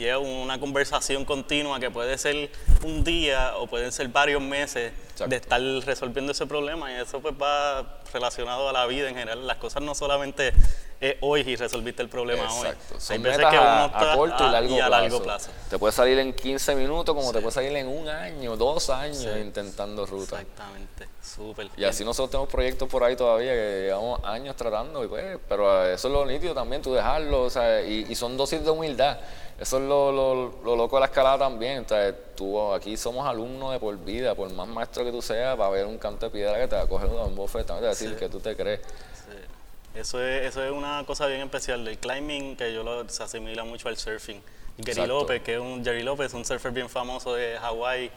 y 0.00 0.06
es 0.06 0.16
una 0.16 0.58
conversación 0.58 1.26
continua 1.26 1.78
que 1.78 1.90
puede 1.90 2.16
ser 2.16 2.50
un 2.84 3.04
día 3.04 3.54
o 3.58 3.66
pueden 3.66 3.92
ser 3.92 4.08
varios 4.08 4.40
meses 4.40 4.94
de 5.26 5.36
estar 5.36 5.60
resolviendo 5.60 6.32
ese 6.32 6.46
problema 6.46 6.90
y 6.90 6.94
eso 6.94 7.20
pues 7.20 7.34
va 7.34 8.00
relacionado 8.10 8.70
a 8.70 8.72
la 8.72 8.86
vida 8.86 9.10
en 9.10 9.14
general. 9.14 9.46
Las 9.46 9.58
cosas 9.58 9.82
no 9.82 9.94
solamente 9.94 10.54
es 11.00 11.16
hoy 11.20 11.42
y 11.42 11.54
resolviste 11.54 12.02
el 12.02 12.08
problema 12.08 12.44
Exacto. 12.44 12.94
hoy. 12.94 13.00
Hay 13.10 13.18
veces 13.18 13.46
que 13.46 13.58
uno 13.58 13.86
está 13.86 14.12
a 14.12 14.16
corto 14.16 14.46
y, 14.46 14.50
largo, 14.50 15.22
plazo. 15.22 15.50
Te 15.68 15.78
puede 15.78 15.92
salir 15.92 16.18
en 16.18 16.32
15 16.32 16.74
minutos 16.76 17.14
como 17.14 17.30
te 17.30 17.40
puede 17.40 17.52
salir 17.52 17.76
en 17.76 17.86
un 17.86 18.08
año, 18.08 18.56
dos 18.56 18.88
años 18.88 19.26
intentando 19.38 20.06
ruta. 20.06 20.40
Exactamente, 20.40 21.08
súper. 21.22 21.68
Y 21.76 21.84
así 21.84 22.06
nosotros 22.06 22.30
tenemos 22.30 22.48
proyectos 22.48 22.88
por 22.88 23.04
ahí 23.04 23.16
todavía 23.16 23.52
que 23.52 23.82
llevamos 23.84 24.24
años 24.24 24.56
tratando, 24.56 25.04
y 25.04 25.08
pues, 25.08 25.38
pero 25.46 25.86
eso 25.86 26.08
es 26.08 26.14
lo 26.14 26.24
nítido 26.24 26.54
también, 26.54 26.80
tú 26.80 26.94
dejarlo, 26.94 27.42
o 27.42 27.50
sea, 27.50 27.82
y, 27.82 28.06
y 28.08 28.14
son 28.14 28.38
dosis 28.38 28.64
de 28.64 28.70
humildad. 28.70 29.18
Eso 29.60 29.76
es 29.76 29.82
lo, 29.82 30.10
lo, 30.10 30.76
loco 30.76 30.96
de 30.96 31.00
la 31.00 31.06
escalada 31.06 31.38
también. 31.40 31.84
tú, 32.34 32.72
aquí 32.72 32.96
somos 32.96 33.28
alumnos 33.28 33.72
de 33.72 33.78
por 33.78 33.94
vida, 33.98 34.34
por 34.34 34.50
más 34.54 34.66
maestro 34.66 35.04
que 35.04 35.12
tú 35.12 35.20
seas, 35.20 35.60
va 35.60 35.66
a 35.66 35.68
haber 35.68 35.84
un 35.84 35.98
canto 35.98 36.26
de 36.26 36.32
piedra 36.32 36.58
que 36.58 36.66
te 36.66 36.76
va 36.76 36.82
a 36.82 36.86
coger 36.86 37.10
un 37.10 37.36
bofetón 37.36 37.76
te 37.76 37.82
va 37.82 37.88
a 37.88 37.90
decir 37.90 38.16
que 38.16 38.30
tú 38.30 38.40
te 38.40 38.56
crees. 38.56 38.80
Eso, 39.94 40.24
es, 40.24 40.46
eso 40.46 40.64
es 40.64 40.70
una 40.70 41.04
cosa 41.04 41.26
bien 41.26 41.42
especial 41.42 41.84
del 41.84 41.98
climbing, 41.98 42.56
que 42.56 42.72
yo 42.72 42.82
lo, 42.82 43.06
se 43.10 43.22
asimila 43.22 43.64
mucho 43.64 43.88
al 43.88 43.98
surfing. 43.98 44.40
Gary 44.78 45.06
López, 45.06 45.42
que 45.42 45.54
es 45.56 45.60
un 45.60 45.84
Jerry 45.84 46.04
López, 46.04 46.32
un 46.32 46.46
surfer 46.46 46.72
bien 46.72 46.88
famoso 46.88 47.34
de 47.34 47.58
Hawái, 47.58 48.10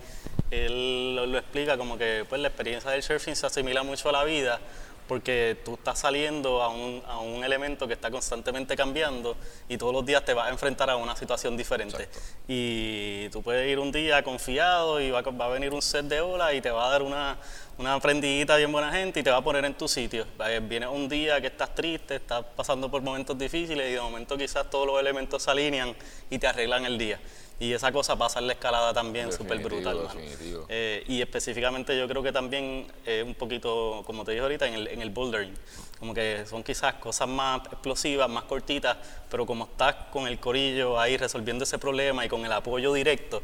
él 0.50 1.14
lo, 1.14 1.26
lo, 1.26 1.38
explica 1.40 1.78
como 1.78 1.98
que 1.98 2.26
pues, 2.30 2.40
la 2.40 2.48
experiencia 2.48 2.90
del 2.92 3.04
surfing 3.04 3.36
se 3.36 3.48
asimila 3.48 3.84
mucho 3.84 4.08
a 4.08 4.14
la 4.14 4.24
vida 4.24 4.62
porque 5.08 5.58
tú 5.64 5.76
estás 5.76 6.00
saliendo 6.00 6.62
a 6.62 6.70
un, 6.70 7.02
a 7.08 7.20
un, 7.20 7.44
elemento 7.44 7.88
que 7.88 7.94
está 7.94 8.10
constantemente 8.10 8.76
cambiando 8.76 9.36
y 9.68 9.78
todos 9.78 9.94
los 9.94 10.06
días 10.06 10.24
te 10.24 10.34
vas 10.34 10.48
a 10.48 10.50
enfrentar 10.50 10.90
a 10.90 10.96
una 10.96 11.16
situación 11.16 11.58
diferente. 11.58 12.08
Y 12.48 13.30
tú 13.30 13.42
puedes 13.42 13.70
ir 13.70 13.80
un 13.80 13.92
día 13.92 14.24
confiado 14.24 15.02
y 15.02 15.12
va, 15.12 15.22
va, 15.22 15.46
a 15.46 15.50
venir 15.50 15.74
un 15.74 15.82
set 15.82 16.06
de 16.06 16.22
olas 16.22 16.54
y 16.54 16.62
te 16.62 16.72
va 16.72 16.88
a 16.88 16.92
dar 16.92 17.02
una, 17.02 17.38
una 17.78 18.00
prendidita 18.00 18.56
bien 18.58 18.72
buena 18.72 18.92
gente 18.92 19.20
y 19.20 19.24
te 19.24 19.32
va 19.32 19.38
a 19.38 19.44
poner 19.44 19.66
en 19.66 19.74
tu 19.74 19.88
sitio. 19.88 20.26
Viene 20.64 20.88
un 20.88 21.10
día 21.10 21.42
que 21.42 21.48
estás 21.48 21.74
triste, 21.74 22.16
estás 22.16 22.46
pasando 22.56 22.90
por 22.90 23.02
momentos 23.02 23.38
difíciles 23.38 23.90
y 23.90 23.94
de 23.94 24.02
momento 24.02 24.38
quizás 24.38 24.70
todos 24.70 24.88
los 24.88 25.00
elementos 25.00 25.44
se 25.44 25.52
alinean 25.52 25.96
y 26.30 26.40
te 26.40 26.48
arreglan 26.48 26.86
el 26.86 26.98
día. 26.98 27.20
Y 27.64 27.72
esa 27.72 27.94
cosa 27.94 28.18
pasa 28.18 28.40
en 28.40 28.48
la 28.48 28.54
escalada 28.54 28.94
también 28.94 29.32
súper 29.32 29.60
brutal. 29.60 30.10
Eh, 30.68 31.02
y 31.08 31.22
específicamente 31.22 31.98
yo 31.98 32.10
creo 32.10 32.22
que 32.22 32.34
también 32.34 32.92
es 33.06 33.24
un 33.24 33.36
poquito, 33.36 34.04
como 34.06 34.26
te 34.26 34.32
dije 34.32 34.44
ahorita, 34.44 34.68
en 34.68 34.74
el, 34.74 34.88
en 34.90 35.02
el 35.02 35.12
bouldering. 35.12 35.54
Como 35.98 36.14
que 36.14 36.44
son 36.46 36.62
quizás 36.62 36.96
cosas 36.96 37.30
más 37.30 37.62
explosivas, 37.68 38.30
más 38.30 38.44
cortitas, 38.44 38.98
pero 39.32 39.46
como 39.46 39.64
estás 39.64 39.96
con 40.12 40.28
el 40.28 40.42
corillo 40.42 41.00
ahí 41.00 41.16
resolviendo 41.16 41.64
ese 41.64 41.78
problema 41.78 42.26
y 42.26 42.28
con 42.28 42.44
el 42.44 42.52
apoyo 42.52 42.92
directo, 42.92 43.42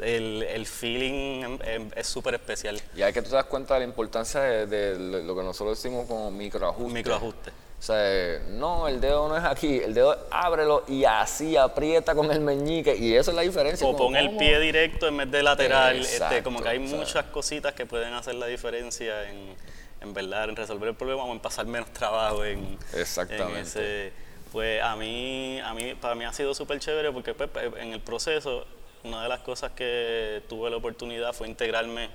el, 0.00 0.42
el 0.42 0.66
feeling 0.66 1.58
es 1.94 2.06
súper 2.08 2.34
especial. 2.34 2.82
Y 2.96 3.02
hay 3.02 3.12
que 3.12 3.22
tú 3.22 3.30
te 3.30 3.36
das 3.36 3.44
cuenta 3.44 3.74
de 3.74 3.80
la 3.80 3.86
importancia 3.86 4.40
de, 4.40 5.22
lo 5.22 5.36
que 5.36 5.42
nosotros 5.44 5.80
decimos 5.80 6.08
como 6.08 6.32
microajuste. 6.32 6.94
Microajuste. 6.94 7.52
O 7.82 7.84
sea, 7.84 8.38
no, 8.50 8.86
el 8.86 9.00
dedo 9.00 9.28
no 9.28 9.36
es 9.36 9.42
aquí, 9.42 9.78
el 9.78 9.92
dedo 9.92 10.16
ábrelo 10.30 10.84
y 10.86 11.04
así 11.04 11.56
aprieta 11.56 12.14
con 12.14 12.30
el 12.30 12.38
meñique 12.38 12.94
y 12.94 13.16
eso 13.16 13.32
es 13.32 13.34
la 13.34 13.42
diferencia. 13.42 13.84
O 13.84 13.96
pon 13.96 14.14
el 14.14 14.36
pie 14.36 14.60
directo 14.60 15.08
en 15.08 15.16
vez 15.16 15.28
de 15.32 15.42
lateral, 15.42 15.96
este, 15.96 16.44
como 16.44 16.62
que 16.62 16.68
hay 16.68 16.78
muchas 16.78 17.24
cositas 17.24 17.72
que 17.72 17.84
pueden 17.84 18.14
hacer 18.14 18.36
la 18.36 18.46
diferencia 18.46 19.28
en, 19.28 19.56
en 20.00 20.14
verdad 20.14 20.48
en 20.48 20.54
resolver 20.54 20.90
el 20.90 20.94
problema 20.94 21.24
o 21.24 21.32
en 21.32 21.40
pasar 21.40 21.66
menos 21.66 21.92
trabajo 21.92 22.44
en, 22.44 22.78
Exactamente. 22.94 24.12
pues 24.52 24.80
a 24.80 24.94
mí, 24.94 25.58
a 25.58 25.74
mí, 25.74 25.96
para 26.00 26.14
mí 26.14 26.24
ha 26.24 26.32
sido 26.32 26.54
súper 26.54 26.78
chévere 26.78 27.10
porque 27.10 27.34
pues, 27.34 27.50
en 27.80 27.92
el 27.94 28.00
proceso 28.00 28.64
una 29.02 29.24
de 29.24 29.28
las 29.28 29.40
cosas 29.40 29.72
que 29.72 30.40
tuve 30.48 30.70
la 30.70 30.76
oportunidad 30.76 31.32
fue 31.32 31.48
integrarme 31.48 32.10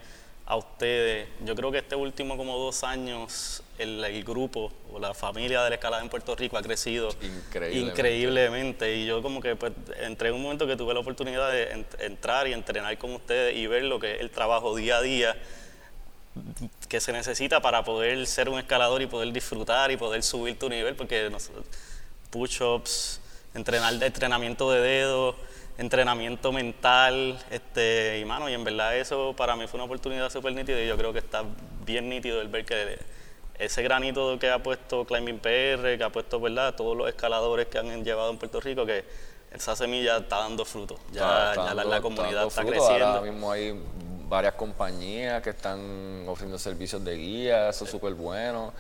a 0.48 0.56
ustedes. 0.56 1.28
Yo 1.46 1.56
creo 1.56 1.72
que 1.72 1.80
este 1.80 1.96
último 1.96 2.38
como 2.38 2.58
dos 2.58 2.84
años 2.84 3.62
el, 3.78 4.24
grupo 4.24 4.72
o 4.92 4.98
la 4.98 5.14
familia 5.14 5.62
de 5.62 5.70
la 5.70 5.76
escalada 5.76 6.02
en 6.02 6.10
Puerto 6.10 6.36
Rico 6.36 6.58
ha 6.58 6.62
crecido 6.62 7.10
increíblemente. 7.74 8.96
Y 8.96 9.06
yo 9.06 9.22
como 9.22 9.42
que 9.42 9.58
pues, 9.58 9.74
entré 10.00 10.30
en 10.30 10.36
un 10.36 10.44
momento 10.44 10.66
que 10.66 10.78
tuve 10.78 10.94
la 10.94 11.02
oportunidad 11.02 11.52
de 11.52 11.86
entrar 12.00 12.48
y 12.48 12.54
entrenar 12.54 12.98
con 12.98 13.14
ustedes 13.14 13.58
y 13.58 13.68
ver 13.68 13.84
lo 13.84 14.00
que 14.00 14.16
es 14.16 14.22
el 14.22 14.32
trabajo 14.32 14.76
día 14.76 14.98
a 14.98 15.02
día 15.02 15.38
que 16.88 17.02
se 17.02 17.12
necesita 17.12 17.62
para 17.62 17.84
poder 17.84 18.26
ser 18.26 18.48
un 18.48 18.60
escalador 18.60 19.02
y 19.02 19.08
poder 19.08 19.34
disfrutar 19.34 19.92
y 19.92 19.98
poder 19.98 20.24
subir 20.24 20.58
tu 20.58 20.70
nivel, 20.70 20.96
porque 20.96 21.30
push-ups, 22.30 23.20
entrenar 23.54 23.96
de 23.96 24.06
entrenamiento 24.06 24.72
de 24.72 24.80
dedos, 24.80 25.36
entrenamiento 25.78 26.52
mental, 26.52 27.38
este, 27.52 28.20
y 28.20 28.26
mano, 28.26 28.50
y 28.50 28.54
en 28.54 28.64
verdad 28.64 28.96
eso 28.96 29.36
para 29.36 29.56
mí 29.56 29.68
fue 29.68 29.78
una 29.78 29.86
oportunidad 29.86 30.30
súper 30.30 30.54
nítida 30.54 30.82
y 30.82 30.88
yo 30.88 30.98
creo 30.98 31.14
que 31.14 31.20
está 31.20 31.44
bien 31.86 32.10
nítido 32.10 32.42
el 32.42 32.48
ver 32.48 32.66
que 32.66 33.00
ese 33.60 33.82
granito 33.84 34.38
que 34.40 34.50
ha 34.50 34.62
puesto 34.62 35.06
Climbing 35.06 35.40
PR, 35.40 35.98
que 35.98 36.04
ha 36.04 36.12
puesto, 36.12 36.40
¿verdad?, 36.40 36.76
todos 36.76 36.96
los 36.96 37.08
escaladores 37.08 37.68
que 37.68 37.78
han 37.80 38.04
llevado 38.04 38.32
en 38.32 38.38
Puerto 38.38 38.60
Rico, 38.60 38.86
que 38.86 39.04
esa 39.52 39.76
semilla 39.76 40.18
está 40.18 40.40
dando 40.40 40.66
fruto, 40.66 41.00
ya, 41.12 41.54
la, 41.74 42.02
comunidad 42.02 42.48
está, 42.48 42.64
creciendo. 42.66 43.06
Ahora 43.06 43.22
mismo 43.22 43.52
hay 43.52 43.80
varias 44.28 44.54
compañías 44.54 45.42
que 45.42 45.52
están 45.52 46.26
ofreciendo 46.28 46.60
servicios 46.60 47.04
de 47.04 47.16
guía, 47.16 47.70
eso 47.70 47.86
es 47.86 47.92
súper 47.92 48.14
bueno. 48.14 48.74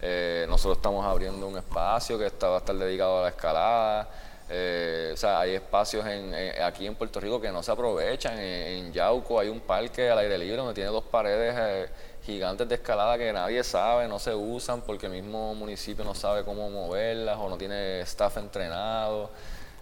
Eh, 0.00 0.46
nosotros 0.48 0.78
estamos 0.78 1.04
abriendo 1.04 1.46
un 1.46 1.56
espacio 1.56 2.18
que 2.18 2.26
está, 2.26 2.48
va 2.48 2.56
a 2.56 2.58
estar 2.58 2.74
dedicado 2.74 3.20
a 3.20 3.22
la 3.22 3.28
escalada. 3.28 4.08
Eh, 4.50 5.10
o 5.14 5.16
sea, 5.16 5.40
hay 5.40 5.54
espacios 5.54 6.04
en, 6.06 6.34
aquí 6.62 6.86
en 6.86 6.94
Puerto 6.94 7.18
Rico 7.20 7.40
que 7.40 7.50
no 7.50 7.62
se 7.62 7.72
aprovechan. 7.72 8.38
En, 8.38 8.92
Yauco 8.92 9.40
hay 9.40 9.48
un 9.48 9.60
parque 9.60 10.10
al 10.10 10.18
aire 10.18 10.38
libre 10.38 10.56
donde 10.56 10.74
tiene 10.74 10.90
dos 10.90 11.04
paredes 11.04 11.54
eh, 11.58 11.88
gigantes 12.24 12.68
de 12.68 12.74
escalada 12.74 13.16
que 13.18 13.32
nadie 13.32 13.62
sabe, 13.64 14.08
no 14.08 14.18
se 14.18 14.34
usan 14.34 14.82
porque 14.82 15.06
el 15.06 15.12
mismo 15.12 15.54
municipio 15.54 16.04
no 16.04 16.14
sabe 16.14 16.44
cómo 16.44 16.68
moverlas 16.70 17.38
o 17.38 17.48
no 17.48 17.56
tiene 17.56 18.00
staff 18.00 18.36
entrenado. 18.36 19.30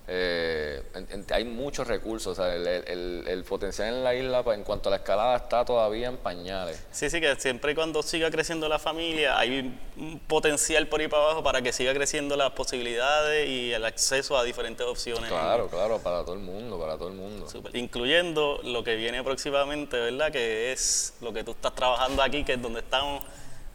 Eh, 0.09 0.83
hay 1.31 1.45
muchos 1.45 1.87
recursos, 1.87 2.37
el, 2.39 3.45
potencial 3.49 3.89
en 3.89 4.05
la 4.05 4.15
isla 4.15 4.43
pues, 4.43 4.59
en 4.59 4.65
cuanto 4.65 4.89
a 4.89 4.91
la 4.91 4.97
escalada 4.97 5.37
está 5.37 5.65
todavía 5.65 6.09
en 6.09 6.17
pañales. 6.17 6.85
Sí, 6.91 7.09
sí, 7.09 7.21
que 7.21 7.37
siempre 7.37 7.73
y 7.73 7.75
cuando 7.77 8.03
siga 8.03 8.29
creciendo 8.31 8.69
la 8.69 8.81
familia 8.81 9.39
hay 9.39 9.73
un 9.97 10.19
potencial 10.27 10.89
por 10.89 11.01
ahí 11.01 11.07
para 11.07 11.23
abajo 11.23 11.45
para 11.45 11.63
que 11.63 11.73
siga 11.73 11.95
creciendo 11.95 12.37
las 12.37 12.51
posibilidades 12.51 13.49
y 13.49 13.73
el 13.73 13.85
acceso 13.85 14.37
a 14.37 14.43
diferentes 14.43 14.85
opciones. 14.85 15.31
Claro, 15.31 15.69
claro, 15.69 16.01
para 16.01 16.25
todo 16.25 16.35
el 16.35 16.41
mundo, 16.41 16.81
para 16.81 16.99
todo 16.99 17.09
el 17.09 17.15
mundo. 17.15 17.47
Incluyendo 17.73 18.61
lo 18.65 18.83
que 18.83 18.97
viene 18.97 19.23
próximamente, 19.23 19.99
¿verdad? 19.99 20.33
Que 20.33 20.73
es 20.73 21.15
lo 21.21 21.33
que 21.33 21.45
tú 21.45 21.53
estás 21.53 21.75
trabajando 21.77 22.23
aquí, 22.23 22.43
que 22.43 22.55
es 22.55 22.63
donde 22.63 22.81
estamos, 22.81 23.23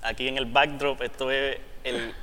aquí 0.01 0.27
en 0.27 0.37
el 0.37 0.45
backdrop, 0.45 1.01
esto 1.01 1.31
es 1.31 1.57
el 1.85 2.13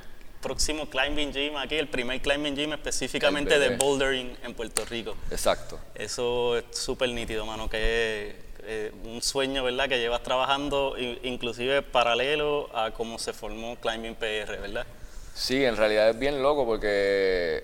próximo 0.45 0.85
climbing 0.85 1.33
gym 1.33 1.57
aquí, 1.57 1.73
el 1.73 1.87
primer 1.87 2.21
climbing 2.21 2.55
gym 2.55 2.73
específicamente 2.73 3.57
de 3.57 3.77
bouldering 3.77 4.37
en 4.43 4.53
Puerto 4.53 4.85
Rico. 4.85 5.15
Exacto. 5.31 5.79
Eso 5.95 6.55
es 6.55 6.65
súper 6.69 7.09
nítido, 7.09 7.47
mano, 7.47 7.67
que 7.67 8.27
es 8.27 8.35
eh, 8.59 8.91
un 9.05 9.23
sueño, 9.23 9.63
¿verdad? 9.63 9.89
Que 9.89 9.97
llevas 9.97 10.21
trabajando 10.21 10.95
inclusive 11.23 11.81
paralelo 11.81 12.69
a 12.77 12.91
cómo 12.91 13.17
se 13.17 13.33
formó 13.33 13.75
Climbing 13.77 14.13
PR, 14.13 14.61
¿verdad? 14.61 14.85
Sí, 15.33 15.65
en 15.65 15.75
realidad 15.77 16.11
es 16.11 16.19
bien 16.19 16.43
loco 16.43 16.63
porque 16.63 17.63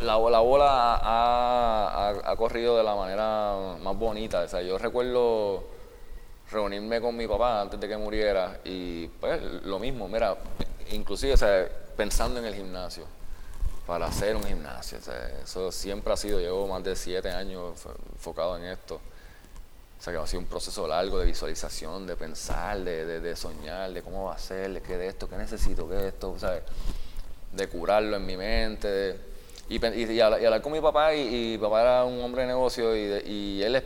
la, 0.00 0.18
la, 0.18 0.40
bola 0.40 1.00
ha, 1.00 2.12
ha, 2.24 2.36
corrido 2.36 2.76
de 2.76 2.82
la 2.82 2.96
manera 2.96 3.76
más 3.80 3.96
bonita. 3.96 4.40
O 4.40 4.48
sea, 4.48 4.62
yo 4.62 4.78
recuerdo 4.78 5.77
reunirme 6.50 7.00
con 7.00 7.16
mi 7.16 7.26
papá 7.26 7.60
antes 7.60 7.78
de 7.78 7.88
que 7.88 7.96
muriera 7.96 8.60
y 8.64 9.06
pues 9.08 9.40
lo 9.64 9.78
mismo, 9.78 10.08
mira, 10.08 10.36
inclusive 10.92 11.34
pensando 11.96 12.40
en 12.40 12.46
el 12.46 12.54
gimnasio, 12.54 13.04
para 13.86 14.06
hacer 14.06 14.36
un 14.36 14.44
gimnasio, 14.44 14.98
eso 15.42 15.72
siempre 15.72 16.12
ha 16.12 16.16
sido, 16.16 16.38
llevo 16.38 16.66
más 16.68 16.84
de 16.84 16.94
siete 16.94 17.30
años 17.30 17.74
enfocado 18.14 18.56
en 18.58 18.64
esto. 18.64 18.96
O 18.96 20.02
sea, 20.02 20.12
que 20.12 20.18
ha 20.18 20.26
sido 20.26 20.40
un 20.40 20.46
proceso 20.46 20.86
largo 20.86 21.18
de 21.18 21.26
visualización, 21.26 22.06
de 22.06 22.14
pensar, 22.14 22.78
de, 22.80 23.20
de, 23.20 23.34
soñar, 23.34 23.92
de 23.92 24.00
cómo 24.02 24.26
va 24.26 24.34
a 24.34 24.38
ser, 24.38 24.72
de 24.74 24.80
qué 24.80 24.96
de 24.96 25.08
esto, 25.08 25.28
qué 25.28 25.36
necesito, 25.36 25.88
qué 25.88 25.94
de 25.96 26.08
esto, 26.08 26.36
de 27.52 27.66
curarlo 27.66 28.16
en 28.16 28.24
mi 28.24 28.36
mente. 28.36 29.18
y, 29.68 29.84
y, 29.84 30.20
hablar, 30.20 30.62
con 30.62 30.70
mi 30.70 30.80
papá, 30.80 31.14
y, 31.14 31.58
papá 31.58 31.80
era 31.80 32.04
un 32.04 32.20
hombre 32.20 32.42
de 32.42 32.48
negocio 32.48 32.94
y, 32.94 33.22
y 33.26 33.62
él 33.62 33.82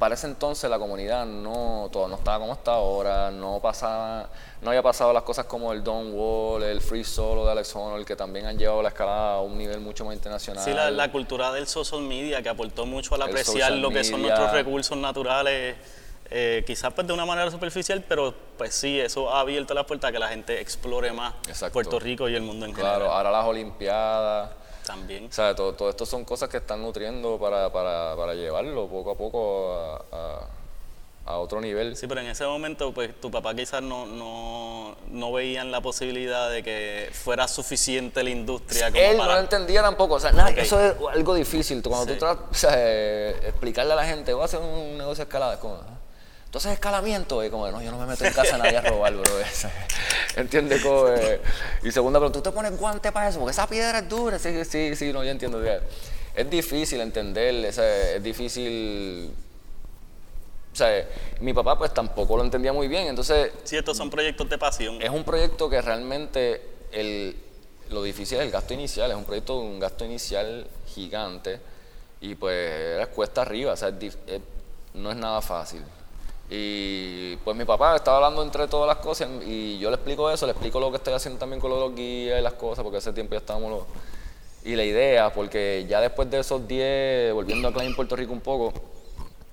para 0.00 0.14
ese 0.14 0.26
entonces 0.26 0.70
la 0.70 0.78
comunidad 0.78 1.26
no, 1.26 1.90
todo, 1.92 2.08
no 2.08 2.14
estaba 2.14 2.38
como 2.38 2.54
está 2.54 2.72
ahora, 2.72 3.30
no 3.30 3.60
pasaba, 3.60 4.30
no 4.62 4.70
había 4.70 4.82
pasado 4.82 5.12
las 5.12 5.24
cosas 5.24 5.44
como 5.44 5.74
el 5.74 5.84
Don 5.84 6.14
Wall, 6.14 6.62
el 6.62 6.80
Free 6.80 7.04
Solo 7.04 7.44
de 7.44 7.52
Alex 7.52 7.76
Honnold, 7.76 8.06
que 8.06 8.16
también 8.16 8.46
han 8.46 8.56
llevado 8.56 8.80
la 8.80 8.88
escalada 8.88 9.34
a 9.34 9.40
un 9.42 9.58
nivel 9.58 9.78
mucho 9.80 10.06
más 10.06 10.14
internacional. 10.14 10.64
Sí, 10.64 10.72
la, 10.72 11.12
cultura 11.12 11.52
del 11.52 11.66
social 11.66 12.00
media 12.00 12.40
que 12.40 12.48
aportó 12.48 12.86
mucho 12.86 13.14
al 13.14 13.20
apreciar 13.20 13.72
lo 13.72 13.90
que 13.90 14.02
son 14.02 14.22
nuestros 14.22 14.50
recursos 14.52 14.96
naturales. 14.96 15.76
Eh, 16.32 16.62
quizás 16.66 16.94
pues 16.94 17.06
de 17.06 17.12
una 17.12 17.26
manera 17.26 17.50
superficial, 17.50 18.02
pero 18.08 18.32
pues 18.56 18.74
sí, 18.74 18.98
eso 18.98 19.34
ha 19.34 19.40
abierto 19.40 19.74
la 19.74 19.84
puerta 19.84 20.08
a 20.08 20.12
que 20.12 20.18
la 20.18 20.28
gente 20.28 20.60
explore 20.60 21.12
más 21.12 21.34
Puerto 21.72 21.98
Rico 21.98 22.26
y 22.28 22.36
el 22.36 22.42
mundo 22.42 22.64
en 22.64 22.72
general. 22.72 22.98
Claro, 23.00 23.12
ahora 23.12 23.30
las 23.30 23.44
Olimpiadas, 23.44 24.50
también. 24.90 25.26
O 25.26 25.32
sea, 25.32 25.54
todo, 25.54 25.72
todo 25.74 25.88
esto 25.88 26.04
son 26.04 26.24
cosas 26.24 26.48
que 26.48 26.56
están 26.56 26.82
nutriendo 26.82 27.38
para, 27.38 27.72
para, 27.72 28.16
para 28.16 28.34
llevarlo 28.34 28.88
poco 28.88 29.12
a 29.12 29.14
poco 29.14 29.72
a, 30.12 30.48
a, 31.26 31.38
otro 31.38 31.60
nivel. 31.60 31.96
Sí, 31.96 32.08
pero 32.08 32.20
en 32.20 32.26
ese 32.26 32.44
momento, 32.44 32.92
pues 32.92 33.20
tu 33.20 33.30
papá 33.30 33.54
quizás 33.54 33.82
no, 33.82 34.04
no, 34.04 34.96
no 35.10 35.32
veían 35.32 35.70
la 35.70 35.80
posibilidad 35.80 36.50
de 36.50 36.64
que 36.64 37.08
fuera 37.12 37.46
suficiente 37.46 38.24
la 38.24 38.30
industria. 38.30 38.90
Como 38.90 39.00
Él 39.00 39.16
no 39.16 39.26
lo 39.26 39.38
entendía 39.38 39.80
tampoco. 39.80 40.14
O 40.14 40.20
sea, 40.20 40.32
nada, 40.32 40.50
eso 40.50 40.80
es 40.80 40.96
algo 41.12 41.34
difícil. 41.34 41.80
Cuando 41.82 42.12
tú 42.12 42.18
tratas 42.18 42.44
o 42.50 42.54
sea, 42.54 43.30
explicarle 43.30 43.92
a 43.92 43.96
la 43.96 44.04
gente, 44.06 44.32
voy 44.32 44.42
a 44.42 44.46
hacer 44.46 44.58
un 44.58 44.98
negocio 44.98 45.22
escalada, 45.22 45.60
como, 45.60 45.78
entonces 46.50 46.72
escalamiento, 46.72 47.44
es 47.44 47.50
como, 47.52 47.70
no, 47.70 47.80
yo 47.80 47.92
no 47.92 47.98
me 47.98 48.06
meto 48.06 48.24
en 48.24 48.32
casa 48.32 48.58
nadie 48.58 48.76
a 48.76 48.80
robar, 48.80 49.14
bro. 49.14 49.22
¿Entiendes? 50.36 50.82
y 51.84 51.92
segunda, 51.92 52.18
pero 52.18 52.32
tú 52.32 52.40
te 52.40 52.50
pones 52.50 52.76
guante 52.76 53.12
para 53.12 53.28
eso, 53.28 53.38
porque 53.38 53.52
esa 53.52 53.68
piedra 53.68 54.00
es 54.00 54.08
dura. 54.08 54.36
Sí, 54.36 54.64
sí, 54.64 54.96
sí, 54.96 55.12
no, 55.12 55.22
yo 55.22 55.30
entiendo. 55.30 55.62
Es 56.34 56.50
difícil 56.50 57.02
entender, 57.02 57.54
es 57.66 58.20
difícil... 58.24 59.32
O 60.72 60.76
sea, 60.76 61.06
mi 61.38 61.54
papá 61.54 61.78
pues 61.78 61.94
tampoco 61.94 62.36
lo 62.36 62.42
entendía 62.42 62.72
muy 62.72 62.88
bien, 62.88 63.06
entonces... 63.06 63.52
Sí, 63.62 63.76
estos 63.76 63.96
son 63.96 64.10
proyectos 64.10 64.50
de 64.50 64.58
pasión. 64.58 65.00
Es 65.00 65.10
un 65.10 65.22
proyecto 65.22 65.70
que 65.70 65.80
realmente 65.80 66.62
el, 66.90 67.36
lo 67.90 68.02
difícil 68.02 68.38
es 68.38 68.44
el 68.44 68.50
gasto 68.50 68.74
inicial, 68.74 69.08
es 69.08 69.16
un 69.16 69.24
proyecto 69.24 69.60
de 69.60 69.66
un 69.68 69.78
gasto 69.78 70.04
inicial 70.04 70.66
gigante 70.92 71.60
y 72.20 72.34
pues 72.34 73.06
cuesta 73.14 73.42
arriba, 73.42 73.74
o 73.74 73.76
sea, 73.76 73.96
no 74.94 75.12
es 75.12 75.16
nada 75.16 75.40
fácil. 75.40 75.84
Y 76.52 77.36
pues 77.36 77.56
mi 77.56 77.64
papá 77.64 77.94
estaba 77.94 78.16
hablando 78.16 78.42
entre 78.42 78.66
todas 78.66 78.88
las 78.88 78.96
cosas 78.96 79.28
y 79.46 79.78
yo 79.78 79.88
le 79.88 79.94
explico 79.94 80.28
eso, 80.28 80.46
le 80.46 80.52
explico 80.52 80.80
lo 80.80 80.90
que 80.90 80.96
estoy 80.96 81.14
haciendo 81.14 81.38
también 81.38 81.60
con 81.60 81.70
los 81.70 81.94
guías 81.94 82.40
y 82.40 82.42
las 82.42 82.54
cosas, 82.54 82.82
porque 82.82 82.98
ese 82.98 83.12
tiempo 83.12 83.34
ya 83.34 83.38
estábamos 83.38 83.84
Y 84.64 84.74
la 84.74 84.82
idea, 84.82 85.32
porque 85.32 85.86
ya 85.88 86.00
después 86.00 86.28
de 86.28 86.40
esos 86.40 86.66
10, 86.66 87.34
volviendo 87.34 87.68
a 87.68 87.72
Klein 87.72 87.94
Puerto 87.94 88.16
Rico 88.16 88.32
un 88.32 88.40
poco, 88.40 88.72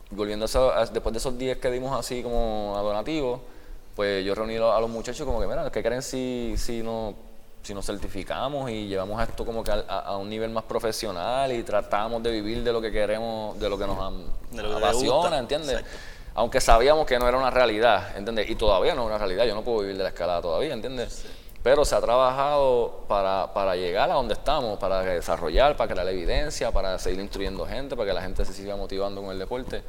volviendo 0.09 0.45
a, 0.45 0.85
después 0.85 1.13
de 1.13 1.19
esos 1.19 1.37
10 1.37 1.59
que 1.59 1.69
dimos 1.69 1.97
así 1.97 2.23
como 2.23 2.75
a 2.75 2.81
donativos, 2.81 3.41
pues 3.95 4.25
yo 4.25 4.33
reuní 4.33 4.55
a 4.55 4.79
los 4.79 4.89
muchachos 4.89 5.23
como 5.23 5.39
que, 5.39 5.45
mira, 5.45 5.69
¿qué 5.71 5.83
creen 5.83 6.01
si, 6.01 6.55
si, 6.57 6.81
no, 6.81 7.13
si 7.61 7.75
nos 7.75 7.85
certificamos 7.85 8.71
y 8.71 8.87
llevamos 8.87 9.21
esto 9.21 9.45
como 9.45 9.63
que 9.63 9.71
a, 9.71 10.17
un 10.17 10.29
nivel 10.29 10.49
más 10.49 10.63
profesional 10.63 11.51
y 11.51 11.61
tratamos 11.61 12.23
de 12.23 12.31
vivir 12.31 12.63
de 12.63 12.73
lo 12.73 12.81
que 12.81 12.91
queremos, 12.91 13.59
de 13.59 13.69
lo 13.69 13.77
que 13.77 13.85
nos, 13.85 13.97
apasiona, 14.75 15.37
¿entiendes? 15.37 15.83
Aunque 16.37 16.61
sabíamos 16.61 17.07
que 17.07 17.17
no 17.17 17.27
era 17.27 17.35
una 17.35 17.49
realidad, 17.49 18.15
¿entiendes? 18.15 18.47
Y 18.47 18.53
todavía 18.53 18.93
no 18.93 19.01
es 19.01 19.07
una 19.07 19.17
realidad, 19.17 19.45
yo 19.45 19.55
no 19.55 19.63
puedo 19.63 19.79
vivir 19.79 19.97
de 19.97 20.03
la 20.03 20.09
escalada 20.09 20.39
todavía, 20.39 20.71
¿entiendes? 20.71 21.25
Pero 21.63 21.83
se 21.83 21.95
ha 21.95 21.99
trabajado 21.99 23.05
para, 23.07 23.51
para, 23.55 23.75
llegar 23.75 24.11
a 24.11 24.13
donde 24.13 24.35
estamos, 24.35 24.77
para 24.77 25.01
desarrollar, 25.01 25.75
para 25.75 25.91
crear 25.91 26.05
la 26.05 26.11
evidencia, 26.11 26.71
para 26.71 26.99
seguir 26.99 27.21
instruyendo 27.21 27.65
gente, 27.65 27.95
para 27.95 28.09
que 28.09 28.13
la 28.13 28.21
gente 28.21 28.45
se 28.45 28.53
siga 28.53 28.75
motivando 28.75 29.19
con 29.23 29.31
el 29.31 29.39
deporte. 29.39 29.81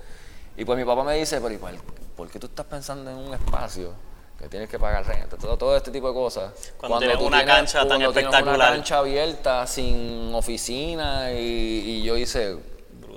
Y 0.57 0.65
pues 0.65 0.79
mi 0.79 0.87
papá 0.87 1.05
me 1.05 1.17
dice, 1.19 1.39
pero 1.39 1.53
igual, 1.53 1.79
¿por 2.17 2.31
qué 2.31 2.39
tú 2.39 2.47
estás 2.47 2.65
pensando 2.65 3.11
en 3.11 3.19
un 3.19 3.35
espacio 3.35 3.93
que 4.39 4.49
tienes 4.49 4.71
que 4.71 4.79
pagar 4.79 5.07
renta? 5.07 5.37
Todo, 5.37 5.59
todo 5.59 5.77
este 5.77 5.91
tipo 5.91 6.09
de 6.09 6.15
cosas. 6.15 6.51
Cuando, 6.79 6.99
tienes 6.99 7.19
una 7.19 7.45
cancha 7.45 7.87
tan 7.87 8.01
espectacular. 8.01 8.43
Tienes 8.43 8.57
una 8.57 8.71
cancha 8.71 8.99
abierta, 9.01 9.67
sin 9.67 10.35
oficina, 10.35 11.31
y, 11.31 11.37
y 11.37 12.03
yo 12.05 12.17
hice 12.17 12.57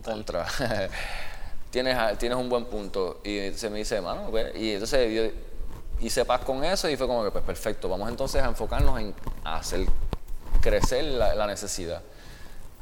contra. 0.04 0.46
tienes, 1.72 2.18
tienes 2.20 2.38
un 2.38 2.50
buen 2.50 2.66
punto. 2.66 3.22
Y 3.24 3.52
se 3.54 3.70
me 3.70 3.80
dice, 3.80 4.00
mano, 4.02 4.28
pues", 4.30 4.56
y 4.56 4.74
entonces 4.74 5.14
yo 5.14 6.06
hice 6.06 6.26
paz 6.26 6.42
con 6.42 6.64
eso 6.64 6.90
y 6.90 6.98
fue 6.98 7.08
como 7.08 7.24
que, 7.24 7.32
pues 7.32 7.44
perfecto, 7.44 7.90
vamos 7.90 8.10
entonces 8.10 8.44
a 8.44 8.48
enfocarnos 8.48 9.00
en 9.00 9.14
hacer 9.44 9.86
crecer 10.62 11.06
la, 11.06 11.48
necesidad, 11.48 12.02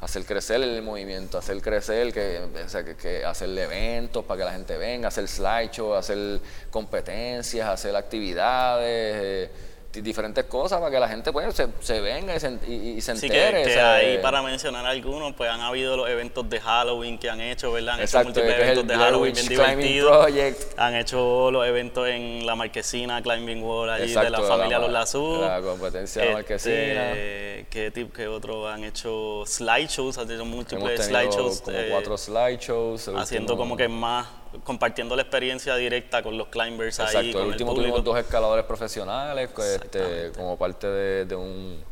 hacer 0.00 0.24
crecer 0.24 0.62
el 0.62 0.82
movimiento, 0.82 1.38
hacer 1.38 1.60
crecer, 1.62 2.12
que, 2.12 3.24
hacer 3.24 3.58
eventos 3.58 4.24
para 4.24 4.38
que 4.38 4.44
la 4.44 4.52
gente 4.52 4.76
venga, 4.76 5.08
hacer 5.08 5.28
slideshow, 5.28 5.94
hacer 5.94 6.40
competencias, 6.70 7.68
hacer 7.68 7.94
actividades. 7.96 9.48
Eh, 9.48 9.50
diferentes 9.92 10.44
cosas 10.44 10.78
para 10.78 10.90
que 10.90 11.00
la 11.00 11.08
gente 11.08 11.32
pues, 11.32 11.52
se, 11.54 11.66
se 11.80 12.00
venga 12.00 12.36
y 12.36 12.40
se, 12.40 12.58
y, 12.68 13.00
se 13.00 13.12
entere. 13.12 13.64
que, 13.64 13.80
ahí, 13.80 14.18
para 14.18 14.40
mencionar 14.40 14.86
algunos, 14.86 15.34
pues 15.34 15.50
han 15.50 15.60
habido 15.60 15.96
los 15.96 16.08
eventos 16.08 16.48
de 16.48 16.60
Halloween 16.60 17.18
que 17.18 17.28
han 17.28 17.40
hecho, 17.40 17.72
¿verdad? 17.72 17.94
Han 17.94 18.02
hecho 18.02 18.22
múltiples 18.22 18.58
eventos 18.58 18.86
de 18.86 18.94
Halloween 18.96 19.34
bien 19.34 19.48
divertidos. 19.48 20.28
Han 20.76 20.94
hecho 20.94 21.50
los 21.50 21.66
eventos 21.66 22.08
en 22.08 22.46
la 22.46 22.54
Marquesina 22.54 23.20
Climbing 23.20 23.62
Wall 23.62 23.90
allí 23.90 24.14
de 24.14 24.30
la 24.30 24.40
familia 24.40 24.78
Los 24.78 24.92
Lazú. 24.92 25.40
La 25.40 25.60
competencia 25.60 26.22
de 26.22 26.32
la 26.32 26.40
este, 26.40 26.52
Marquesina. 26.52 27.66
¿qué, 27.70 27.90
tipo, 27.92 28.12
¿Qué 28.12 28.28
otro? 28.28 28.68
Han 28.68 28.84
hecho 28.84 29.44
slideshows, 29.44 30.18
han 30.18 30.30
hecho 30.30 30.44
múltiples 30.44 31.06
slideshows. 31.06 31.62
Como 31.62 31.76
eh, 31.76 31.88
cuatro 31.90 32.16
slideshows. 32.16 33.08
Haciendo 33.08 33.56
como 33.56 33.76
que 33.76 33.88
más 33.88 34.26
compartiendo 34.64 35.16
la 35.16 35.22
experiencia 35.22 35.76
directa 35.76 36.22
con 36.22 36.36
los 36.36 36.48
climbers 36.48 36.98
Exacto, 36.98 37.18
ahí. 37.18 37.26
Exacto, 37.28 37.44
el 37.44 37.52
último 37.52 37.74
tuvimos 37.74 38.04
dos 38.04 38.18
escaladores 38.18 38.64
profesionales 38.64 39.50
este, 39.58 40.32
como 40.36 40.56
parte 40.58 40.86
de, 40.86 41.34
un 41.34 41.82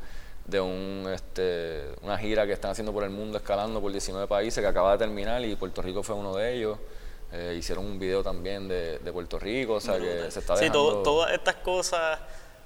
de 0.46 0.60
un, 0.60 1.10
este, 1.12 1.84
una 2.02 2.16
gira 2.18 2.46
que 2.46 2.52
están 2.52 2.70
haciendo 2.70 2.92
por 2.92 3.04
el 3.04 3.10
mundo 3.10 3.38
escalando 3.38 3.80
por 3.80 3.92
19 3.92 4.26
países 4.26 4.62
que 4.62 4.66
acaba 4.66 4.92
de 4.92 4.98
terminar 4.98 5.44
y 5.44 5.54
Puerto 5.56 5.82
Rico 5.82 6.02
fue 6.02 6.14
uno 6.14 6.34
de 6.34 6.54
ellos. 6.54 6.78
Eh, 7.30 7.56
hicieron 7.58 7.84
un 7.84 7.98
video 7.98 8.22
también 8.22 8.66
de, 8.68 8.98
Puerto 9.12 9.38
Rico, 9.38 9.74
o 9.74 9.80
sea 9.80 9.98
que 9.98 10.30
se 10.30 10.40
está. 10.40 10.56
Sí, 10.56 10.70
todas 10.70 11.32
estas 11.32 11.56
cosas 11.56 12.18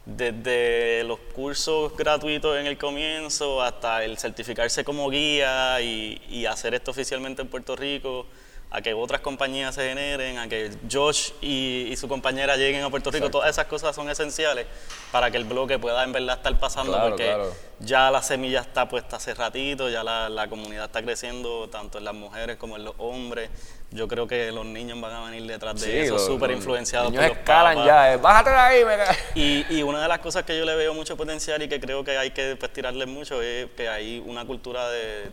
desde 0.05 1.03
los 1.05 1.19
cursos 1.35 1.97
gratuitos 1.97 2.57
en 2.59 2.67
el 2.67 2.79
comienzo 2.79 3.61
hasta 3.61 4.05
el 4.05 4.19
certificarse 4.19 4.85
como 4.85 5.11
guía 5.11 5.81
y, 5.81 6.21
y 6.29 6.47
hacer 6.47 6.75
esto 6.75 6.93
oficialmente 6.93 7.43
en 7.43 7.49
Puerto 7.49 7.75
Rico 7.75 8.27
a 8.75 8.81
que 8.81 8.95
otras 8.95 9.21
compañías 9.21 9.75
se 9.75 9.87
generen, 9.87 10.39
a 10.39 10.49
que 10.49 10.71
Josh 10.91 11.33
y, 11.43 11.95
su 11.97 12.09
compañera 12.09 12.57
lleguen 12.57 12.83
a 12.83 12.89
Puerto 12.89 13.11
Rico, 13.11 13.31
todas 13.31 13.51
esas 13.51 13.67
cosas 13.67 13.95
son 13.95 14.09
esenciales 14.09 14.67
para 15.13 15.31
que 15.31 15.37
el 15.37 15.45
bloque 15.45 15.79
pueda 15.79 16.03
en 16.05 16.13
verdad 16.13 16.39
estar 16.39 16.59
pasando, 16.59 16.99
porque 17.03 17.37
ya 17.81 18.11
la 18.11 18.23
semilla 18.23 18.61
está 18.61 18.89
puesta 18.89 19.17
hace 19.17 19.35
ratito, 19.35 19.91
ya 19.91 20.03
la, 20.03 20.31
la, 20.31 20.49
comunidad 20.49 20.87
está 20.87 21.03
creciendo 21.03 21.69
tanto 21.69 21.99
en 21.99 22.05
las 22.05 22.15
mujeres 22.15 22.57
como 22.57 22.77
en 22.77 22.85
los 22.85 22.95
hombres. 22.97 23.51
Yo 23.93 24.09
creo 24.09 24.27
que 24.27 24.51
los 24.53 24.65
niños 24.65 25.01
van 25.01 25.13
a 25.13 25.31
venir 25.31 25.47
detrás 25.47 25.81
de 25.81 26.05
eso, 26.05 26.19
súper 26.19 26.51
influenciados 26.51 27.13
por 27.13 27.23
los 27.23 27.31
escalan 27.33 27.85
ya, 27.85 28.15
eh, 28.15 28.17
bájate 28.17 28.51
de 28.51 28.57
ahí, 28.57 28.85
me 28.85 28.97
y, 29.35 29.67
y 29.79 29.83
una 29.83 30.03
de 30.03 30.09
las 30.09 30.19
cosas 30.21 30.45
que 30.45 30.57
yo 30.57 30.65
le 30.65 30.75
veo 30.77 30.95
mucho 30.95 31.17
potencial 31.17 31.63
y 31.63 31.69
que 31.69 31.79
creo 31.79 32.03
que 32.03 32.17
hay 32.17 32.31
que 32.31 32.57
pues, 32.57 32.73
tirarle 32.73 33.07
mucho 33.07 33.43
es 33.43 33.67
que 33.77 33.89
hay 33.89 34.23
una 34.25 34.47
cultura 34.47 34.89
de, 34.91 35.31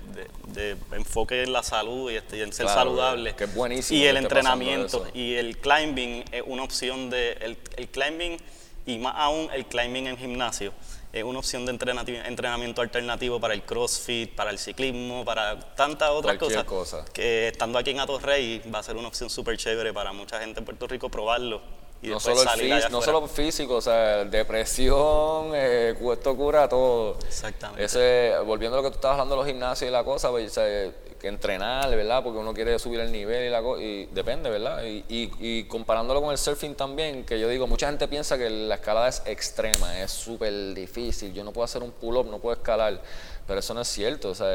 de, 0.47 0.75
enfoque 0.91 1.43
en 1.43 1.53
la 1.53 1.63
salud 1.63 2.11
y, 2.11 2.15
este, 2.15 2.41
en 2.41 2.51
ser 2.51 2.67
saludable. 2.67 3.33
Que 3.35 3.45
es 3.45 3.55
buenísimo. 3.55 3.99
Y 3.99 4.05
el 4.05 4.17
entrenamiento. 4.17 5.07
Y 5.13 5.35
el 5.35 5.57
climbing 5.57 6.25
es 6.31 6.43
una 6.45 6.63
opción 6.63 7.09
de. 7.09 7.33
El, 7.41 7.57
el 7.77 7.87
climbing 7.87 8.37
y 8.85 8.97
más 8.97 9.13
aún 9.15 9.49
el 9.53 9.65
climbing 9.65 10.07
en 10.07 10.17
gimnasio 10.17 10.73
es 11.11 11.23
una 11.23 11.39
opción 11.39 11.65
de 11.65 11.71
entrenamiento 11.71 12.81
alternativo 12.81 13.39
para 13.39 13.53
el 13.53 13.63
crossfit, 13.63 14.35
para 14.35 14.51
el 14.51 14.59
ciclismo, 14.59 15.25
para 15.25 15.59
tantas 15.75 16.09
otras 16.11 16.37
cosas. 16.37 16.63
Cosa. 16.65 17.05
Que 17.11 17.47
estando 17.47 17.79
aquí 17.79 17.91
en 17.91 17.99
Atorrey 17.99 18.61
va 18.73 18.79
a 18.79 18.83
ser 18.83 18.95
una 18.95 19.07
opción 19.07 19.29
súper 19.29 19.57
chévere 19.57 19.91
para 19.91 20.13
mucha 20.13 20.39
gente 20.39 20.59
en 20.59 20.65
Puerto 20.65 20.87
Rico 20.87 21.09
probarlo. 21.09 21.61
Y 22.01 22.07
no, 22.07 22.19
solo 22.19 22.41
el 22.43 22.91
no 22.91 23.01
solo 23.01 23.27
físico, 23.27 23.75
o 23.75 23.81
sea, 23.81 24.23
depresión, 24.23 25.51
eh, 25.53 25.97
esto 26.13 26.35
cura 26.37 26.69
todo. 26.69 27.17
Exactamente. 27.27 27.83
Ese, 27.83 28.35
volviendo 28.45 28.77
a 28.77 28.81
lo 28.81 28.87
que 28.87 28.91
tú 28.91 28.95
estabas 28.95 29.15
hablando 29.15 29.35
de 29.35 29.41
los 29.41 29.47
gimnasios 29.47 29.89
y 29.89 29.91
la 29.91 30.05
cosa, 30.05 30.29
pues, 30.29 30.57
que 31.19 31.27
entrenar, 31.27 31.89
¿verdad? 31.93 32.23
Porque 32.23 32.39
uno 32.39 32.53
quiere 32.53 32.79
subir 32.79 33.01
el 33.01 33.11
nivel 33.11 33.47
y 33.47 33.49
la 33.49 33.61
cosa, 33.61 33.81
y 33.83 34.05
depende, 34.07 34.49
¿verdad? 34.49 34.81
Y, 34.85 35.03
y, 35.09 35.63
comparándolo 35.65 36.21
con 36.21 36.31
el 36.31 36.37
surfing 36.37 36.75
también, 36.75 37.25
que 37.25 37.37
yo 37.37 37.49
digo, 37.49 37.67
mucha 37.67 37.87
gente 37.87 38.07
piensa 38.07 38.37
que 38.37 38.49
la 38.49 38.75
escalada 38.75 39.09
es 39.09 39.21
extrema, 39.25 39.99
es 39.99 40.11
súper 40.11 40.73
difícil, 40.73 41.33
yo 41.33 41.43
no 41.43 41.51
puedo 41.51 41.65
hacer 41.65 41.83
un 41.83 41.91
pull-up, 41.91 42.27
no 42.27 42.39
puedo 42.39 42.55
escalar, 42.55 43.01
pero 43.45 43.59
eso 43.59 43.73
no 43.73 43.81
es 43.81 43.89
cierto, 43.89 44.29
o 44.29 44.35
sea, 44.35 44.47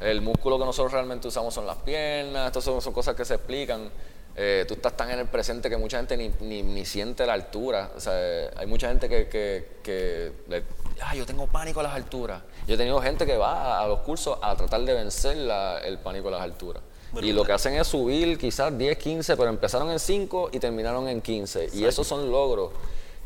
el 0.00 0.20
músculo 0.22 0.58
que 0.58 0.64
nosotros 0.64 0.92
realmente 0.92 1.28
usamos 1.28 1.52
son 1.52 1.66
las 1.66 1.76
piernas, 1.76 2.46
estas 2.46 2.64
son, 2.64 2.80
son 2.80 2.94
cosas 2.94 3.14
que 3.14 3.26
se 3.26 3.34
explican. 3.34 3.90
Eh, 4.40 4.64
tú 4.68 4.74
estás 4.74 4.96
tan 4.96 5.10
en 5.10 5.18
el 5.18 5.26
presente 5.26 5.68
que 5.68 5.76
mucha 5.76 5.96
gente 5.96 6.16
ni, 6.16 6.30
ni, 6.40 6.62
ni 6.62 6.84
siente 6.84 7.26
la 7.26 7.32
altura. 7.32 7.90
O 7.96 8.00
sea, 8.00 8.14
hay 8.56 8.66
mucha 8.68 8.88
gente 8.88 9.08
que, 9.08 9.28
que, 9.28 9.66
que 9.82 10.32
ah, 11.02 11.16
yo 11.16 11.26
tengo 11.26 11.48
pánico 11.48 11.80
a 11.80 11.82
las 11.82 11.94
alturas. 11.94 12.42
Yo 12.68 12.74
he 12.74 12.76
tenido 12.78 13.00
gente 13.02 13.26
que 13.26 13.36
va 13.36 13.82
a, 13.82 13.88
los 13.88 13.98
cursos 14.00 14.38
a 14.40 14.54
tratar 14.54 14.82
de 14.82 14.94
vencer 14.94 15.36
el 15.84 15.98
pánico 15.98 16.28
a 16.28 16.30
las 16.30 16.42
alturas. 16.42 16.84
y 17.20 17.32
lo 17.32 17.42
que 17.44 17.52
hacen 17.52 17.74
es 17.74 17.88
subir 17.88 18.38
quizás 18.38 18.78
10, 18.78 18.96
15, 18.96 19.36
pero 19.36 19.48
empezaron 19.48 19.90
en 19.90 19.98
5 19.98 20.50
y 20.52 20.60
terminaron 20.60 21.08
en 21.08 21.20
15. 21.20 21.70
Y 21.72 21.84
esos 21.84 22.06
son 22.06 22.30
logros 22.30 22.70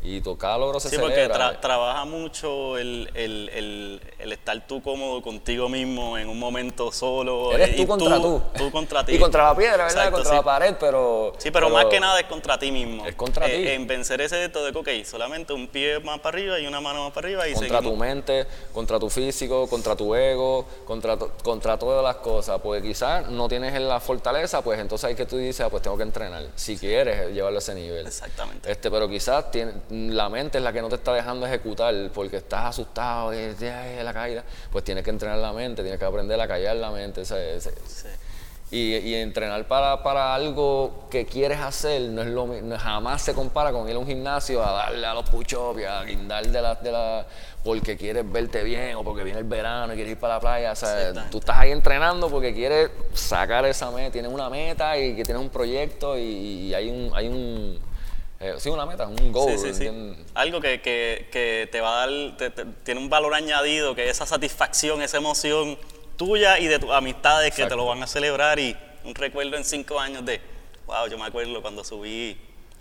y 0.03 0.21
cada 0.37 0.57
logro 0.57 0.79
se 0.81 0.89
Sí, 0.89 0.97
porque 0.99 1.29
trabaja 1.61 2.03
mucho 2.03 2.77
el, 2.77 3.09
el, 3.13 4.01
el, 4.19 4.31
estar 4.33 4.67
tú 4.67 4.81
cómodo 4.81 5.21
contigo 5.21 5.69
mismo 5.69 6.17
en 6.17 6.27
un 6.27 6.37
momento 6.37 6.91
solo. 6.91 7.53
Eres 7.53 7.77
tú 7.77 7.87
contra 7.87 8.19
tú. 8.19 8.41
Tú 8.57 8.69
contra 8.69 9.05
ti. 9.05 9.15
Y 9.15 9.19
contra 9.19 9.45
la 9.45 9.55
piedra, 9.55 9.85
¿verdad? 9.85 10.11
contra 10.11 10.33
la 10.35 10.43
pared, 10.43 10.75
pero... 10.77 11.33
Sí, 11.37 11.51
pero, 11.51 11.69
más 11.69 11.85
que 11.85 12.01
nada 12.01 12.19
es 12.19 12.25
contra 12.25 12.59
ti 12.59 12.69
mismo. 12.69 13.05
Es 13.05 13.15
contra 13.15 13.47
eh, 13.47 13.63
ti. 13.63 13.67
En 13.69 13.87
vencer 13.87 14.19
ese 14.19 14.35
de 14.35 14.51
que, 14.51 14.77
ok, 14.77 15.05
solamente 15.05 15.53
un 15.53 15.69
pie 15.69 15.99
más 15.99 16.19
para 16.19 16.37
arriba 16.37 16.59
y 16.59 16.67
una 16.67 16.81
mano 16.81 17.05
más 17.05 17.13
para 17.13 17.27
arriba 17.27 17.47
y 17.47 17.53
Contra 17.53 17.81
tu 17.81 17.95
mente, 17.95 18.45
contra 18.73 18.99
tu 18.99 19.09
físico, 19.09 19.67
contra 19.67 19.95
tu 19.95 20.13
ego, 20.13 20.65
contra, 20.85 21.17
contra 21.17 21.79
todas 21.79 22.03
las 22.03 22.17
cosas. 22.17 22.59
Porque 22.61 22.81
quizás 22.81 23.29
no 23.29 23.47
tienes 23.47 23.79
la 23.79 24.01
fortaleza, 24.01 24.61
pues 24.61 24.79
entonces 24.79 25.05
hay 25.05 25.15
que 25.15 25.25
tú 25.25 25.37
dices, 25.37 25.61
ah, 25.61 25.69
pues 25.69 25.81
tengo 25.81 25.95
que 25.95 26.03
entrenar. 26.03 26.43
Si 26.55 26.77
quieres 26.77 27.31
llevarlo 27.31 27.59
a 27.59 27.59
ese 27.59 27.73
nivel. 27.73 28.05
Exactamente. 28.05 28.69
Este, 28.69 28.91
pero 28.91 29.07
quizás 29.07 29.49
tiene 29.49 29.71
la 29.93 30.29
mente 30.29 30.57
es 30.57 30.63
la 30.63 30.73
que 30.73 30.81
no 30.81 30.89
te 30.89 30.95
está 30.95 31.13
dejando 31.13 31.45
ejecutar 31.45 31.93
porque 32.13 32.37
estás 32.37 32.65
asustado 32.65 33.33
y 33.33 33.53
la 34.03 34.13
caída, 34.13 34.43
pues 34.71 34.83
tienes 34.83 35.03
que 35.03 35.11
entrenar 35.11 35.37
la 35.37 35.53
mente, 35.53 35.81
tienes 35.83 35.99
que 35.99 36.05
aprender 36.05 36.39
a 36.39 36.47
callar 36.47 36.75
la 36.75 36.91
mente. 36.91 37.23
Y, 38.71 39.13
entrenar 39.13 39.67
para, 39.67 40.01
para, 40.01 40.33
algo 40.33 41.05
que 41.11 41.27
quieres 41.27 41.59
hacer 41.59 42.01
no 42.09 42.23
es 42.23 42.27
lo 42.29 42.47
jamás 42.79 43.21
se 43.21 43.35
compara 43.35 43.71
con 43.71 43.87
ir 43.87 43.95
a 43.95 43.99
un 43.99 44.07
gimnasio 44.07 44.65
a 44.65 44.71
darle 44.71 45.05
a 45.05 45.13
los 45.13 45.29
push-ups 45.29 45.79
y 45.79 45.83
a 45.83 46.03
guindar 46.03 46.47
de 46.47 46.59
la, 46.59 46.73
de 46.73 46.91
la 46.91 47.27
porque 47.63 47.95
quieres 47.95 48.29
verte 48.31 48.63
bien 48.63 48.95
o 48.95 49.03
porque 49.03 49.23
viene 49.23 49.41
el 49.41 49.45
verano 49.45 49.93
y 49.93 49.95
quieres 49.95 50.13
ir 50.13 50.19
para 50.19 50.35
la 50.35 50.39
playa. 50.39 50.71
O 50.71 50.75
sea, 50.75 51.29
tú 51.29 51.37
estás 51.37 51.59
ahí 51.59 51.69
entrenando 51.69 52.29
porque 52.29 52.51
quieres 52.51 52.89
sacar 53.13 53.63
esa 53.65 53.91
meta, 53.91 54.11
tienes 54.11 54.31
una 54.31 54.49
meta 54.49 54.97
y 54.97 55.15
que 55.15 55.23
tienes 55.23 55.43
un 55.43 55.49
proyecto 55.49 56.17
y, 56.17 56.73
hay 56.73 56.89
un, 56.89 57.11
hay 57.13 57.27
un 57.27 57.79
eh, 58.43 58.55
sí, 58.57 58.69
una 58.69 58.85
meta, 58.85 59.07
un 59.07 59.31
goal. 59.31 59.55
Algo 60.33 60.59
que, 60.59 60.81
que, 60.81 61.69
te 61.71 61.79
va 61.79 62.03
a 62.03 62.07
dar, 62.07 62.53
tiene 62.83 62.99
un 62.99 63.09
valor 63.09 63.33
añadido, 63.33 63.95
que 63.95 64.09
esa 64.09 64.25
satisfacción, 64.25 65.01
esa 65.01 65.15
emoción 65.17 65.77
tuya 66.17 66.59
y 66.59 66.67
de 66.67 66.77
tus 66.77 66.91
amistades 66.91 67.55
que 67.55 67.65
te 67.65 67.75
lo 67.75 67.85
van 67.85 68.03
a 68.03 68.07
celebrar 68.07 68.59
y 68.59 68.75
un 69.05 69.15
recuerdo 69.15 69.55
en 69.55 69.63
cinco 69.63 69.97
años 69.97 70.25
de, 70.25 70.41
wow, 70.85 71.07
yo 71.07 71.17
me 71.17 71.25
acuerdo 71.25 71.61
cuando 71.61 71.85
subí 71.85 72.37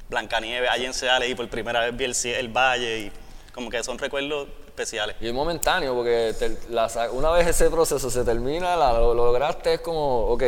Blancanieves 0.08 0.68
allí 0.68 0.84
en 0.84 0.94
Seales 0.94 1.30
y 1.30 1.34
por 1.36 1.48
primera 1.48 1.80
vez 1.80 1.96
vi 1.96 2.04
el, 2.04 2.34
el 2.34 2.48
valle 2.48 2.98
y 2.98 3.12
como 3.54 3.70
que 3.70 3.84
son 3.84 3.98
recuerdos 3.98 4.48
especiales. 4.66 5.14
Y 5.20 5.28
es 5.28 5.32
momentáneo, 5.32 5.94
porque 5.94 6.34
una 7.12 7.30
vez 7.30 7.46
ese 7.46 7.70
proceso 7.70 8.10
se 8.10 8.24
termina, 8.24 8.74
lo, 8.74 9.14
lo 9.14 9.26
lograste, 9.26 9.74
es 9.74 9.80
como, 9.80 10.26
ok, 10.26 10.42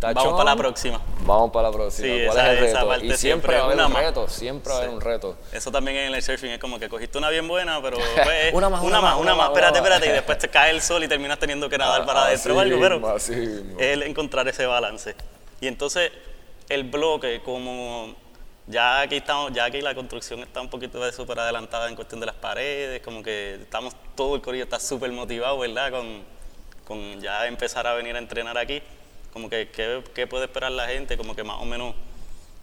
Vamos 0.00 0.32
para 0.32 0.44
la 0.44 0.56
próxima. 0.56 1.00
Vamos 1.26 1.50
para 1.50 1.68
la 1.68 1.74
próxima. 1.74 2.08
Sí, 2.08 2.24
¿Cuál 2.26 2.38
esa, 2.38 2.52
es 2.52 2.58
el 2.58 2.88
reto? 2.88 3.04
y 3.04 3.16
siempre 3.16 3.54
va 3.54 3.60
a 3.60 3.64
haber 3.66 3.80
un 3.80 3.94
reto, 3.94 4.28
siempre 4.28 4.72
va 4.72 4.78
a 4.78 4.82
haber 4.82 4.94
un 4.94 5.00
reto. 5.00 5.36
Eso 5.52 5.70
también 5.70 5.96
en 5.98 6.14
el 6.14 6.22
surfing 6.22 6.52
es 6.52 6.58
como 6.58 6.78
que 6.78 6.88
cogiste 6.88 7.18
una 7.18 7.28
bien 7.28 7.46
buena, 7.46 7.82
pero 7.82 7.98
pues, 8.24 8.54
una 8.54 8.70
más, 8.70 8.82
una, 8.82 9.00
más, 9.00 9.20
una 9.20 9.34
más, 9.34 9.48
espérate, 9.48 9.78
espérate, 9.78 10.06
y 10.06 10.12
después 10.12 10.38
te 10.38 10.48
cae 10.48 10.70
el 10.70 10.80
sol 10.80 11.04
y 11.04 11.08
terminas 11.08 11.38
teniendo 11.38 11.68
que 11.68 11.76
nadar 11.76 12.06
para 12.06 12.24
adentro 12.24 12.56
o 12.56 12.60
algo, 12.60 12.80
pero 12.80 13.16
es 13.16 13.28
el 13.28 14.02
encontrar 14.02 14.48
ese 14.48 14.64
balance. 14.64 15.14
Y 15.60 15.66
entonces 15.66 16.10
el 16.70 16.84
bloque, 16.84 17.42
como 17.44 18.14
ya 18.66 19.02
aquí 19.02 19.16
estamos, 19.16 19.52
ya 19.52 19.64
aquí 19.64 19.82
la 19.82 19.94
construcción 19.94 20.40
está 20.40 20.62
un 20.62 20.70
poquito 20.70 21.04
de 21.04 21.12
súper 21.12 21.38
adelantada 21.38 21.88
en 21.88 21.94
cuestión 21.94 22.20
de 22.20 22.26
las 22.26 22.36
paredes, 22.36 23.02
como 23.02 23.22
que 23.22 23.56
estamos, 23.56 23.94
todo 24.14 24.34
el 24.34 24.40
corillo 24.40 24.64
está 24.64 24.80
súper 24.80 25.12
motivado, 25.12 25.58
¿verdad? 25.58 25.90
Con, 25.90 26.22
con 26.86 27.20
ya 27.20 27.46
empezar 27.46 27.86
a 27.86 27.92
venir 27.94 28.16
a 28.16 28.18
entrenar 28.18 28.56
aquí 28.56 28.82
como 29.32 29.48
que 29.48 29.70
qué, 29.70 30.26
puede 30.26 30.44
esperar 30.44 30.72
la 30.72 30.86
gente, 30.86 31.16
como 31.16 31.34
que 31.34 31.44
más 31.44 31.60
o 31.60 31.64
menos. 31.64 31.94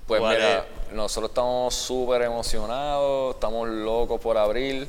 Pues 0.05 0.21
mira, 0.21 0.65
nosotros 0.93 1.31
estamos 1.31 1.75
súper 1.75 2.21
emocionados, 2.21 3.35
estamos 3.35 3.67
locos 3.67 4.21
por 4.21 4.37
abrir. 4.37 4.87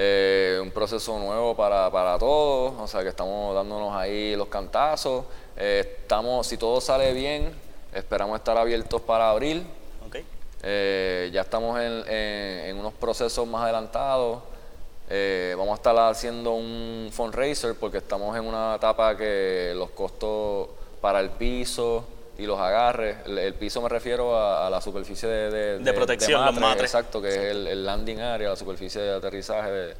Eh, 0.00 0.60
un 0.62 0.70
proceso 0.70 1.18
nuevo 1.18 1.56
para, 1.56 2.18
todos, 2.18 2.72
o 2.78 2.86
sea 2.86 3.02
que 3.02 3.08
estamos 3.08 3.52
dándonos 3.52 3.96
ahí 3.96 4.36
los 4.36 4.46
cantazos. 4.46 5.24
Eh, 5.56 5.96
estamos, 6.02 6.46
si 6.46 6.56
todo 6.56 6.80
sale 6.80 7.12
bien, 7.12 7.52
esperamos 7.92 8.38
estar 8.38 8.56
abiertos 8.56 9.00
para 9.02 9.30
abril. 9.30 9.66
Okay. 10.06 10.24
Eh, 10.62 11.30
ya 11.32 11.40
estamos 11.40 11.80
en, 11.80 12.76
unos 12.78 12.92
procesos 12.94 13.44
más 13.48 13.64
adelantados. 13.64 14.40
vamos 15.56 15.72
a 15.72 15.74
estar 15.74 15.96
haciendo 15.98 16.52
un 16.52 17.10
fundraiser 17.12 17.74
porque 17.74 17.98
estamos 17.98 18.36
en 18.36 18.44
una 18.44 18.76
etapa 18.76 19.16
que 19.16 19.72
los 19.74 19.90
costos 19.90 20.68
para 21.00 21.20
el 21.20 21.30
piso 21.30 22.06
y 22.38 22.46
los 22.46 22.58
agarres. 22.58 23.16
El, 23.26 23.54
piso 23.54 23.82
me 23.82 23.88
refiero 23.88 24.38
a, 24.38 24.70
la 24.70 24.80
superficie 24.80 25.28
de, 25.28 25.78
de, 25.78 25.92
protección, 25.92 26.44
los 26.44 26.54
matres. 26.60 26.84
Exacto, 26.84 27.20
que 27.20 27.28
es 27.28 27.36
el, 27.36 27.84
landing 27.84 28.20
area, 28.20 28.50
la 28.50 28.56
superficie 28.56 29.00
de 29.00 29.14
aterrizaje. 29.16 29.94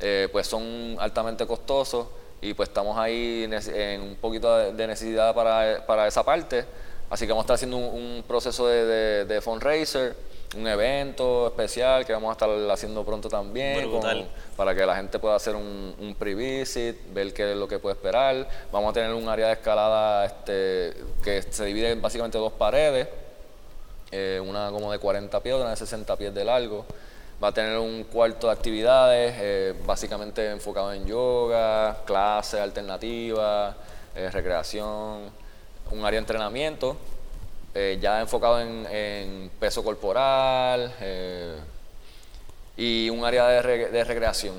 Eh, 0.00 0.28
pues 0.32 0.48
son 0.48 0.96
altamente 0.98 1.46
costosos 1.46 2.08
y 2.40 2.54
pues 2.54 2.70
estamos 2.70 2.98
ahí 2.98 3.48
en 3.48 4.02
un 4.02 4.16
poquito 4.16 4.72
de 4.72 4.86
necesidad 4.88 5.32
para, 5.32 6.08
esa 6.08 6.24
parte. 6.24 6.64
Así 7.12 7.26
que 7.26 7.32
vamos 7.32 7.42
a 7.42 7.44
estar 7.44 7.54
haciendo 7.56 7.76
un, 7.76 8.24
proceso 8.26 8.66
de, 8.66 9.26
de 9.26 9.40
fundraiser 9.40 10.16
un 10.56 10.66
evento 10.66 11.46
especial 11.46 12.04
que 12.04 12.12
vamos 12.12 12.30
a 12.30 12.32
estar 12.32 12.70
haciendo 12.70 13.04
pronto 13.04 13.28
también 13.28 13.90
para 14.56 14.74
que 14.74 14.84
la 14.84 14.96
gente 14.96 15.18
pueda 15.18 15.34
hacer 15.34 15.56
un, 15.56 15.94
un 15.98 16.14
pre-visit, 16.14 16.96
ver 17.12 17.32
qué 17.32 17.52
es 17.52 17.56
lo 17.56 17.66
que 17.66 17.78
puede 17.78 17.94
esperar. 17.94 18.48
Vamos 18.70 18.90
a 18.90 18.92
tener 18.92 19.12
un 19.14 19.28
área 19.28 19.46
de 19.46 19.52
escalada 19.54 20.26
este, 20.26 20.94
que 21.22 21.42
se 21.42 21.64
divide 21.64 21.90
en 21.92 22.02
básicamente 22.02 22.38
dos 22.38 22.52
paredes, 22.52 23.08
eh, 24.10 24.40
una 24.44 24.70
como 24.70 24.92
de 24.92 24.98
40 24.98 25.40
pies, 25.40 25.54
una 25.54 25.70
de 25.70 25.76
60 25.76 26.16
pies 26.16 26.34
de 26.34 26.44
largo. 26.44 26.84
Va 27.42 27.48
a 27.48 27.52
tener 27.52 27.76
un 27.78 28.04
cuarto 28.04 28.46
de 28.48 28.52
actividades, 28.52 29.34
eh, 29.38 29.74
básicamente 29.84 30.50
enfocado 30.50 30.92
en 30.92 31.06
yoga, 31.06 32.02
clases 32.04 32.60
alternativas, 32.60 33.74
eh, 34.14 34.30
recreación, 34.30 35.41
un 35.92 36.04
área 36.04 36.18
de 36.18 36.22
entrenamiento 36.24 36.96
eh, 37.74 37.98
ya 38.00 38.20
enfocado 38.20 38.60
en, 38.60 39.50
peso 39.58 39.82
corporal, 39.84 40.92
eh, 41.00 41.54
y 42.76 43.08
un 43.10 43.24
área 43.24 43.46
de, 43.48 43.62
re- 43.62 43.88
de 43.90 44.04
recreación. 44.04 44.54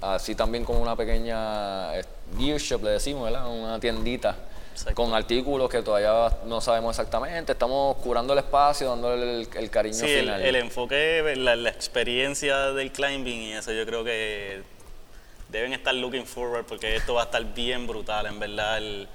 Así 0.00 0.34
también 0.34 0.64
como 0.64 0.80
una 0.80 0.94
pequeña 0.94 1.96
eh, 1.98 2.04
gear 2.38 2.58
shop, 2.58 2.84
le 2.84 2.90
decimos, 2.90 3.24
¿verdad? 3.24 3.48
Una 3.50 3.80
tiendita 3.80 4.36
Exacto. 4.72 4.94
con 4.94 5.14
artículos 5.14 5.70
que 5.70 5.80
todavía 5.82 6.36
no 6.44 6.60
sabemos 6.60 6.98
exactamente. 6.98 7.52
Estamos 7.52 7.96
curando 7.96 8.34
el 8.34 8.38
espacio, 8.40 8.90
dándole 8.90 9.40
el, 9.40 9.48
el 9.54 9.70
cariño 9.70 9.94
Sí, 9.96 10.10
el, 10.12 10.20
final. 10.20 10.42
el 10.42 10.56
enfoque, 10.56 11.34
la, 11.36 11.56
la 11.56 11.70
experiencia 11.70 12.72
del 12.72 12.92
climbing 12.92 13.40
y 13.40 13.52
eso 13.54 13.72
yo 13.72 13.84
creo 13.86 14.04
que 14.04 14.62
deben 15.48 15.72
estar 15.72 15.94
looking 15.94 16.26
forward 16.26 16.64
porque 16.66 16.96
esto 16.96 17.14
va 17.14 17.22
a 17.22 17.24
estar 17.24 17.42
bien 17.54 17.86
brutal, 17.86 18.26
en 18.26 18.38
verdad, 18.38 18.78
el- 18.78 19.08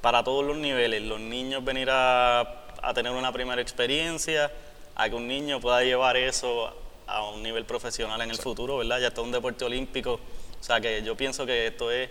para 0.00 0.22
todos 0.24 0.44
los 0.44 0.56
niveles. 0.56 1.02
Los 1.02 1.20
niños 1.20 1.64
venir 1.64 1.88
a, 1.90 2.40
a 2.82 2.94
tener 2.94 3.12
una 3.12 3.32
primera 3.32 3.60
experiencia, 3.60 4.50
a 4.94 5.08
que 5.08 5.14
un 5.14 5.26
niño 5.28 5.60
pueda 5.60 5.82
llevar 5.82 6.16
eso 6.16 6.72
a 7.06 7.24
un 7.30 7.42
nivel 7.42 7.64
profesional 7.64 8.20
en 8.20 8.30
el 8.30 8.36
futuro, 8.38 8.78
¿verdad? 8.78 9.00
Ya 9.00 9.08
está 9.08 9.20
un 9.22 9.32
deporte 9.32 9.64
olímpico. 9.64 10.14
O 10.60 10.62
sea 10.64 10.80
que 10.80 11.02
yo 11.02 11.16
pienso 11.16 11.46
que 11.46 11.66
esto 11.68 11.90
es 11.90 12.10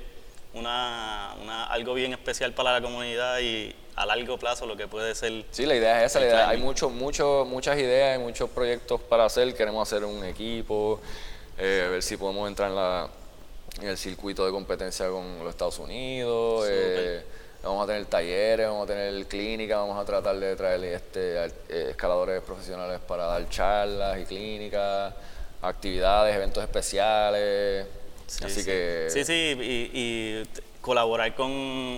una, 0.54 1.36
una- 1.42 1.66
algo 1.66 1.94
bien 1.94 2.14
especial 2.14 2.54
para 2.54 2.72
la 2.72 2.82
comunidad 2.82 3.40
y 3.40 3.76
a 3.96 4.06
largo 4.06 4.38
plazo 4.38 4.66
lo 4.66 4.78
que 4.78 4.88
puede 4.88 5.14
ser 5.16 5.46
Sí, 5.52 5.66
la 5.66 5.76
idea 5.76 6.04
es 6.04 6.12
esa, 6.12 6.20
la 6.20 6.26
El 6.26 6.32
idea. 6.32 6.50
Hay 6.50 6.58
mucho, 6.58 6.90
mucho, 6.90 7.46
muchas 7.48 7.78
ideas, 7.78 8.18
hay 8.18 8.24
muchos 8.24 8.50
proyectos 8.50 9.02
para 9.02 9.26
hacer. 9.26 9.54
Queremos 9.56 9.88
hacer 9.88 10.04
un 10.06 10.24
equipo, 10.24 11.00
eh, 11.58 11.88
ver 11.92 12.02
si 12.04 12.16
podemos 12.18 12.48
entrar 12.48 12.70
en, 12.70 12.76
la, 12.76 13.10
en 13.82 13.88
el 13.90 13.98
circuito 13.98 14.46
de 14.46 14.52
competencia 14.52 15.10
con 15.10 15.40
los 15.40 15.50
Estados 15.50 15.78
Unidos. 15.80 16.66
eh, 16.70 17.24
vamos 17.64 17.84
a 17.84 17.88
tener 17.88 18.06
talleres, 18.06 18.68
vamos 18.68 18.84
a 18.90 18.94
tener 18.94 19.26
clínicas, 19.28 19.78
vamos 19.78 19.98
a 20.02 20.06
tratar 20.06 20.36
de 20.38 20.56
traer 20.56 20.84
este, 20.84 21.46
eh, 21.46 21.88
escaladores 21.92 22.42
profesionales 22.42 23.00
para 23.08 23.26
dar 23.26 23.50
charlas 23.50 24.20
y 24.20 24.26
clínicas, 24.26 25.14
actividades, 25.62 26.36
eventos 26.36 26.64
especiales. 26.64 27.88
Sí, 28.28 28.44
Así 28.46 28.60
sí. 28.62 28.66
que 28.66 29.08
Sí, 29.10 29.24
sí, 29.24 29.58
y, 29.94 30.44
colaborar 30.82 31.36
con, 31.36 31.52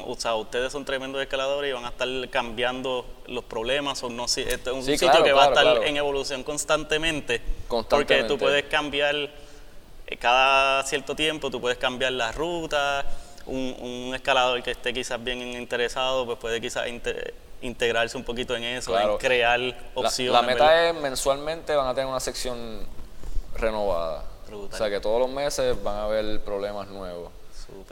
o 0.07 0.15
sea, 0.17 0.33
ustedes 0.33 0.71
son 0.71 0.83
tremendos 0.83 1.21
escaladores 1.21 1.69
y 1.69 1.73
van 1.73 1.85
a 1.85 1.89
estar 1.89 2.07
cambiando 2.31 3.05
los 3.27 3.43
problemas, 3.43 4.01
o 4.03 4.09
no, 4.09 4.25
esto 4.25 4.41
es 4.41 4.67
un 4.67 4.81
Sí, 4.83 4.93
sitio 4.93 5.09
claro, 5.09 5.23
que 5.23 5.31
va 5.31 5.45
a 5.45 5.47
estar 5.49 5.63
claro. 5.63 5.83
en 5.83 5.95
evolución 5.97 6.43
constantemente, 6.43 7.39
porque 7.39 7.67
Constantemente. 7.67 8.27
tú 8.27 8.39
puedes 8.39 8.63
cambiar 8.65 9.15
eh, 9.15 10.17
cada 10.17 10.81
cierto 10.85 11.15
tiempo, 11.15 11.51
tú 11.51 11.61
puedes 11.61 11.77
cambiar 11.77 12.13
la 12.13 12.31
ruta, 12.31 13.05
un, 13.49 13.75
un 13.79 14.15
escalador 14.15 14.61
que 14.63 14.71
esté 14.71 14.93
quizás 14.93 15.21
bien 15.23 15.41
interesado, 15.41 16.25
pues 16.25 16.37
puede 16.39 16.61
quizás 16.61 16.87
inte- 16.87 17.33
integrarse 17.61 18.15
un 18.17 18.23
poquito 18.23 18.55
en 18.55 18.63
eso, 18.63 18.91
Claro. 18.91 19.13
en 19.13 19.17
crear 19.17 19.59
opciones. 19.95 20.33
La, 20.33 20.41
meta 20.41 20.89
es 20.89 20.95
mensualmente 20.95 21.75
van 21.75 21.87
a 21.87 21.93
tener 21.93 22.07
una 22.09 22.19
sección 22.19 22.85
renovada. 23.55 24.23
Brutal. 24.47 24.73
O 24.73 24.77
sea 24.77 24.89
que 24.89 24.99
todos 24.99 25.19
los 25.19 25.29
meses 25.29 25.81
van 25.83 25.95
a 25.97 26.03
haber 26.05 26.41
problemas 26.41 26.87
nuevos 26.87 27.31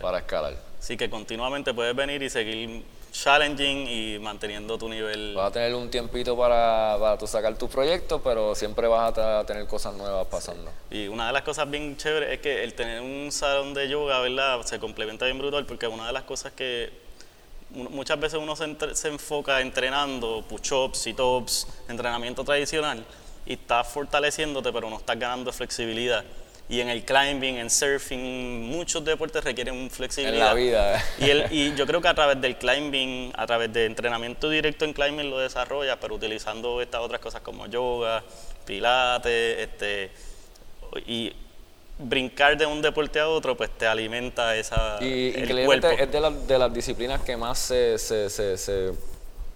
para 0.01 0.19
escalar. 0.19 0.55
Así 0.79 0.95
que 0.97 1.09
continuamente 1.09 1.73
puedes 1.73 1.95
venir 1.95 2.21
y 2.23 2.29
seguir 2.29 2.83
challenging 3.11 3.87
y 3.87 4.19
manteniendo 4.19 4.77
tu 4.77 4.87
nivel. 4.89 5.33
Vas 5.35 5.49
a 5.49 5.51
tener 5.51 5.73
un 5.75 5.89
tiempito 5.89 6.37
para, 6.37 6.97
para 6.99 7.17
tú 7.17 7.27
sacar 7.27 7.57
tus 7.57 7.69
proyectos, 7.69 8.21
pero 8.23 8.53
siempre 8.55 8.87
vas 8.87 9.17
a 9.17 9.43
tener 9.45 9.65
cosas 9.67 9.93
nuevas 9.95 10.27
pasando. 10.27 10.71
Y 10.91 11.07
una 11.07 11.27
de 11.27 11.33
las 11.33 11.41
cosas 11.41 11.69
bien 11.69 11.97
chéveres 11.97 12.31
es 12.33 12.39
que 12.39 12.63
el 12.63 12.73
tener 12.73 13.01
un 13.01 13.31
salón 13.31 13.73
de 13.73 13.87
yoga, 13.89 14.19
¿verdad? 14.19 14.61
Se 14.63 14.79
complementa 14.79 15.25
bien 15.25 15.37
brutal 15.37 15.65
porque 15.65 15.87
una 15.87 16.07
de 16.07 16.13
las 16.13 16.23
cosas 16.23 16.51
que 16.53 16.91
mu- 17.71 17.89
muchas 17.89 18.19
veces 18.19 18.39
uno 18.41 18.55
se, 18.55 18.63
entre- 18.65 18.95
se 18.95 19.07
enfoca 19.07 19.61
entrenando 19.61 20.43
push-ups, 20.47 20.97
sit-ups, 20.99 21.67
entrenamiento 21.89 22.43
tradicional 22.43 23.03
y 23.45 23.53
estás 23.53 23.87
fortaleciéndote 23.87 24.71
pero 24.73 24.89
no 24.89 24.97
estás 24.97 25.17
ganando 25.17 25.51
flexibilidad. 25.53 26.23
Y 26.69 26.81
en 26.81 26.89
el 26.89 27.05
climbing, 27.05 27.55
en 27.55 27.69
surfing, 27.69 28.63
muchos 28.69 29.03
deportes 29.05 29.41
requieren 29.43 29.89
flexibilidad. 29.89 30.39
En 30.39 30.45
la 30.47 30.53
vida. 30.53 31.03
Y, 31.17 31.29
el, 31.29 31.45
y 31.49 31.73
yo 31.75 31.85
creo 31.87 32.01
que 32.01 32.09
a 32.09 32.13
través 32.13 32.41
del 32.41 32.57
climbing, 32.57 33.31
a 33.37 33.47
través 33.47 33.71
de 33.71 33.85
entrenamiento 33.85 34.49
directo 34.49 34.83
en 34.83 34.91
climbing 34.91 35.29
lo 35.29 35.39
desarrolla, 35.39 35.97
pero 35.97 36.15
utilizando 36.15 36.81
estas 36.81 36.99
otras 37.01 37.21
cosas 37.21 37.39
como 37.41 37.67
yoga, 37.67 38.21
pilates, 38.65 39.59
este, 39.59 40.11
y 41.05 41.31
brincar 41.99 42.57
de 42.57 42.65
un 42.65 42.81
deporte 42.81 43.19
a 43.21 43.29
otro, 43.29 43.55
pues 43.55 43.69
te 43.77 43.87
alimenta 43.87 44.55
esa, 44.55 44.97
Y 45.01 45.33
el 45.35 45.65
cuerpo. 45.65 45.87
es 45.87 46.11
de, 46.11 46.19
las- 46.19 46.47
de 46.47 46.59
las 46.59 46.73
disciplinas 46.73 47.21
que 47.21 47.37
más 47.37 47.57
se, 47.59 47.97
se- 47.97 48.29
se- 48.29 48.57
se 48.57 48.91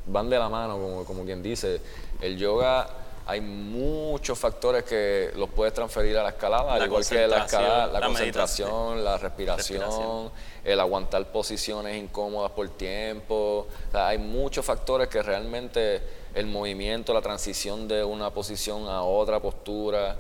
van 0.08 0.30
de 0.30 0.40
la 0.40 0.48
mano, 0.50 0.76
como, 0.80 1.04
como 1.06 1.26
quien 1.26 1.44
dice. 1.44 1.82
El 2.22 2.38
yoga, 2.38 2.90
hay 3.26 3.40
muchos 3.42 4.38
factores 4.38 4.84
que 4.84 5.32
los 5.36 5.50
puedes 5.50 5.74
transferir 5.74 6.18
a 6.18 6.24
la 6.24 6.30
escalada, 6.30 6.74
al 6.74 6.86
igual 6.86 7.04
que 7.08 7.28
la 7.28 7.46
escalada, 7.46 7.92
concentración, 7.92 7.94
la, 7.94 8.00
la 8.00 8.06
concentración, 8.08 9.04
la 9.04 9.18
respiración, 9.18 9.80
respiración. 9.82 10.32
el 10.64 10.80
aguantar 10.80 11.26
posiciones 11.32 11.96
incómodas 11.98 12.52
por 12.52 12.68
tiempo. 12.70 13.68
O 13.88 13.92
sea, 13.92 14.08
hay 14.10 14.18
muchos 14.18 14.66
factores 14.66 15.08
que 15.08 15.22
realmente 15.22 16.02
el 16.34 16.46
movimiento, 16.48 17.14
la 17.14 17.22
transición 17.22 17.88
de 17.88 18.04
una 18.04 18.32
posición 18.32 18.88
a 18.88 19.04
otra 19.04 19.40
postura, 19.40 20.16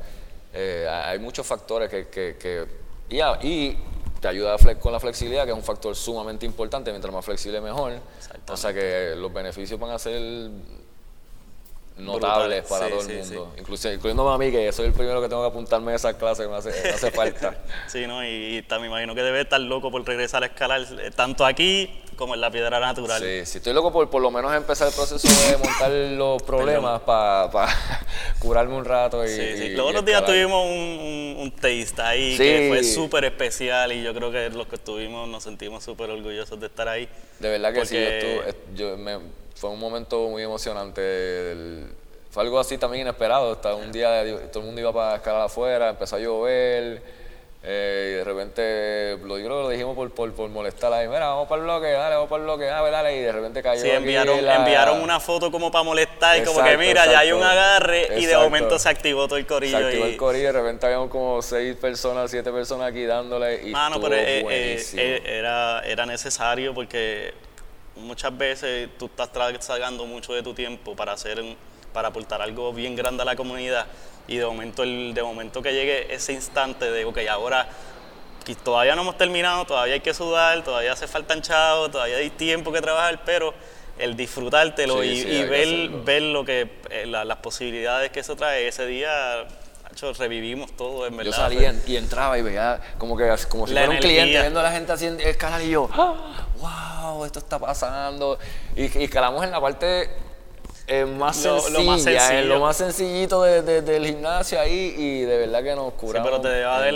eh, 0.53 0.87
hay 0.89 1.19
muchos 1.19 1.45
factores 1.47 1.89
que, 1.89 2.07
que- 2.09 2.37
que- 2.37 2.67
y, 3.09 3.19
y 3.47 3.77
te 4.19 4.27
ayuda 4.27 4.55
con 4.79 4.91
la 4.93 4.99
flexibilidad, 4.99 5.45
que 5.45 5.51
es 5.51 5.57
un 5.57 5.63
factor 5.63 5.95
sumamente 5.95 6.45
importante, 6.45 6.91
mientras 6.91 7.13
más 7.13 7.25
flexible 7.25 7.59
mejor. 7.59 7.93
O 8.53 8.57
sea 8.57 8.71
que 8.73 9.15
los 9.17 9.33
beneficios 9.33 9.79
van 9.79 9.89
a 9.91 9.97
ser 9.99 10.49
notables 11.97 12.63
para 12.65 12.85
sí, 12.85 12.91
todo 12.91 13.01
el 13.01 13.07
sí, 13.23 13.33
mundo, 13.33 13.53
Incluso, 13.59 13.91
incluyéndome 13.91 14.33
a 14.33 14.37
mí, 14.37 14.51
que 14.51 14.71
soy 14.71 14.87
el 14.87 14.93
primero 14.93 15.21
que 15.21 15.29
tengo 15.29 15.41
que 15.43 15.49
apuntarme 15.49 15.91
a 15.91 15.95
esas 15.95 16.15
clases, 16.15 16.45
que 16.45 16.51
me 16.51 16.57
hace, 16.57 16.69
me 16.83 16.89
hace 16.89 17.11
falta. 17.11 17.55
Sí, 17.87 18.07
¿no? 18.07 18.25
Y, 18.25 18.65
me 18.79 18.87
imagino 18.87 19.13
que 19.13 19.21
debe 19.21 19.41
estar 19.41 19.59
loco 19.61 19.91
por 19.91 20.05
regresar 20.05 20.43
a 20.43 20.47
escalar, 20.47 20.81
eh, 20.99 21.11
tanto 21.15 21.45
aquí 21.45 21.89
como 22.15 22.33
en 22.35 22.41
la 22.41 22.49
piedra 22.51 22.79
natural. 22.79 23.21
Sí, 23.21 23.45
sí, 23.45 23.57
estoy 23.59 23.73
loco 23.73 23.91
por 23.91 24.09
por 24.09 24.21
lo 24.21 24.31
menos 24.31 24.53
empezar 24.53 24.87
el 24.87 24.93
proceso 24.93 25.27
de 25.27 25.57
montar 25.57 25.91
los 26.17 26.41
problemas 26.43 27.01
para 27.01 27.49
curarme 28.39 28.75
un 28.75 28.85
rato 28.85 29.23
y, 29.25 29.29
Sí, 29.29 29.57
sí. 29.57 29.69
Los 29.69 29.87
otros 29.89 30.05
días 30.05 30.23
tuvimos 30.25 30.65
un, 30.65 30.71
un, 30.71 31.35
un 31.39 31.51
taste 31.51 32.01
ahí 32.01 32.31
Sí. 32.31 32.43
que 32.43 32.65
fue 32.69 32.83
súper 32.83 33.25
especial 33.25 33.91
y 33.91 34.03
yo 34.03 34.13
creo 34.13 34.31
que 34.31 34.49
los 34.49 34.67
que 34.67 34.75
estuvimos 34.75 35.27
nos 35.27 35.43
sentimos 35.43 35.83
súper 35.83 36.09
orgullosos 36.09 36.59
de 36.59 36.67
estar 36.67 36.87
ahí. 36.87 37.07
De 37.39 37.49
verdad 37.49 37.73
que 37.73 37.85
sí, 37.85 37.95
yo 37.95 38.01
estuve- 38.01 38.55
yo 38.75 38.97
me- 38.97 39.40
fue 39.61 39.69
un 39.69 39.79
momento 39.79 40.27
muy 40.27 40.41
emocionante. 40.41 41.51
el- 41.51 41.85
fue 42.31 42.41
algo 42.43 42.59
así 42.59 42.77
también 42.79 43.01
inesperado. 43.01 43.51
Hasta 43.51 43.75
un 43.75 43.91
día 43.91 44.23
todo 44.51 44.61
el 44.61 44.65
mundo 44.65 44.81
iba 44.81 44.91
para 44.91 45.17
escalar 45.17 45.41
afuera, 45.43 45.89
empezó 45.89 46.15
a 46.15 46.19
llover. 46.19 47.03
eh, 47.63 48.13
y 48.13 48.15
de 48.15 48.23
repente, 48.23 49.17
lo, 49.23 49.37
yo 49.37 49.45
creo 49.45 49.57
que 49.57 49.63
lo 49.65 49.69
dijimos 49.69 49.95
por, 49.95 50.09
por, 50.15 50.33
por 50.33 50.49
molestar 50.49 50.91
ahí. 50.93 51.07
Mira, 51.07 51.27
vamos 51.27 51.47
para 51.47 51.59
el 51.59 51.65
bloque, 51.65 51.91
dale, 51.91 52.15
vamos 52.15 52.27
para 52.27 52.39
el 52.41 52.45
bloque, 52.45 52.65
dale, 52.65 52.89
dale. 52.89 53.17
Y 53.17 53.19
de 53.21 53.31
repente 53.31 53.61
cayó. 53.61 53.81
Sí, 53.83 53.89
enviaron, 53.91 54.43
la- 54.43 54.55
enviaron 54.55 54.99
una 54.99 55.19
foto 55.19 55.51
como 55.51 55.69
para 55.71 55.83
molestar 55.83 56.37
y 56.39 56.43
como 56.43 56.63
que 56.63 56.71
Exacto, 56.71 56.87
mira, 56.87 57.05
ya 57.05 57.19
hay 57.19 57.31
un 57.31 57.37
exacto. 57.37 57.59
agarre 57.61 58.01
y 58.01 58.09
de 58.09 58.23
Exacto. 58.23 58.43
momento 58.45 58.79
se 58.79 58.89
activó 58.89 59.27
todo 59.27 59.37
el 59.37 59.45
corillo. 59.45 59.77
Se 59.77 59.85
activó 59.85 60.07
y, 60.07 60.09
el 60.09 60.17
corillo, 60.17 60.45
de 60.47 60.51
repente 60.53 60.85
habíamos 60.87 61.11
como 61.11 61.39
seis 61.43 61.75
personas, 61.75 62.31
siete 62.31 62.51
personas 62.51 62.89
aquí 62.89 63.05
dándole. 63.05 63.61
Y 63.67 63.69
Mano, 63.69 64.01
pero 64.01 64.15
eh, 64.15 64.39
eh, 64.49 64.83
eh, 64.95 65.21
era, 65.23 65.81
era 65.85 66.07
necesario 66.07 66.73
porque 66.73 67.31
muchas 67.95 68.35
veces 68.37 68.89
tú 68.97 69.05
estás 69.05 69.29
sacando 69.59 70.05
mucho 70.05 70.33
de 70.33 70.41
tu 70.43 70.53
tiempo 70.53 70.95
para 70.95 71.13
hacer 71.13 71.43
para 71.93 72.07
aportar 72.07 72.41
algo 72.41 72.71
bien 72.71 72.95
grande 72.95 73.21
a 73.21 73.25
la 73.25 73.35
comunidad 73.35 73.85
y 74.27 74.37
de 74.37 74.45
momento 74.45 74.83
el, 74.83 75.13
de 75.13 75.21
momento 75.23 75.61
que 75.61 75.73
llegue 75.73 76.13
ese 76.13 76.31
instante 76.33 76.89
de 76.89 77.03
ok 77.03 77.17
ahora 77.29 77.67
que 78.45 78.55
todavía 78.55 78.95
no 78.95 79.01
hemos 79.01 79.17
terminado 79.17 79.65
todavía 79.65 79.95
hay 79.95 79.99
que 79.99 80.13
sudar 80.13 80.63
todavía 80.63 80.93
hace 80.93 81.07
falta 81.07 81.39
chavos 81.41 81.91
todavía 81.91 82.17
hay 82.17 82.29
tiempo 82.29 82.71
que 82.71 82.81
trabajar 82.81 83.21
pero 83.25 83.53
el 83.99 84.15
disfrutártelo 84.15 85.01
Sí, 85.03 85.09
y, 85.09 85.21
sí, 85.23 85.43
ver, 85.43 85.89
ver 86.05 86.21
lo 86.21 86.45
que 86.45 86.69
eh, 86.89 87.05
la- 87.05 87.25
las 87.25 87.37
posibilidades 87.37 88.09
que 88.11 88.21
eso 88.21 88.35
trae 88.37 88.67
ese 88.69 88.85
día 88.87 89.45
revivimos 90.17 90.75
todo 90.75 91.05
en 91.05 91.15
verdad 91.15 91.31
Yo 91.31 91.37
salía 91.37 91.73
y 91.85 91.95
entraba 91.95 92.37
y 92.37 92.41
veía 92.41 92.79
como 92.97 93.15
que 93.15 93.33
como 93.49 93.67
si 93.67 93.73
La 93.73 93.81
fuera 93.81 93.93
un 93.95 93.99
cliente 93.99 94.39
viendo 94.41 94.59
a 94.59 94.63
la 94.63 94.71
gente 94.71 94.91
haciendo 94.91 95.21
escalar 95.23 95.61
y 95.61 95.69
yo, 95.69 95.87
¡ah! 95.93 96.47
wow, 96.59 97.25
esto 97.25 97.39
está 97.39 97.59
pasando. 97.59 98.37
Y, 98.75 98.83
y 98.99 99.03
escalamos 99.03 99.43
en 99.43 99.51
la 99.51 99.61
parte 99.61 100.09
eh, 100.87 101.05
más, 101.05 101.45
Lo- 101.45 101.55
lo 101.55 101.61
sencilla, 101.61 101.83
más 101.91 102.05
en 102.07 102.19
sencillo. 102.19 102.45
lo 102.55 102.59
más 102.59 102.75
sencillito 102.77 103.43
de- 103.43 103.61
de- 103.61 103.81
del 103.81 104.05
gimnasio 104.07 104.59
ahí 104.59 104.93
y 104.97 105.21
de 105.21 105.37
verdad 105.37 105.63
que 105.63 105.75
nos 105.75 105.91
Sí, 105.93 105.99
curamos. 105.99 106.27
pero 106.29 106.41
te 106.41 106.47
debe, 106.49 106.65
haber, 106.65 106.95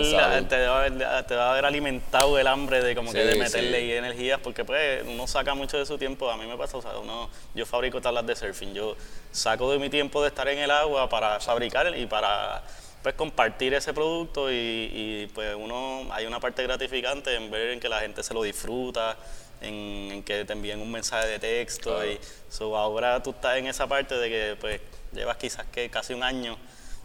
te, 0.49 0.55
debe 0.57 0.67
haber, 0.67 0.97
te 1.27 1.33
debe 1.35 1.45
haber 1.45 1.65
alimentado 1.65 2.37
el 2.37 2.47
hambre 2.47 2.81
de 2.83 2.93
como 2.95 3.13
que 3.13 3.21
Sí, 3.21 3.27
de 3.27 3.35
meterle 3.35 3.79
sí. 3.81 3.91
energías, 3.93 4.39
porque 4.43 4.65
pues 4.65 5.03
uno 5.07 5.27
saca 5.27 5.53
mucho 5.53 5.77
de 5.77 5.85
su 5.85 5.97
tiempo, 5.97 6.29
a 6.29 6.35
mí 6.35 6.45
me 6.45 6.57
pasa, 6.57 6.75
o 6.77 6.81
sea, 6.81 6.97
uno, 6.97 7.29
yo 7.53 7.65
fabrico 7.65 8.01
tablas 8.01 8.25
de 8.25 8.35
surfing, 8.35 8.73
yo 8.73 8.95
saco 9.31 9.71
de 9.71 9.79
mi 9.79 9.89
tiempo 9.89 10.21
de 10.21 10.27
estar 10.29 10.47
en 10.49 10.59
el 10.59 10.71
agua 10.71 11.07
para 11.07 11.39
fabricar 11.39 11.95
y 11.95 12.05
para 12.05 12.63
pues 13.05 13.13
compartir 13.13 13.71
ese 13.75 13.93
producto 13.93 14.51
y, 14.51 14.55
y, 14.55 15.31
pues 15.35 15.55
uno, 15.55 16.07
hay 16.11 16.25
una 16.25 16.39
parte 16.39 16.63
gratificante 16.63 17.35
en 17.35 17.51
ver 17.51 17.69
en 17.69 17.79
que 17.79 17.87
la 17.87 17.99
gente 17.99 18.23
se 18.23 18.33
lo 18.33 18.41
disfruta, 18.41 19.15
en, 19.61 20.11
en 20.11 20.23
que 20.23 20.43
te 20.43 20.53
envíen 20.53 20.81
un 20.81 20.91
mensaje 20.91 21.27
de 21.27 21.37
texto 21.37 21.97
Claro. 21.97 22.11
y 22.11 22.19
so, 22.49 22.75
ahora 22.75 23.21
tú 23.21 23.29
estás 23.29 23.57
en 23.57 23.67
esa 23.67 23.85
parte 23.85 24.15
de 24.15 24.27
que 24.27 24.57
pues 24.59 24.81
llevas 25.13 25.37
quizás 25.37 25.67
que 25.67 25.87
casi 25.91 26.15
un 26.15 26.23
año 26.23 26.57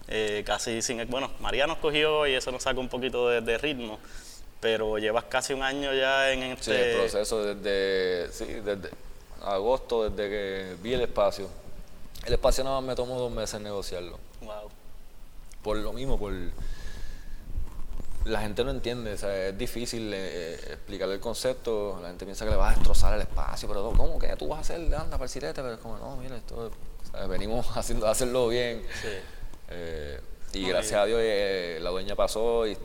eh, 0.09 0.43
casi 0.47 0.81
sin... 0.81 1.07
Bueno, 1.11 1.33
María 1.39 1.67
nos 1.67 1.77
cogió 1.77 2.27
y 2.27 2.33
eso 2.33 2.51
nos 2.51 2.63
saca 2.63 2.81
un 2.81 2.89
poquito 2.89 3.29
de, 3.29 3.59
ritmo, 3.59 3.99
pero 4.59 4.97
llevas 4.97 5.25
casi 5.25 5.53
un 5.53 5.63
año 5.63 5.93
ya 5.93 6.33
en 6.33 6.45
este... 6.45 6.65
Sí, 6.65 6.81
el 6.81 6.97
proceso 6.97 7.45
desde, 7.45 8.33
sí, 8.33 8.47
desde 8.47 8.89
agosto, 9.43 10.09
desde 10.09 10.31
que 10.31 10.77
vi 10.83 10.95
el 10.95 11.03
espacio. 11.03 11.51
El 12.25 12.33
espacio 12.33 12.65
nada 12.65 12.81
más 12.81 12.89
me 12.89 12.95
tomó 12.95 13.19
dos 13.19 13.31
meses 13.31 13.61
negociarlo. 13.61 14.19
Wow. 14.41 14.80
Por 15.63 15.77
lo 15.77 15.93
mismo, 15.93 16.19
por 16.19 16.33
la 18.25 18.41
gente 18.41 18.65
no 18.65 18.71
entiende, 18.71 19.15
es 19.15 19.59
difícil 19.59 20.13
eh, 20.15 20.55
explicarle 20.55 21.15
el 21.15 21.21
concepto, 21.21 21.99
la 22.03 22.09
gente 22.09 22.25
piensa 22.25 22.45
que 22.45 22.51
le 22.51 22.57
va 22.57 22.71
a 22.71 22.75
destrozar 22.75 23.15
el 23.15 23.23
espacio, 23.23 23.69
pero 23.69 23.93
¿cómo 23.97 24.19
que 24.19 24.29
tú 24.37 24.49
vas 24.49 24.59
a 24.59 24.61
hacer? 24.61 24.95
Anda 24.95 25.13
para 25.13 25.25
el 25.25 25.31
sirete, 25.31 25.63
pero 25.63 25.75
es 25.75 25.81
como, 25.81 25.97
no, 25.97 26.17
mira, 26.17 26.37
esto, 26.37 26.71
venimos 27.29 27.67
haciendo, 27.77 28.07
a 28.07 28.11
hacerlo 28.11 28.49
bien. 28.49 28.83
Eh, 29.69 30.21
y 30.53 30.69
gracias 30.69 31.01
a 31.01 31.07
Dios 31.07 31.21
eh, 31.23 31.79
la 31.81 31.91
dueña 31.91 32.17
pasó 32.17 32.67
y 32.67 32.77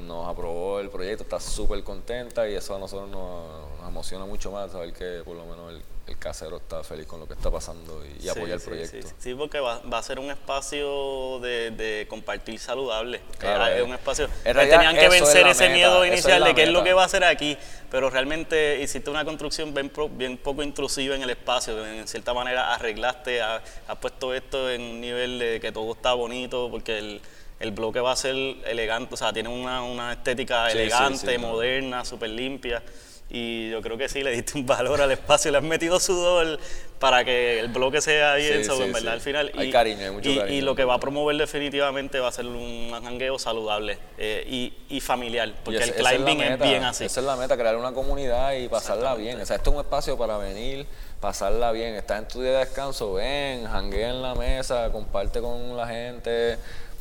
nos 0.00 0.28
aprobó 0.28 0.80
el 0.80 0.90
proyecto, 0.90 1.22
está 1.22 1.40
súper 1.40 1.82
contenta 1.82 2.48
y 2.48 2.54
eso 2.54 2.74
a 2.74 2.78
nosotros 2.78 3.08
nos, 3.08 3.88
emociona 3.88 4.26
mucho 4.26 4.50
más 4.50 4.70
saber 4.70 4.92
que 4.92 5.22
por 5.24 5.36
lo 5.36 5.46
menos 5.46 5.72
el, 5.72 5.82
casero 6.18 6.56
está 6.56 6.82
feliz 6.82 7.06
con 7.06 7.20
lo 7.20 7.28
que 7.28 7.34
está 7.34 7.50
pasando 7.50 8.02
y, 8.18 8.28
apoya 8.28 8.54
el 8.54 8.60
proyecto. 8.60 9.06
Sí, 9.18 9.34
porque 9.34 9.60
va, 9.60 9.82
a 9.92 10.02
ser 10.02 10.18
un 10.18 10.30
espacio 10.30 11.38
de, 11.40 12.06
compartir 12.08 12.58
saludable. 12.58 13.20
es 13.40 13.82
un 13.82 13.92
espacio. 13.92 14.26
tenían 14.42 14.96
que 14.96 15.08
vencer 15.10 15.46
ese 15.46 15.68
miedo 15.68 16.04
inicial 16.06 16.42
de 16.44 16.54
qué 16.54 16.62
es 16.62 16.70
lo 16.70 16.82
que 16.82 16.94
va 16.94 17.02
a 17.02 17.04
hacer 17.04 17.24
aquí, 17.24 17.58
pero 17.90 18.08
realmente 18.08 18.80
hiciste 18.80 19.10
una 19.10 19.24
construcción 19.24 19.74
bien, 19.74 19.92
bien 20.12 20.38
poco 20.38 20.62
intrusiva 20.62 21.14
en 21.14 21.22
el 21.22 21.30
espacio. 21.30 21.84
En 21.84 22.08
cierta 22.08 22.32
manera 22.32 22.74
arreglaste, 22.74 23.42
has, 23.42 23.62
puesto 24.00 24.32
esto 24.32 24.70
en 24.70 24.80
un 24.80 25.00
nivel 25.02 25.38
de 25.38 25.60
que 25.60 25.72
todo 25.72 25.92
está 25.92 26.14
bonito, 26.14 26.70
porque 26.70 26.98
el 26.98 27.20
el 27.60 27.72
bloque 27.72 28.00
va 28.00 28.12
a 28.12 28.16
ser 28.16 28.34
elegante, 28.66 29.14
o 29.14 29.16
sea, 29.16 29.32
tiene 29.32 29.48
una, 29.48 30.12
estética 30.12 30.70
elegante, 30.70 31.38
moderna, 31.38 32.04
súper 32.04 32.30
limpia. 32.30 32.82
Y 33.30 33.70
yo 33.70 33.82
creo 33.82 33.98
que 33.98 34.08
sí, 34.08 34.22
le 34.22 34.30
diste 34.30 34.56
un 34.56 34.64
valor 34.64 35.02
al 35.02 35.10
espacio, 35.10 35.50
le 35.50 35.58
has 35.58 35.64
metido 35.64 36.00
sudor 36.00 36.58
para 36.98 37.24
que 37.24 37.60
el 37.60 37.68
bloque 37.68 38.00
sea 38.00 38.36
bien, 38.36 38.62
en 38.62 38.92
verdad, 38.92 39.12
al 39.12 39.20
final. 39.20 39.52
Hay 39.54 39.70
cariño, 39.70 40.06
hay 40.06 40.10
mucho 40.10 40.30
y, 40.30 40.38
cariño. 40.38 40.56
Y 40.56 40.60
lo 40.62 40.74
que 40.74 40.84
va 40.84 40.94
a 40.94 41.00
promover 41.00 41.36
definitivamente 41.36 42.20
va 42.20 42.28
a 42.28 42.32
ser 42.32 42.46
un 42.46 42.90
jangueo 42.90 43.38
saludable 43.38 43.98
eh, 44.16 44.72
y, 44.88 45.00
familiar, 45.00 45.52
porque 45.62 45.82
el 45.82 45.92
climbing 45.92 46.40
es, 46.40 46.58
bien 46.58 46.84
así. 46.84 47.04
Esa 47.04 47.20
es 47.20 47.26
la 47.26 47.36
meta, 47.36 47.56
crear 47.58 47.76
una 47.76 47.92
comunidad 47.92 48.54
y 48.54 48.66
pasarla 48.66 49.14
bien. 49.14 49.38
O 49.40 49.44
sea, 49.44 49.56
esto 49.56 49.70
es 49.70 49.76
un 49.76 49.82
espacio 49.82 50.16
para 50.16 50.38
venir, 50.38 50.86
pasarla 51.20 51.70
bien. 51.72 51.96
Estás 51.96 52.20
en 52.20 52.28
tu 52.28 52.40
día 52.40 52.52
de 52.52 52.58
descanso, 52.58 53.12
ven, 53.12 53.66
janguea 53.66 54.08
en 54.08 54.22
la 54.22 54.34
mesa, 54.34 54.90
comparte 54.90 55.42
con 55.42 55.76
la 55.76 55.86
gente 55.86 56.56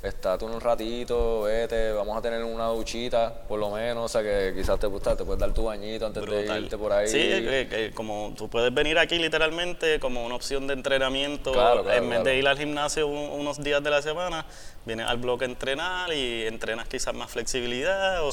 estate 0.08 0.46
un 0.46 0.60
ratito, 0.60 1.44
vete, 1.44 1.92
vamos 1.92 2.18
a 2.18 2.22
tener 2.22 2.44
una 2.44 2.68
duchita, 2.68 3.34
por 3.48 3.60
lo 3.60 3.72
menos, 3.72 4.06
o 4.06 4.08
sea 4.08 4.22
que 4.22 4.54
quizás 4.56 4.80
te 4.80 4.88
gusta, 4.88 5.16
te 5.16 5.24
puedes 5.24 5.40
dar 5.40 5.54
tu 5.54 5.64
bañito 5.64 6.06
antes 6.06 6.26
de 6.26 6.60
irte 6.60 6.78
por 6.78 6.92
ahí. 6.92 7.08
Sí, 7.08 7.92
como 7.94 8.34
tú 8.38 8.50
puedes 8.50 8.74
venir 8.74 8.98
aquí 9.00 9.18
literalmente 9.18 10.00
como 10.00 10.26
una 10.26 10.36
opción 10.36 10.68
de 10.68 10.74
entrenamiento, 10.74 11.54
en 11.92 12.10
vez 12.10 12.24
de 12.24 12.38
ir 12.38 12.48
al 12.48 12.58
gimnasio 12.58 13.08
unos 13.08 13.64
días 13.64 13.84
de 13.84 13.90
la 13.90 14.02
semana, 14.02 14.46
vienes 14.86 15.08
al 15.08 15.18
bloque 15.18 15.46
a 15.46 15.48
entrenar 15.48 16.14
y 16.14 16.46
entrenas 16.46 16.88
quizás 16.88 17.14
más 17.14 17.30
flexibilidad 17.30 18.24
o 18.24 18.32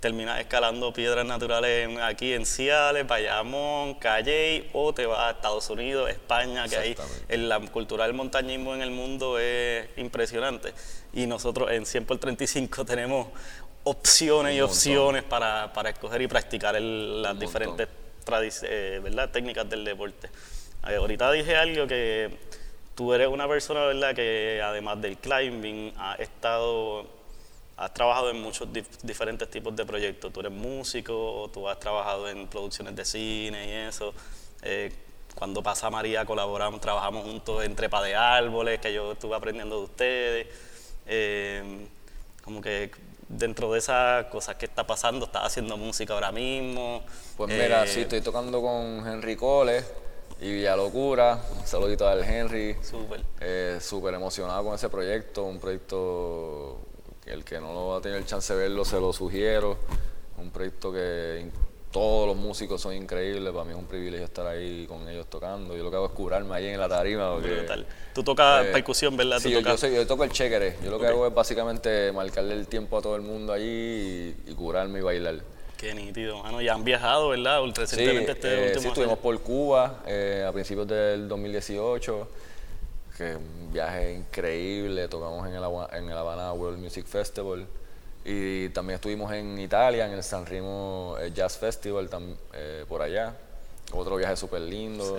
terminas 0.00 0.40
escalando 0.40 0.92
piedras 0.92 1.26
naturales 1.26 1.88
aquí 2.02 2.32
en 2.32 2.46
Ciales, 2.46 3.06
Bayamón, 3.06 3.94
Calle 3.94 4.68
o 4.72 4.94
te 4.94 5.06
vas 5.06 5.20
a 5.20 5.30
Estados 5.32 5.68
Unidos, 5.70 6.10
España, 6.10 6.66
que 6.68 6.76
ahí 6.76 6.96
la 7.28 7.60
cultura 7.60 8.04
del 8.04 8.14
montañismo 8.14 8.74
en 8.74 8.82
el 8.82 8.90
mundo 8.90 9.38
es 9.38 9.86
impresionante. 9.98 10.72
Y 11.12 11.26
nosotros 11.26 11.70
en 11.70 11.84
100 11.84 12.06
por 12.06 12.18
35 12.18 12.84
tenemos 12.84 13.28
opciones 13.84 14.56
y 14.56 14.60
opciones 14.60 15.22
para, 15.22 15.70
escoger 15.88 16.22
y 16.22 16.26
practicar 16.26 16.80
las 16.80 17.38
diferentes 17.38 17.88
eh, 18.62 19.00
¿verdad? 19.02 19.30
técnicas 19.30 19.68
del 19.68 19.84
deporte. 19.84 20.28
Eh, 20.88 20.96
ahorita 20.96 21.30
dije 21.32 21.56
algo 21.56 21.86
que 21.86 22.38
tú 22.94 23.12
eres 23.12 23.28
una 23.28 23.46
persona 23.48 23.84
¿verdad? 23.84 24.14
que 24.14 24.62
además 24.62 25.00
del 25.00 25.18
climbing 25.18 25.92
ha 25.98 26.14
estado 26.14 27.19
has 27.80 27.94
trabajado 27.94 28.28
en 28.28 28.42
muchos 28.42 28.68
diferentes 29.02 29.50
tipos 29.50 29.74
de 29.74 29.86
proyectos. 29.86 30.30
Tú 30.30 30.40
eres 30.40 30.52
músico, 30.52 31.50
tú 31.52 31.66
has 31.66 31.80
trabajado 31.80 32.28
en 32.28 32.46
producciones 32.46 32.94
de 32.94 33.04
cine 33.06 33.68
y 33.68 33.88
eso. 33.88 34.12
Eh, 34.62 34.92
cuando 35.34 35.62
pasa 35.62 35.88
María 35.88 36.26
colaboramos, 36.26 36.78
trabajamos 36.82 37.24
juntos 37.24 37.64
en 37.64 37.74
Trepa 37.74 38.02
de 38.02 38.14
Árboles, 38.14 38.80
que 38.80 38.92
yo 38.92 39.12
estuve 39.12 39.34
aprendiendo 39.34 39.78
de 39.78 39.84
ustedes. 39.84 40.46
Eh, 41.06 41.88
como 42.44 42.60
que 42.60 42.90
dentro 43.30 43.72
de 43.72 43.78
esas 43.78 44.26
cosas 44.26 44.56
que 44.56 44.66
está 44.66 44.86
pasando, 44.86 45.24
estás 45.24 45.46
haciendo 45.46 45.78
música 45.78 46.12
ahora 46.12 46.32
mismo. 46.32 47.02
Pues 47.38 47.48
mira, 47.48 47.86
sí, 47.86 48.00
eh, 48.00 48.02
estoy 48.02 48.20
tocando 48.20 48.60
con 48.60 49.08
Henry 49.08 49.36
Cole 49.36 49.82
y 50.38 50.52
Villa 50.52 50.76
Locura. 50.76 51.42
Un 51.58 51.66
saludito 51.66 52.06
al 52.06 52.22
Henry. 52.24 52.76
Súper. 52.82 53.80
Súper 53.80 54.12
emocionado 54.12 54.64
con 54.64 54.74
ese 54.74 54.90
proyecto, 54.90 55.44
un 55.44 55.58
proyecto 55.58 56.89
el 57.26 57.44
que 57.44 57.60
no 57.60 57.72
lo 57.72 57.88
va 57.88 57.98
a 57.98 58.00
tener 58.00 58.24
chance 58.24 58.52
de 58.52 58.60
verlo, 58.60 58.84
se 58.84 58.98
lo 59.00 59.12
sugiero. 59.12 59.78
Un 60.38 60.50
proyecto 60.50 60.92
que 60.92 61.50
todos 61.90 62.26
los 62.26 62.36
músicos 62.36 62.80
son 62.80 62.94
increíbles, 62.94 63.52
para 63.52 63.64
mí 63.64 63.72
es 63.72 63.76
un 63.76 63.86
privilegio 63.86 64.24
estar 64.24 64.46
ahí 64.46 64.86
con 64.86 65.08
ellos 65.08 65.26
tocando. 65.28 65.76
Yo 65.76 65.82
lo 65.82 65.90
que 65.90 65.96
hago 65.96 66.06
es 66.06 66.12
curarme 66.12 66.54
ahí 66.54 66.66
en 66.68 66.78
la 66.78 66.88
tarima. 66.88 67.34
Porque, 67.34 67.66
Tú 68.14 68.22
tocas 68.22 68.66
eh, 68.66 68.70
percusión, 68.72 69.16
¿verdad? 69.16 69.40
Sí, 69.40 69.50
yo, 69.50 69.60
yo, 69.60 70.06
toco 70.06 70.24
el 70.24 70.30
chequere. 70.30 70.76
Yo 70.84 70.90
lo 70.90 70.98
que 70.98 71.06
hago 71.06 71.26
es 71.26 71.34
básicamente 71.34 72.12
marcarle 72.12 72.54
el 72.54 72.66
tiempo 72.68 72.98
a 72.98 73.02
todo 73.02 73.16
el 73.16 73.22
mundo 73.22 73.52
allí 73.52 74.34
y, 74.46 74.54
curarme 74.54 75.00
y 75.00 75.02
bailar. 75.02 75.36
Qué 75.76 75.94
nítido, 75.94 76.42
mano. 76.42 76.60
Ya 76.60 76.74
han 76.74 76.84
viajado, 76.84 77.30
¿verdad? 77.30 77.60
Recientemente 77.74 78.32
sí, 78.32 78.38
este 78.38 78.70
eh, 78.70 78.78
sí, 78.78 78.86
estuvimos 78.86 79.18
por 79.18 79.38
Cuba 79.40 80.02
eh, 80.06 80.44
a 80.46 80.52
principios 80.52 80.86
del 80.86 81.28
2018 81.28 82.28
que 83.20 83.36
un 83.36 83.70
viaje 83.70 84.14
increíble, 84.14 85.06
tocamos 85.06 85.46
en 85.46 85.54
el, 85.54 85.62
en 85.92 86.10
el 86.10 86.16
Habana 86.16 86.54
World 86.54 86.78
Music 86.78 87.04
Festival 87.04 87.66
y 88.24 88.70
también 88.70 88.94
estuvimos 88.94 89.30
en 89.34 89.58
Italia, 89.58 90.06
en 90.06 90.12
el 90.12 90.22
San 90.22 90.46
Remo 90.46 91.16
eh, 91.20 91.30
Jazz 91.34 91.58
Festival 91.58 92.08
eh, 92.54 92.86
por 92.88 93.02
allá, 93.02 93.34
otro 93.92 94.16
viaje 94.16 94.36
súper 94.36 94.62
lindo. 94.62 95.18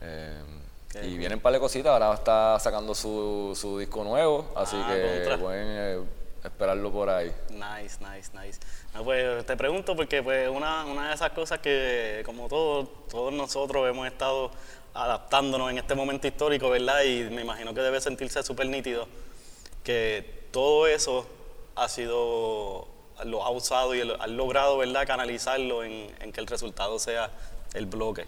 Eh, 0.00 0.42
y 1.02 1.18
vienen 1.18 1.34
un 1.34 1.42
par 1.42 1.52
de 1.52 1.60
cositas, 1.60 1.92
ahora 1.92 2.14
está 2.14 2.58
sacando 2.58 2.94
su, 2.94 3.52
su 3.54 3.78
disco 3.78 4.02
nuevo, 4.02 4.50
así 4.56 4.76
ah, 4.80 4.88
que 4.90 5.36
pueden 5.38 6.08
esperarlo 6.42 6.90
por 6.90 7.10
ahí. 7.10 7.30
Nice, 7.50 7.98
nice, 8.00 8.30
nice. 8.32 8.60
pues 9.04 9.44
te 9.44 9.56
pregunto 9.58 9.94
porque 9.94 10.22
pues 10.22 10.48
una, 10.48 10.86
una 10.86 11.08
de 11.08 11.14
esas 11.16 11.32
cosas 11.32 11.58
que 11.58 12.22
como 12.24 12.48
todos, 12.48 12.88
todos 13.10 13.32
nosotros 13.34 13.86
hemos 13.90 14.06
estado 14.06 14.50
adaptándonos 14.94 15.70
en 15.70 15.78
este 15.78 15.94
momento 15.94 16.26
histórico, 16.26 16.70
¿verdad? 16.70 17.02
Y 17.02 17.24
me 17.24 17.42
imagino 17.42 17.74
que 17.74 17.80
debe 17.80 18.00
sentirse 18.00 18.42
súper 18.42 18.68
nítido 18.68 19.08
que 19.82 20.46
todo 20.52 20.86
eso 20.86 21.26
ha 21.74 21.88
sido, 21.88 22.86
lo 23.24 23.44
ha 23.44 23.50
usado 23.50 23.94
y 23.94 24.00
ha 24.00 24.26
logrado, 24.28 24.78
¿verdad?, 24.78 25.06
canalizarlo 25.06 25.84
en, 25.84 26.32
que 26.32 26.40
el 26.40 26.46
resultado 26.46 26.98
sea 26.98 27.30
el 27.74 27.86
bloque. 27.86 28.26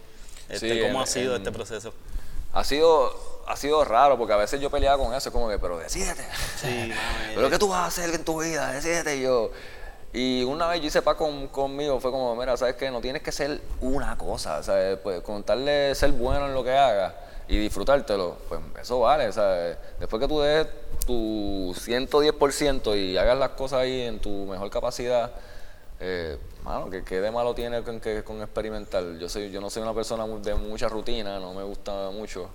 Este, 0.49 0.83
¿Cómo 0.83 1.01
ha 1.01 1.07
sido 1.07 1.37
este 1.37 1.53
proceso? 1.53 1.95
Ha 2.53 2.65
sido, 2.65 3.45
ha 3.47 3.57
sido 3.57 3.85
raro, 3.85 4.19
porque 4.19 4.33
a 4.33 4.37
veces 4.37 4.61
yo 4.61 4.71
peleaba 4.71 5.03
con 5.03 5.15
eso, 5.15 5.31
como 5.33 5.49
que, 5.49 5.59
pero 5.59 5.79
decídete. 5.79 6.25
Sí, 6.61 6.93
pero 7.35 7.49
¿qué 7.49 7.59
tú 7.59 7.69
vas 7.69 7.81
a 7.81 7.87
hacer 7.87 8.15
en 8.15 8.25
tu 8.25 8.41
vida? 8.41 8.73
Decídete. 8.73 9.17
Y 9.17 9.23
yo, 9.23 9.51
y 10.17 10.45
una 10.45 10.67
vez 10.69 10.81
yo 10.81 10.87
hice 10.87 11.03
paz 11.03 11.17
con, 11.17 11.49
conmigo, 11.49 12.01
fue 12.01 12.11
como, 12.11 12.35
mira, 12.37 12.57
¿sabes 12.57 12.75
qué? 12.77 12.91
No 12.91 13.03
tienes 13.03 13.21
que 13.21 13.31
ser 13.31 13.61
una 13.83 14.17
cosa, 14.17 14.63
¿sabes? 14.63 14.97
Pues 15.03 15.21
contarle 15.21 15.95
ser 15.95 16.13
bueno 16.13 16.47
en 16.47 16.55
lo 16.55 16.65
que 16.65 16.73
hagas 16.73 17.13
y 17.49 17.59
disfrutártelo, 17.59 18.39
pues 18.49 18.63
eso 18.81 19.01
vale, 19.01 19.31
¿sabes? 19.31 19.77
Después 20.01 20.19
que 20.23 20.27
tú 20.27 20.41
des 20.41 20.67
tu 21.07 21.75
110% 21.77 22.97
y 22.97 23.19
hagas 23.19 23.37
las 23.37 23.51
cosas 23.51 23.81
ahí 23.81 24.01
en 24.01 24.19
tu 24.19 24.31
mejor 24.47 24.71
capacidad, 24.71 25.33
eh, 26.01 26.39
mano, 26.65 26.89
que 26.89 27.05
qué 27.05 27.21
de 27.21 27.31
malo 27.31 27.55
tiene 27.55 27.83
con, 27.83 28.01
que, 28.01 28.25
con 28.25 28.41
experimentar. 28.41 29.19
Yo 29.19 29.29
soy, 29.29 29.51
yo 29.51 29.61
no 29.61 29.69
soy 29.69 29.83
una 29.83 29.93
persona 29.93 30.27
de 30.27 30.55
mucha 30.55 30.89
rutina, 30.89 31.39
no 31.39 31.53
me 31.53 31.63
gusta 31.63 32.09
mucho. 32.11 32.49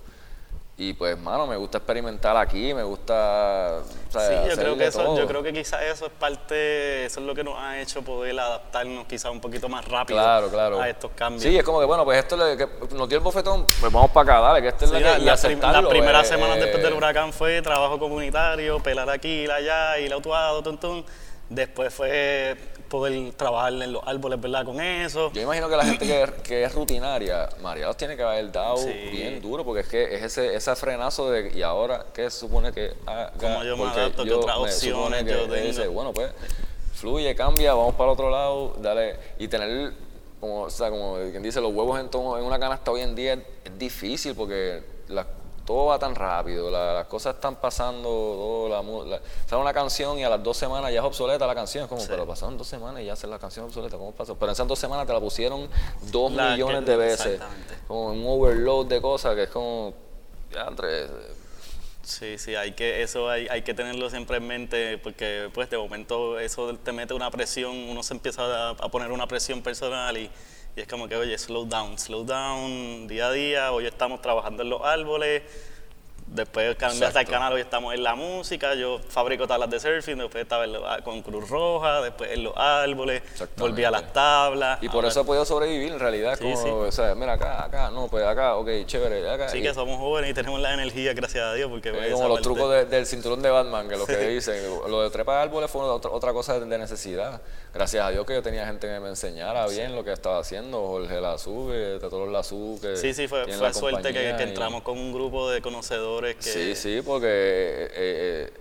Y 0.82 0.94
pues, 0.94 1.16
mano, 1.16 1.46
me 1.46 1.56
gusta 1.56 1.78
experimentar 1.78 2.36
aquí, 2.36 2.74
me 2.74 2.82
gusta. 2.82 3.82
sí, 4.08 4.18
yo 4.48 4.56
creo, 4.56 4.76
que 4.76 4.86
eso, 4.88 5.16
yo 5.16 5.28
creo 5.28 5.40
que 5.40 5.52
quizás 5.52 5.80
eso 5.82 6.06
es 6.06 6.12
parte, 6.12 7.04
eso 7.04 7.20
es 7.20 7.26
lo 7.26 7.36
que 7.36 7.44
nos 7.44 7.56
ha 7.56 7.80
hecho 7.80 8.02
poder 8.02 8.36
adaptarnos 8.40 9.06
quizás 9.06 9.30
un 9.30 9.40
poquito 9.40 9.68
más 9.68 9.86
rápido 9.86 10.18
a 10.20 10.88
estos 10.88 11.12
cambios. 11.12 11.44
Sí, 11.44 11.56
es 11.56 11.62
como 11.62 11.78
que, 11.78 11.86
bueno, 11.86 12.04
pues 12.04 12.18
esto 12.18 12.36
le, 12.36 12.56
que 12.56 12.68
nos 12.96 13.08
dio 13.08 13.18
el 13.18 13.22
bofetón, 13.22 13.64
pues 13.78 13.92
vamos 13.92 14.10
para 14.10 14.32
acá, 14.32 14.40
dale, 14.40 14.62
que 14.62 14.68
esta 14.68 14.86
es 14.86 14.90
la, 14.90 14.98
que, 14.98 15.24
Las 15.24 15.86
primeras 15.86 16.26
eh, 16.26 16.30
semanas 16.30 16.58
después 16.58 16.82
del 16.82 16.94
huracán 16.94 17.32
fue 17.32 17.62
trabajo 17.62 18.00
comunitario, 18.00 18.80
pelar 18.80 19.08
aquí, 19.08 19.48
allá, 19.48 20.00
ir 20.00 20.12
autuado, 20.12 20.64
tum. 20.64 21.04
Después 21.48 21.94
fue 21.94 22.56
poder 22.92 23.32
trabajar 23.32 23.72
en 23.72 23.90
los 23.90 24.06
árboles, 24.06 24.38
¿verdad? 24.38 24.66
Con 24.66 24.78
eso. 24.78 25.32
Yo 25.32 25.40
imagino 25.40 25.66
que 25.70 25.76
la 25.76 25.84
gente 25.86 26.06
que, 26.42 26.62
es 26.62 26.74
rutinaria, 26.74 27.48
María 27.62 27.86
los 27.86 27.96
tiene 27.96 28.16
que 28.16 28.22
haber 28.22 28.52
dado 28.52 28.84
bien 29.10 29.40
duro, 29.40 29.64
porque 29.64 29.80
es 29.80 29.88
que 29.88 30.14
es 30.14 30.22
ese, 30.24 30.54
ese 30.54 30.76
frenazo 30.76 31.30
de, 31.30 31.56
y 31.56 31.62
ahora, 31.62 32.04
¿qué 32.12 32.24
se 32.24 32.40
supone 32.40 32.70
que 32.70 32.92
haga? 33.06 33.32
Como 33.40 33.64
yo 33.64 33.78
me 33.78 33.84
adapto, 33.84 34.24
que 34.24 34.34
otras 34.34 34.58
opciones 34.58 35.24
yo 35.24 35.48
tengo. 35.48 35.90
bueno, 35.92 36.12
pues, 36.12 36.32
fluye, 36.92 37.34
cambia, 37.34 37.72
vamos 37.72 37.94
para 37.94 38.10
el 38.10 38.12
otro 38.12 38.28
lado, 38.28 38.76
dale, 38.78 39.16
y 39.38 39.48
tener 39.48 39.94
como, 40.38 40.64
o 40.64 40.70
sea, 40.70 40.90
como 40.90 41.14
quien 41.30 41.42
dice, 41.42 41.62
los 41.62 41.72
huevos 41.72 41.98
en, 41.98 42.10
en 42.12 42.44
una 42.44 42.58
canasta 42.58 42.90
hoy 42.90 43.00
en 43.00 43.14
día 43.14 43.32
es 43.32 43.78
difícil 43.78 44.34
porque 44.34 44.82
las 45.08 45.24
todo 45.72 45.86
va 45.86 45.98
tan 45.98 46.14
rápido, 46.14 46.70
las 46.70 47.06
cosas 47.06 47.34
están 47.36 47.56
pasando, 47.56 48.02
todo, 48.02 48.68
la, 48.68 49.20
sale 49.46 49.62
una 49.62 49.72
canción 49.72 50.18
y 50.18 50.24
a 50.24 50.28
las 50.28 50.42
dos 50.42 50.56
semanas 50.56 50.92
ya 50.92 50.98
es 50.98 51.04
obsoleta 51.04 51.46
la 51.46 51.54
canción, 51.54 51.84
es 51.84 51.88
como, 51.88 52.06
pero 52.06 52.26
pasaron 52.26 52.58
dos 52.58 52.66
semanas 52.66 53.02
y 53.02 53.06
ya 53.06 53.16
se 53.16 53.26
la 53.26 53.38
canción 53.38 53.64
obsoleta, 53.64 53.96
¿cómo 53.96 54.12
pasó? 54.12 54.34
Pero 54.34 54.50
en 54.50 54.52
esas 54.52 54.68
dos 54.68 54.78
semanas 54.78 55.06
te 55.06 55.14
la 55.14 55.20
pusieron 55.20 55.70
dos 56.10 56.30
millones 56.30 56.84
de 56.84 56.96
veces, 56.96 57.40
como 57.88 58.10
un 58.10 58.22
overload 58.26 58.86
de 58.86 59.00
cosas 59.00 59.34
que 59.34 59.44
es 59.44 59.48
como, 59.48 59.94
ya, 60.52 60.66
entre... 60.66 61.06
Sí, 62.02 62.36
sí, 62.36 62.54
hay 62.54 62.72
que, 62.72 63.02
eso 63.02 63.30
hay, 63.30 63.46
hay 63.48 63.62
que 63.62 63.72
tenerlo 63.72 64.10
siempre 64.10 64.38
en 64.38 64.46
mente 64.46 64.98
porque 64.98 65.48
pues 65.54 65.70
de 65.70 65.78
momento 65.78 66.38
eso 66.38 66.76
te 66.76 66.92
mete 66.92 67.14
una 67.14 67.30
presión, 67.30 67.70
uno 67.88 68.02
se 68.02 68.12
empieza 68.12 68.42
a, 68.42 68.70
a 68.70 68.88
poner 68.90 69.10
una 69.12 69.26
presión 69.26 69.62
personal 69.62 70.18
y 70.18 70.28
y 70.74 70.80
es 70.80 70.88
como 70.88 71.08
que, 71.08 71.16
oye, 71.16 71.36
slow 71.36 71.66
down, 71.66 71.98
slow 71.98 72.24
down, 72.24 73.06
día 73.06 73.28
a 73.28 73.32
día, 73.32 73.72
hoy 73.72 73.86
estamos 73.86 74.22
trabajando 74.22 74.62
en 74.62 74.70
los 74.70 74.82
árboles, 74.82 75.42
Después 76.32 76.76
cambiaste 76.76 77.18
al 77.18 77.26
canal, 77.26 77.52
hoy 77.52 77.60
estamos 77.60 77.92
en 77.92 78.02
la 78.02 78.14
música, 78.14 78.74
yo 78.74 78.98
fabrico 79.06 79.46
tablas 79.46 79.68
de 79.68 79.78
surfing, 79.78 80.16
después 80.16 80.40
estaba 80.40 80.64
con 81.04 81.20
Cruz 81.20 81.46
Roja, 81.50 82.00
después 82.00 82.30
en 82.30 82.44
los 82.44 82.56
árboles, 82.56 83.22
volví 83.58 83.84
a 83.84 83.90
las 83.90 84.14
tablas. 84.14 84.82
Y 84.82 84.88
por 84.88 85.04
eso 85.04 85.20
he 85.20 85.24
podido 85.24 85.44
sobrevivir 85.44 85.92
en 85.92 86.00
realidad, 86.00 86.38
como, 86.38 86.54
o 86.54 86.90
sea, 86.90 87.14
mira 87.14 87.34
acá, 87.34 87.64
acá, 87.64 87.90
no, 87.90 88.08
pues 88.08 88.24
acá, 88.24 88.56
ok, 88.56 88.66
chévere, 88.86 89.28
acá. 89.28 89.50
Sí, 89.50 89.60
que 89.60 89.74
somos 89.74 89.98
jóvenes 89.98 90.30
y 90.30 90.34
tenemos 90.34 90.58
la 90.58 90.72
energía, 90.72 91.12
gracias 91.12 91.44
a 91.44 91.52
Dios, 91.52 91.68
porque... 91.68 91.90
Es 91.90 92.14
como 92.14 92.28
los 92.28 92.40
trucos 92.40 92.88
del 92.88 93.04
cinturón 93.04 93.42
de 93.42 93.50
Batman, 93.50 93.86
que 93.86 93.98
lo 93.98 94.06
que 94.06 94.16
dicen, 94.28 94.56
lo 94.88 95.02
de 95.02 95.10
trepar 95.10 95.36
árboles 95.36 95.70
fue 95.70 95.82
otra, 95.82 96.32
cosa 96.32 96.58
de 96.58 96.78
necesidad. 96.78 97.42
Gracias 97.74 98.06
a 98.06 98.10
Dios 98.10 98.24
que 98.24 98.34
yo 98.34 98.42
tenía 98.42 98.66
gente 98.66 98.86
que 98.86 99.00
me 99.00 99.08
enseñara 99.08 99.66
bien 99.66 99.94
lo 99.94 100.02
que 100.02 100.12
estaba 100.12 100.38
haciendo, 100.38 100.86
Jorge 100.86 101.20
Lazú, 101.20 101.68
de 101.68 101.98
todos 102.00 102.24
los 102.24 102.30
Lazú, 102.30 102.78
que 102.80 102.96
Sí, 102.96 103.12
sí, 103.12 103.28
fue, 103.28 103.44
fue 103.52 103.74
suerte 103.74 104.14
que, 104.14 104.34
que 104.36 104.42
entramos 104.42 104.82
con 104.82 104.98
un 104.98 105.12
grupo 105.12 105.50
de 105.50 105.60
conocedores 105.60 106.21
Sí, 106.38 106.74
sí, 106.74 107.02
porque 107.04 107.26
eh, 107.28 107.90
eh, 107.94 108.52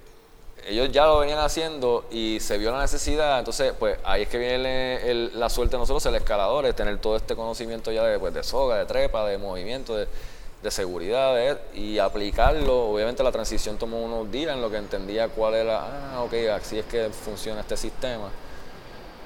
ellos 0.68 0.92
ya 0.92 1.06
lo 1.06 1.20
venían 1.20 1.40
haciendo 1.40 2.06
y 2.12 2.40
se 2.40 2.58
vio 2.58 2.72
la 2.72 2.82
necesidad, 2.82 3.40
entonces 3.40 3.74
pues 3.78 3.98
ahí 4.04 4.24
es 4.24 4.28
que 4.28 4.38
viene 4.38 5.30
la 5.34 5.50
suerte 5.50 5.76
de 5.76 5.80
nosotros, 5.80 6.06
el 6.06 6.16
escalador, 6.16 6.66
es 6.66 6.76
tener 6.76 7.00
todo 7.00 7.16
este 7.16 7.36
conocimiento 7.36 7.92
ya 7.92 8.04
de, 8.04 8.20
pues, 8.20 8.34
de 8.34 8.44
soga, 8.44 8.78
de 8.78 8.86
trepa, 8.86 9.26
de 9.26 9.38
movimiento, 9.38 9.96
de, 9.96 10.08
de 10.62 10.72
seguridad 10.72 11.60
y 11.74 11.98
aplicarlo. 11.98 12.92
Obviamente 12.92 13.24
la 13.24 13.32
transición 13.32 13.78
tomó 13.78 14.02
unos 14.02 14.32
días 14.32 14.54
en 14.54 14.62
lo 14.62 14.70
que 14.70 14.78
entendía 14.78 15.28
cuál 15.30 15.56
era, 15.56 16.14
ah, 16.14 16.22
ok, 16.24 16.34
así 16.54 16.80
es 16.80 16.86
que 16.86 17.10
funciona 17.10 17.62
este 17.62 17.78
sistema. 17.78 18.30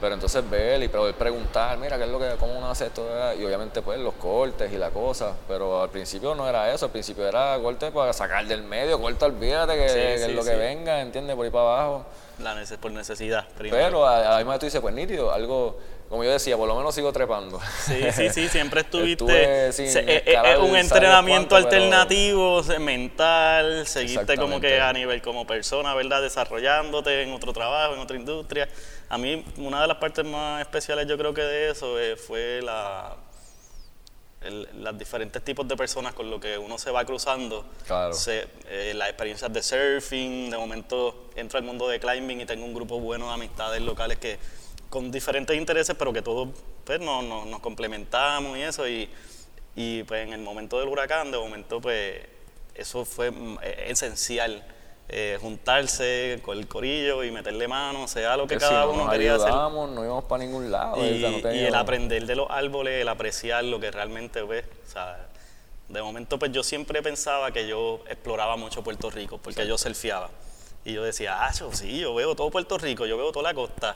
Pero 0.06 0.14
entonces 0.14 0.47
ver 0.47 0.84
y 0.84 0.88
poder 0.88 1.16
preguntar, 1.16 1.80
mira, 1.80 1.97
¿qué 1.97 2.03
es 2.03 2.10
lo 2.12 2.20
que, 2.20 2.36
cómo 2.39 2.56
uno 2.56 2.70
hace 2.70 2.86
esto? 2.86 3.08
Y 3.39 3.43
obviamente 3.43 3.82
pues 3.82 3.97
los 3.99 4.14
cortes 4.14 4.72
y 4.72 4.78
la 4.78 4.91
cosa, 4.91 5.34
pero 5.47 5.82
al 5.82 5.89
principio 5.89 6.36
no 6.36 6.47
era 6.47 6.72
eso, 6.72 6.86
al 6.86 6.91
principio 6.91 7.28
era 7.28 7.58
corte 7.60 7.89
para 7.89 8.14
sacar 8.14 8.45
del 8.45 8.62
medio, 8.62 9.01
corte, 9.01 9.26
olvídate 9.26 9.74
que, 9.74 10.14
es 10.14 10.32
lo 10.32 10.43
que 10.43 10.53
venga, 10.58 11.01
¿entiendes? 11.01 11.36
Por 11.36 11.45
ahí 11.45 11.51
para 11.51 11.64
abajo. 11.64 12.06
La 12.38 12.56
por 12.80 12.91
necesidad, 12.91 13.47
primero. 13.58 13.84
Pero 13.84 14.06
además 14.06 14.60
tú 14.60 14.68
dices, 14.68 14.80
pues 14.80 14.93
nítido, 14.93 15.32
algo, 15.32 15.80
como 16.10 16.24
yo 16.24 16.32
decía, 16.32 16.56
por 16.56 16.68
lo 16.68 16.76
menos 16.76 16.93
sigo 16.93 17.12
trepando. 17.12 17.60
Sí, 17.86 18.12
sí, 18.12 18.30
sí, 18.30 18.47
siempre 18.49 18.82
estuviste. 18.88 19.70
Es 19.70 19.80
eh, 19.80 20.24
eh, 20.26 20.58
un 20.58 20.76
entrenamiento 20.76 21.56
alternativo, 21.56 22.62
mental, 22.80 23.88
seguiste 23.88 24.38
como 24.38 24.60
que 24.60 24.80
a 24.80 24.93
nivel 24.93 25.22
como 25.22 25.47
persona, 25.47 25.93
¿verdad? 25.95 26.22
Desarrollándote 26.22 27.24
en 27.24 27.34
otro 27.34 27.53
trabajo, 27.53 27.95
en 27.95 27.99
otra 27.99 28.18
industria. 28.18 28.70
A 29.10 29.18
mí, 29.18 29.43
una 29.58 29.82
de 29.82 29.88
las 29.88 29.97
partes 29.97 30.26
más 30.26 30.62
especiales, 30.62 31.08
yo 31.08 31.18
creo 31.18 31.34
que 31.34 31.41
de 31.41 31.72
eso 31.72 31.99
eh, 31.99 32.16
fue 32.16 32.62
la, 32.62 33.16
los 34.49 34.97
diferentes 34.97 35.43
tipos 35.43 35.68
de 35.68 35.76
personas 35.76 36.14
con 36.14 36.30
los 36.30 36.39
que 36.39 36.58
uno 36.58 36.78
se 36.78 36.91
va 36.91 37.06
cruzando. 37.06 37.66
Claro. 37.86 38.16
Eh, 38.28 38.93
las 38.95 39.10
experiencias 39.10 39.51
de 39.51 39.64
surfing, 39.64 40.49
de 40.49 40.58
momento 40.58 41.30
entro 41.36 41.58
al 41.58 41.66
mundo 41.66 41.88
de 41.88 41.99
climbing 41.99 42.41
y 42.41 42.45
tengo 42.45 42.66
un 42.66 42.74
grupo 42.74 42.99
bueno 42.99 43.28
de 43.28 43.34
amistades 43.34 43.82
locales 43.82 44.18
que 44.18 44.38
con 44.96 45.12
diferentes 45.12 45.54
intereses, 45.58 45.93
pero 46.00 46.14
que 46.14 46.22
todos 46.22 46.48
pues, 46.86 47.02
nos 47.02 47.60
complementamos 47.60 48.58
y 48.58 48.62
eso. 48.62 48.88
Y, 48.88 49.10
y 49.76 50.04
pues 50.04 50.26
en 50.26 50.32
el 50.32 50.39
momento 50.39 50.80
del 50.80 50.88
huracán, 50.88 51.32
de 51.32 51.38
momento, 51.38 51.82
pues 51.82 52.22
eso 52.74 53.04
fue 53.04 53.30
mm, 53.30 53.58
e, 53.62 53.91
esencial 53.91 54.64
eh, 55.10 55.38
juntarse 55.41 56.39
con 56.41 56.58
el 56.58 56.70
corillo 56.70 57.26
y 57.26 57.32
meterle 57.32 57.68
mano, 57.68 58.08
sea 58.08 58.38
lo 58.38 58.48
que, 58.48 58.56
cada 58.56 58.88
uno 58.88 59.10
quería 59.10 59.36
hacer. 59.36 59.50
No 59.50 60.06
íbamos 60.06 60.24
para 60.24 60.46
ningún 60.46 60.72
lado. 60.72 61.06
Y, 61.06 61.26
el 61.26 61.76
aprender 61.76 62.26
de 62.26 62.38
los 62.38 62.50
árboles, 62.50 63.02
el 63.02 63.10
apreciar 63.10 63.66
lo 63.66 63.82
que 63.82 63.91
realmente 63.91 64.43
ves. 64.43 64.64
O 64.88 64.89
sea, 64.89 65.28
de 65.89 66.02
momento, 66.02 66.39
pues 66.39 66.54
yo 66.54 66.64
siempre 66.64 67.04
pensaba 67.04 67.52
que 67.52 67.68
yo 67.68 68.00
exploraba 68.08 68.56
mucho 68.56 68.82
Puerto 68.82 69.10
Rico, 69.10 69.39
porque 69.39 69.68
yo 69.68 69.78
surfeaba. 69.78 70.30
Y 70.86 70.93
yo 70.93 71.04
decía, 71.04 71.46
ah, 71.46 71.52
yo, 71.52 71.74
sí, 71.74 72.00
yo 72.00 72.16
veo 72.16 72.34
todo 72.34 72.50
Puerto 72.50 72.78
Rico, 72.78 73.06
yo 73.06 73.18
veo 73.18 73.34
toda 73.34 73.52
la 73.52 73.54
costa. 73.54 73.93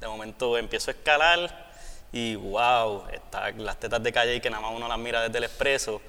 De 0.00 0.06
momento 0.06 0.56
empiezo 0.56 0.90
a 0.90 0.94
escalar 0.94 1.68
y 2.12 2.36
wow, 2.36 3.04
está 3.12 3.50
las 3.52 3.78
tetas 3.78 4.02
de 4.02 4.12
calle 4.12 4.36
y 4.36 4.40
que 4.40 4.50
nada 4.50 4.62
más 4.62 4.72
uno 4.74 4.88
las 4.88 4.98
mira 4.98 5.22
desde 5.22 5.38
el 5.38 5.44
expreso 5.44 6.00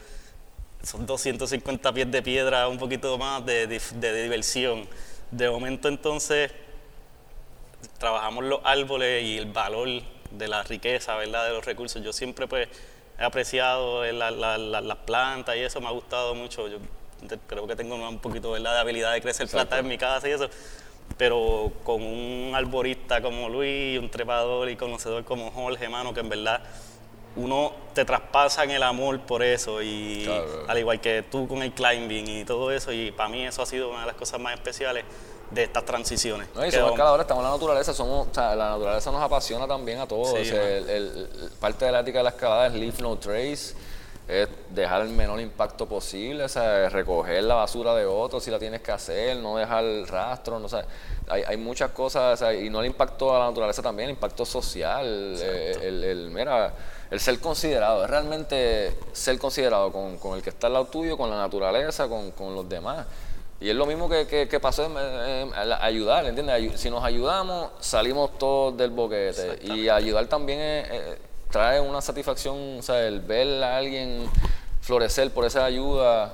son 0.83 1.05
250 1.05 1.93
pies 1.93 2.11
de 2.11 2.21
piedra, 2.21 2.67
un 2.67 2.77
poquito 2.77 3.17
más 3.17 3.45
de, 3.45 3.67
diversión. 3.67 4.87
De 5.31 5.49
momento 5.49 5.87
entonces 5.87 6.51
trabajamos 7.97 8.45
los 8.45 8.61
árboles 8.63 9.23
y 9.23 9.37
el 9.37 9.51
valor 9.51 9.87
de 10.31 10.47
la 10.47 10.63
riqueza, 10.63 11.15
¿verdad? 11.15 11.45
De 11.45 11.51
los 11.51 11.65
recursos. 11.65 12.01
Yo 12.01 12.13
siempre 12.13 12.47
pues 12.47 12.67
he 13.19 13.23
apreciado 13.23 14.03
las 14.11 14.97
plantas 15.05 15.55
y 15.57 15.59
eso 15.59 15.81
me 15.81 15.87
ha 15.87 15.91
gustado 15.91 16.33
mucho. 16.33 16.67
Yo 16.67 16.77
creo 17.47 17.67
que 17.67 17.75
tengo 17.75 17.95
un 17.95 18.19
poquito 18.19 18.53
de 18.53 18.67
habilidad 18.67 19.13
de 19.13 19.21
crecer 19.21 19.47
plantas 19.49 19.79
en 19.79 19.87
mi 19.87 19.97
casa 19.97 20.29
y 20.29 20.31
eso. 20.31 20.49
Pero 21.17 21.71
con 21.83 22.01
un 22.01 22.53
arborista 22.55 23.21
como 23.21 23.49
Luis, 23.49 23.99
un 23.99 24.09
trepador 24.09 24.69
y 24.69 24.75
conocedor 24.75 25.25
como 25.25 25.51
Jorge, 25.51 25.85
hermano, 25.85 26.13
que 26.13 26.21
en 26.21 26.29
verdad 26.29 26.61
uno 27.35 27.73
te 27.93 28.05
traspasa 28.05 28.63
en 28.63 28.71
el 28.71 28.83
amor 28.83 29.19
por 29.21 29.43
eso 29.43 29.81
y 29.81 30.29
al 30.67 30.77
igual 30.77 30.99
que 30.99 31.23
tú 31.23 31.47
con 31.47 31.61
el 31.61 31.73
climbing 31.73 32.27
y 32.27 32.45
todo 32.45 32.71
eso 32.71 32.91
y 32.91 33.11
para 33.11 33.29
mí 33.29 33.45
eso 33.45 33.61
ha 33.61 33.65
sido 33.65 33.89
una 33.89 34.01
de 34.01 34.07
las 34.07 34.15
cosas 34.15 34.39
más 34.39 34.53
especiales 34.53 35.05
de 35.51 35.63
estas 35.63 35.83
transiciones. 35.83 36.47
No, 36.55 36.65
y 36.65 36.71
somos 36.71 36.91
escaladores, 36.91 37.23
estamos 37.23 37.43
en 37.43 37.49
la 37.49 37.55
naturaleza, 37.55 37.93
somos, 37.93 38.27
o 38.27 38.33
sea, 38.33 38.55
la 38.55 38.71
naturaleza 38.71 39.11
nos 39.11 39.21
apasiona 39.21 39.67
también 39.67 39.99
a 39.99 40.07
todos. 40.07 40.33
el, 40.35 41.49
parte 41.59 41.85
de 41.85 41.91
la 41.91 42.01
ética 42.01 42.19
de 42.19 42.23
la 42.25 42.29
escalada 42.29 42.67
es 42.67 42.73
leave 42.73 43.01
no 43.01 43.17
trace, 43.17 43.73
es 44.29 44.47
dejar 44.69 45.01
el 45.01 45.09
menor 45.09 45.41
impacto 45.41 45.87
posible, 45.87 46.43
o 46.43 46.47
sea, 46.47 46.87
recoger 46.89 47.43
la 47.43 47.55
basura 47.55 47.95
de 47.95 48.05
otros 48.05 48.43
si 48.43 48.51
la 48.51 48.59
tienes 48.59 48.81
que 48.81 48.91
hacer, 48.91 49.37
no 49.37 49.57
dejar 49.57 49.83
rastro, 50.07 50.59
no 50.59 50.67
o 50.67 50.83
hay, 51.29 51.43
hay 51.47 51.57
muchas 51.57 51.89
cosas, 51.91 52.39
y 52.53 52.69
no 52.69 52.79
el 52.79 52.85
impacto 52.85 53.35
a 53.35 53.39
la 53.39 53.45
naturaleza 53.45 53.81
también, 53.81 54.09
el 54.09 54.15
impacto 54.15 54.45
social, 54.45 55.35
eh, 55.39 55.77
el, 55.81 56.03
el, 56.03 56.29
mira, 56.29 56.71
el 57.09 57.19
ser 57.19 57.39
considerado, 57.39 58.03
es 58.03 58.09
realmente 58.09 58.95
ser 59.13 59.39
considerado 59.39 59.91
con, 59.91 60.19
con, 60.19 60.37
el 60.37 60.43
que 60.43 60.51
está 60.51 60.67
al 60.67 60.73
lado 60.73 60.85
tuyo, 60.85 61.17
con 61.17 61.31
la 61.31 61.37
naturaleza, 61.37 62.07
con, 62.07 62.29
con 62.31 62.53
los 62.53 62.69
demás. 62.69 63.07
Y 63.61 63.69
es 63.69 63.75
lo 63.75 63.85
mismo 63.85 64.07
que, 64.07 64.25
que, 64.27 64.59
pasó 64.59 64.85
en, 64.85 65.53
ayudar, 65.81 66.25
¿entiendes? 66.25 66.79
Si 66.79 66.89
nos 66.89 67.03
ayudamos, 67.03 67.71
salimos 67.81 68.37
todos 68.37 68.77
del 68.77 68.91
boquete. 68.91 69.59
Y 69.63 69.89
ayudar 69.89 70.27
también 70.27 70.59
trae 71.49 71.79
una 71.79 72.01
satisfacción, 72.01 72.79
o 72.79 72.81
sea, 72.81 73.05
el 73.07 73.21
ver 73.21 73.63
a 73.63 73.77
alguien 73.77 74.29
florecer 74.81 75.31
por 75.31 75.45
esa 75.45 75.65
ayuda, 75.65 76.31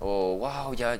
o 0.00 0.36
wow, 0.38 0.74
ya, 0.74 0.98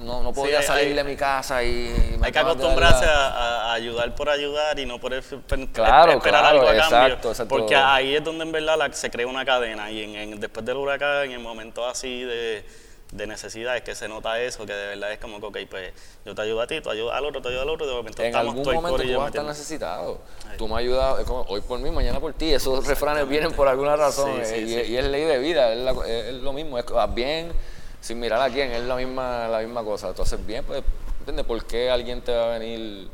no, 0.00 0.22
no 0.22 0.32
podía 0.32 0.62
salir 0.62 0.94
de 0.94 1.04
mi 1.04 1.16
casa 1.16 1.62
y... 1.62 2.18
hay 2.20 2.32
que 2.32 2.38
acostumbrarse 2.38 3.04
a, 3.06 3.72
ayudar 3.72 4.14
por 4.14 4.28
ayudar 4.28 4.78
y 4.78 4.86
no 4.86 4.98
por 4.98 5.14
esperar 5.14 6.44
algo 6.44 6.68
a 6.68 6.76
cambio. 6.76 7.18
Porque 7.48 7.76
ahí 7.76 8.16
es 8.16 8.24
donde 8.24 8.44
en 8.44 8.52
verdad 8.52 8.90
se 8.92 9.10
crea 9.10 9.26
una 9.26 9.44
cadena 9.44 9.90
y 9.90 10.16
en, 10.16 10.40
después 10.40 10.64
del 10.66 10.76
huracán, 10.76 11.26
en 11.26 11.32
el 11.32 11.40
momento 11.40 11.86
así 11.86 12.22
de, 12.22 12.64
de 13.12 13.26
necesidad, 13.26 13.76
es 13.76 13.82
que 13.82 13.94
se 13.94 14.08
nota 14.08 14.40
eso, 14.40 14.66
que 14.66 14.72
de 14.72 14.88
verdad 14.88 15.12
es 15.12 15.18
como 15.18 15.40
que, 15.40 15.46
ok, 15.46 15.70
pues 15.70 15.92
yo 16.24 16.34
te 16.34 16.42
ayudo 16.42 16.60
a 16.60 16.66
ti, 16.66 16.80
tú 16.80 16.90
ayudas 16.90 17.16
al 17.16 17.24
otro, 17.24 17.40
te 17.40 17.48
ayudo 17.48 17.62
al 17.62 17.70
otro, 17.70 17.86
de 17.86 17.94
momento 17.94 18.22
en 18.22 18.36
algún 18.36 18.62
momento 18.62 19.02
tú 19.02 19.16
vas 19.16 19.24
a 19.24 19.28
estar 19.28 19.44
necesitado. 19.44 20.18
Tú 20.56 20.68
me 20.68 20.76
ayudas, 20.76 21.24
como, 21.24 21.42
hoy 21.48 21.60
por 21.60 21.78
mí, 21.78 21.90
mañana 21.90 22.20
por 22.20 22.34
ti. 22.34 22.52
Esos 22.52 22.86
refranes 22.86 23.28
vienen 23.28 23.52
por 23.52 23.68
alguna 23.68 23.96
razón 23.96 24.40
eh, 24.42 24.86
y, 24.88 24.96
es 24.96 25.04
ley 25.06 25.24
de 25.24 25.38
vida, 25.38 25.72
es, 25.72 26.34
lo 26.34 26.52
mismo, 26.52 26.78
es 26.78 26.84
bien 27.14 27.52
sin 28.00 28.20
mirar 28.20 28.40
a 28.40 28.52
quién, 28.52 28.70
es 28.70 28.82
la 28.84 28.96
misma, 28.96 29.48
la 29.48 29.60
misma 29.60 29.82
cosa. 29.82 30.08
Entonces, 30.08 30.44
bien, 30.46 30.64
pues, 30.64 30.82
¿entiendes? 31.20 31.46
¿Por 31.46 31.64
qué 31.64 31.90
alguien 31.90 32.20
te 32.20 32.32
va 32.32 32.54
a 32.54 32.58
venir? 32.58 33.08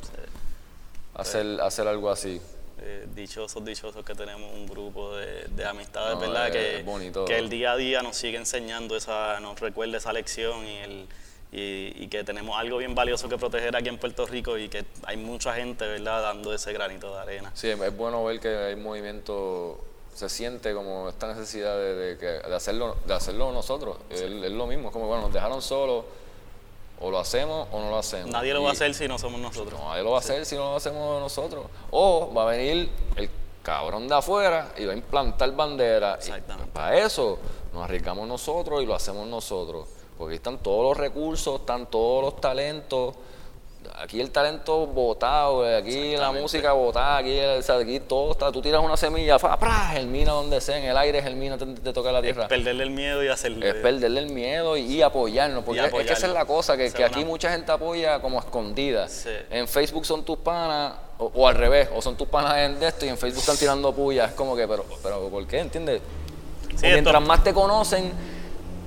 hacer, 1.14 1.60
hacer 1.60 1.88
algo 1.88 2.10
así. 2.10 2.40
Eh, 2.86 3.06
dichosos, 3.14 3.64
dichosos 3.64 4.04
que 4.04 4.14
tenemos 4.14 4.52
un 4.52 4.66
grupo 4.66 5.16
de, 5.16 5.46
de 5.48 5.64
amistades, 5.64 6.14
No, 6.16 6.20
¿verdad? 6.20 6.52
Que, 6.52 6.82
bonito. 6.82 7.24
que 7.24 7.38
el 7.38 7.48
día 7.48 7.72
a 7.72 7.76
día 7.76 8.02
nos 8.02 8.14
sigue 8.14 8.36
enseñando, 8.36 8.94
esa, 8.94 9.40
nos 9.40 9.58
recuerda 9.58 9.96
esa 9.96 10.12
lección 10.12 10.66
y, 10.66 10.76
el, 10.76 11.06
y, 11.50 12.04
y 12.04 12.08
que 12.08 12.24
tenemos 12.24 12.58
algo 12.58 12.76
bien 12.76 12.94
valioso 12.94 13.26
que 13.30 13.38
proteger 13.38 13.74
aquí 13.74 13.88
en 13.88 13.96
Puerto 13.96 14.26
Rico 14.26 14.58
y 14.58 14.68
que 14.68 14.84
hay 15.04 15.16
mucha 15.16 15.54
gente, 15.54 15.86
¿verdad?, 15.86 16.20
dando 16.20 16.52
ese 16.52 16.74
granito 16.74 17.14
de 17.14 17.20
arena. 17.22 17.50
Sí, 17.54 17.68
es 17.70 17.96
bueno 17.96 18.22
ver 18.22 18.38
que 18.38 18.48
hay 18.54 18.76
movimiento, 18.76 19.82
se 20.14 20.28
siente 20.28 20.74
como 20.74 21.08
esta 21.08 21.28
necesidad 21.28 21.76
de, 21.78 21.94
de 21.94 22.18
que- 22.18 22.26
de 22.46 22.54
hacerlo, 22.54 22.98
de 23.06 23.14
hacerlo 23.14 23.50
nosotros. 23.50 23.96
Es, 24.10 24.20
es 24.20 24.30
lo 24.30 24.66
mismo, 24.66 24.88
es 24.88 24.92
como, 24.92 25.06
bueno, 25.06 25.22
nos 25.22 25.32
dejaron 25.32 25.62
solos, 25.62 26.04
o 27.00 27.10
lo 27.10 27.18
hacemos 27.18 27.68
o 27.72 27.80
no 27.80 27.90
lo 27.90 27.98
hacemos. 27.98 28.30
Nadie 28.30 28.54
lo 28.54 28.62
va 28.62 28.70
a 28.70 28.72
hacer 28.72 28.94
si 28.94 29.08
no 29.08 29.18
somos 29.18 29.40
nosotros. 29.40 29.78
No, 29.78 29.88
nadie 29.88 30.02
lo 30.02 30.10
va 30.10 30.16
a 30.16 30.20
hacer 30.20 30.46
si 30.46 30.56
no 30.56 30.70
lo 30.70 30.76
hacemos 30.76 31.20
nosotros. 31.20 31.66
O 31.90 32.32
va 32.34 32.44
a 32.44 32.46
venir 32.46 32.88
el 33.16 33.30
cabrón 33.62 34.06
de 34.08 34.14
afuera 34.14 34.72
y 34.76 34.84
va 34.84 34.92
a 34.92 34.96
implantar 34.96 35.50
bandera. 35.54 36.16
Y 36.20 36.28
Exactamente. 36.28 36.70
para 36.72 36.98
eso 36.98 37.38
nos 37.72 37.84
arriesgamos 37.84 38.28
nosotros 38.28 38.82
y 38.82 38.86
lo 38.86 38.94
hacemos 38.94 39.26
nosotros. 39.26 39.88
Porque 40.16 40.36
están 40.36 40.58
todos 40.58 40.84
los 40.84 40.96
recursos, 40.96 41.60
están 41.60 41.86
todos 41.86 42.22
los 42.22 42.40
talentos. 42.40 43.14
Aquí 43.96 44.20
el 44.20 44.32
talento 44.32 44.88
botado, 44.88 45.64
aquí 45.76 46.16
la 46.16 46.32
música 46.32 46.72
botada, 46.72 47.18
aquí, 47.18 47.38
el- 47.38 47.60
o 47.60 47.62
sea, 47.62 47.76
aquí 47.76 48.00
todo 48.00 48.32
está. 48.32 48.50
Tú 48.50 48.60
tiras 48.60 48.82
una 48.82 48.96
semilla, 48.96 49.38
fa, 49.38 49.56
¡pra! 49.56 49.70
germina 49.92 50.32
donde 50.32 50.60
sea, 50.60 50.78
en 50.78 50.84
el 50.86 50.96
aire 50.96 51.22
germina, 51.22 51.56
te, 51.56 51.64
te 51.64 51.92
toca 51.92 52.10
la 52.10 52.20
tierra. 52.20 52.48
Perderle 52.48 52.82
el 52.82 52.90
miedo 52.90 53.22
y 53.22 53.28
hacerle... 53.28 53.68
Es 53.68 53.74
perderle 53.76 54.18
el 54.18 54.30
miedo 54.32 54.76
y, 54.76 54.80
y 54.80 55.02
apoyarnos, 55.02 55.62
porque 55.62 55.80
es 55.84 55.92
que 55.92 56.12
esa 56.12 56.26
es 56.26 56.32
la 56.32 56.44
cosa, 56.44 56.76
que, 56.76 56.86
es 56.86 56.94
aquí 56.96 57.20
una- 57.20 57.26
mucha 57.28 57.52
gente 57.52 57.70
apoya 57.70 58.20
como 58.20 58.40
escondida. 58.40 59.08
Sí. 59.08 59.30
En 59.48 59.68
Facebook 59.68 60.04
son 60.04 60.24
tus 60.24 60.38
panas, 60.38 60.94
o, 61.18 61.30
o 61.32 61.46
al 61.46 61.54
revés, 61.54 61.88
o 61.94 62.02
son 62.02 62.16
tus 62.16 62.26
panas 62.26 62.56
en 62.58 62.80
de 62.80 62.88
esto 62.88 63.06
y 63.06 63.10
en 63.10 63.16
Facebook 63.16 63.40
están 63.42 63.56
tirando 63.56 63.94
pullas. 63.94 64.30
Es 64.30 64.34
como 64.34 64.56
que, 64.56 64.66
pero, 64.66 64.84
pero 65.04 65.28
¿por 65.28 65.46
qué? 65.46 65.60
¿Entiendes? 65.60 66.02
Sí, 66.70 66.86
mientras 66.88 67.14
esto- 67.14 67.28
más 67.28 67.44
te 67.44 67.54
conocen, 67.54 68.12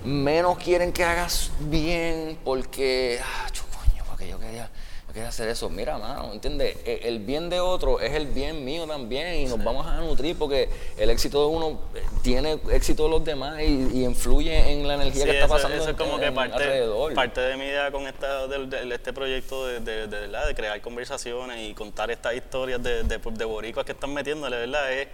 menos 0.03 0.57
quieren 0.57 0.91
que 0.91 1.05
hagas 1.05 1.49
bien, 1.61 2.37
porque, 2.43 3.21
ah, 3.23 3.47
chu, 3.53 3.63
coño, 3.71 4.03
porque 4.09 4.27
yo 4.27 4.37
quería, 4.37 4.69
quería 5.17 5.29
hacer 5.29 5.49
eso. 5.49 5.67
Mira, 5.69 5.97
mano, 5.97 6.31
¿entiendes? 6.31 6.77
E- 6.85 7.01
El 7.05 7.19
bien 7.19 7.49
de 7.49 7.59
otro 7.59 7.99
es 7.99 8.13
el 8.13 8.27
bien 8.27 8.63
mío 8.63 8.85
también 8.85 9.33
y 9.35 9.45
nos 9.45 9.63
vamos 9.63 9.85
a 9.87 9.97
nutrir 9.99 10.37
porque 10.37 10.69
el 10.95 11.09
éxito 11.09 11.41
de 11.41 11.55
uno 11.55 11.79
eh, 11.95 12.03
tiene 12.21 12.59
éxito 12.71 13.03
de 13.05 13.09
los 13.09 13.25
demás 13.25 13.59
y, 13.61 13.63
y 13.99 14.05
influye 14.05 14.71
en 14.71 14.87
la 14.87 14.93
energía 14.93 15.23
Sí, 15.23 15.29
que 15.29 15.35
está 15.39 15.47
pasando 15.47 15.75
eso 15.75 15.89
es 15.89 15.95
como 15.97 16.15
en- 16.15 16.21
que 16.21 16.31
parte, 16.31 16.53
alrededor. 16.55 17.13
parte 17.15 17.41
de 17.41 17.57
mi 17.57 17.65
idea 17.65 17.91
con 17.91 18.05
esta, 18.07 18.45
del- 18.47 18.91
este 18.91 19.11
proyecto 19.11 19.65
de, 19.65 19.79
de, 19.79 20.07
de, 20.07 20.27
de 20.27 20.55
crear 20.55 20.79
conversaciones 20.81 21.67
y 21.67 21.73
contar 21.73 22.11
estas 22.11 22.35
historias 22.35 22.81
de, 22.83 23.01
de, 23.03 23.17
de 23.17 23.45
boricuas 23.45 23.85
que 23.87 23.93
están 23.93 24.13
metiéndole, 24.13 24.55
¿verdad? 24.57 24.93
Es, 24.93 25.07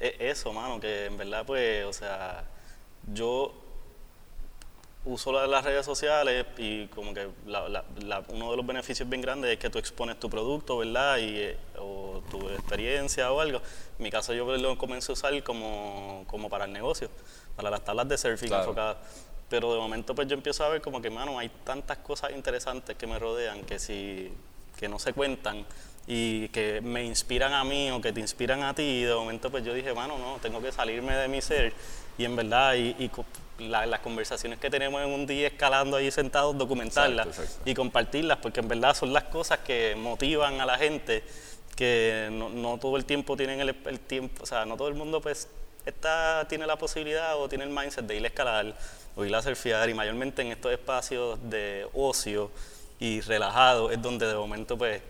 es 0.00 0.14
eso, 0.20 0.52
mano, 0.54 0.80
que 0.80 1.06
en 1.06 1.18
verdad, 1.18 1.44
pues, 1.46 1.84
o 1.84 1.92
sea, 1.92 2.44
yo 3.12 3.52
uso 5.06 5.32
la- 5.32 5.46
las 5.46 5.64
redes 5.64 5.84
sociales 5.84 6.46
y 6.56 6.86
como 6.86 7.12
que 7.12 7.28
la- 7.46 7.68
la- 7.68 8.22
uno 8.28 8.50
de 8.50 8.56
los 8.56 8.66
beneficios 8.66 9.08
bien 9.08 9.20
grandes 9.20 9.50
es 9.52 9.58
que 9.58 9.68
tú 9.70 9.78
expones 9.78 10.18
tu 10.18 10.30
producto, 10.30 10.78
¿verdad? 10.78 11.18
Y, 11.18 11.36
eh, 11.40 11.58
o 11.78 12.22
tu 12.30 12.48
experiencia 12.48 13.30
o 13.30 13.40
algo. 13.40 13.58
En 13.98 14.02
mi 14.02 14.10
caso 14.10 14.32
yo 14.32 14.44
lo 14.56 14.78
comencé 14.78 15.12
a 15.12 15.14
usar 15.14 15.42
como, 15.42 16.24
como 16.26 16.48
para 16.48 16.64
el 16.64 16.72
negocio, 16.72 17.10
para 17.56 17.70
las 17.70 17.84
tablas 17.84 18.08
de 18.08 18.16
surfing 18.16 18.48
Claro. 18.48 18.62
enfocadas. 18.64 18.96
Pero 19.50 19.72
de 19.74 19.78
momento 19.78 20.14
pues 20.14 20.26
yo 20.26 20.34
empiezo 20.34 20.64
a 20.64 20.68
ver 20.70 20.80
como 20.80 21.02
que, 21.02 21.10
mano, 21.10 21.38
hay 21.38 21.50
tantas 21.64 21.98
cosas 21.98 22.32
interesantes 22.32 22.96
que 22.96 23.06
me 23.06 23.18
rodean 23.18 23.62
que 23.64 23.78
si 23.78 24.32
que 24.78 24.88
no 24.88 24.98
se 24.98 25.12
cuentan 25.12 25.64
y 26.06 26.48
que 26.48 26.80
me 26.80 27.04
inspiran 27.04 27.52
a 27.52 27.62
mí 27.62 27.90
o 27.92 28.00
que 28.00 28.12
te 28.12 28.18
inspiran 28.20 28.62
a 28.64 28.74
ti 28.74 28.82
y 28.82 29.02
de 29.04 29.14
momento 29.14 29.50
pues 29.50 29.64
yo 29.64 29.72
dije, 29.72 29.94
mano, 29.94 30.18
no, 30.18 30.38
tengo 30.42 30.60
que 30.60 30.72
salirme 30.72 31.14
de 31.14 31.28
mi 31.28 31.40
ser 31.40 31.72
y 32.18 32.24
en 32.24 32.34
verdad 32.34 32.74
y, 32.74 32.96
y 32.98 33.08
la- 33.58 33.86
las 33.86 34.00
conversaciones 34.00 34.58
que 34.58 34.68
tenemos 34.70 35.00
en 35.02 35.08
un 35.10 35.26
día 35.26 35.46
escalando 35.48 35.96
ahí 35.96 36.10
sentados, 36.10 36.56
documentarlas 36.58 37.26
Exacto, 37.26 37.42
exacto. 37.44 37.70
y 37.70 37.74
compartirlas 37.74 38.38
porque 38.38 38.60
en 38.60 38.68
verdad 38.68 38.94
son 38.94 39.12
las 39.12 39.24
cosas 39.24 39.60
que 39.60 39.94
motivan 39.96 40.60
a 40.60 40.66
la 40.66 40.76
gente 40.78 41.22
que 41.76 42.28
no, 42.32 42.48
no 42.50 42.78
todo 42.78 42.96
el 42.96 43.04
tiempo 43.04 43.36
tienen 43.36 43.60
el, 43.60 43.74
el 43.86 44.00
tiempo, 44.00 44.42
o 44.42 44.46
sea, 44.46 44.64
no 44.64 44.76
todo 44.76 44.88
el 44.88 44.94
mundo 44.94 45.20
pues 45.20 45.48
está, 45.86 46.46
tiene 46.48 46.66
la 46.66 46.76
posibilidad 46.76 47.36
o 47.38 47.48
tiene 47.48 47.64
el 47.64 47.70
mindset 47.70 48.04
de 48.06 48.16
ir 48.16 48.24
a 48.24 48.28
escalar 48.28 48.74
o 49.16 49.24
ir 49.24 49.34
a 49.34 49.42
surfear 49.42 49.88
y 49.88 49.94
mayormente 49.94 50.42
en 50.42 50.48
estos 50.52 50.72
espacios 50.72 51.38
de 51.50 51.86
ocio 51.94 52.50
y 53.00 53.20
relajado 53.22 53.90
es 53.90 54.00
donde 54.00 54.26
de 54.26 54.34
momento 54.34 54.78
pues 54.78 55.02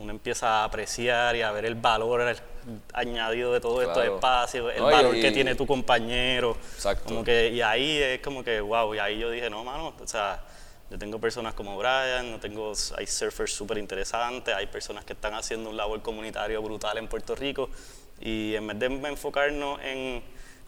uno 0.00 0.10
empieza 0.12 0.48
a 0.62 0.64
apreciar 0.64 1.36
y 1.36 1.42
a 1.42 1.52
ver 1.52 1.66
el 1.66 1.74
valor 1.74 2.34
añadido 2.94 3.52
de 3.52 3.60
todos 3.60 3.80
estos 3.82 3.96
Claro. 3.98 4.14
espacios, 4.14 4.72
el 4.74 4.80
No, 4.80 4.88
y- 4.88 4.92
valor 4.92 5.14
que 5.20 5.30
tiene 5.30 5.54
tu 5.54 5.66
compañero. 5.66 6.56
Exacto. 6.74 7.04
Como 7.04 7.22
que, 7.22 7.50
y 7.50 7.60
ahí 7.60 7.98
es 7.98 8.20
como 8.20 8.42
que, 8.42 8.60
wow, 8.62 8.94
y 8.94 8.98
ahí 8.98 9.18
yo 9.18 9.30
dije, 9.30 9.50
no, 9.50 9.62
mano, 9.62 9.94
o 10.00 10.06
sea, 10.06 10.42
yo 10.90 10.98
tengo 10.98 11.18
personas 11.20 11.52
como 11.54 11.76
Brian, 11.76 12.30
no 12.30 12.40
tengo, 12.40 12.72
hay 12.96 13.06
surfers 13.06 13.52
súper 13.52 13.76
interesantes, 13.78 14.54
hay 14.54 14.66
personas 14.66 15.04
que 15.04 15.12
están 15.12 15.34
haciendo 15.34 15.68
un 15.68 15.76
labor 15.76 16.00
comunitario 16.02 16.62
brutal 16.62 16.96
en 16.96 17.06
Puerto 17.06 17.34
Rico, 17.34 17.68
y 18.20 18.54
en 18.54 18.66
vez 18.66 18.78
de 18.78 18.86
enfocarnos 18.86 19.80
en, 19.82 20.22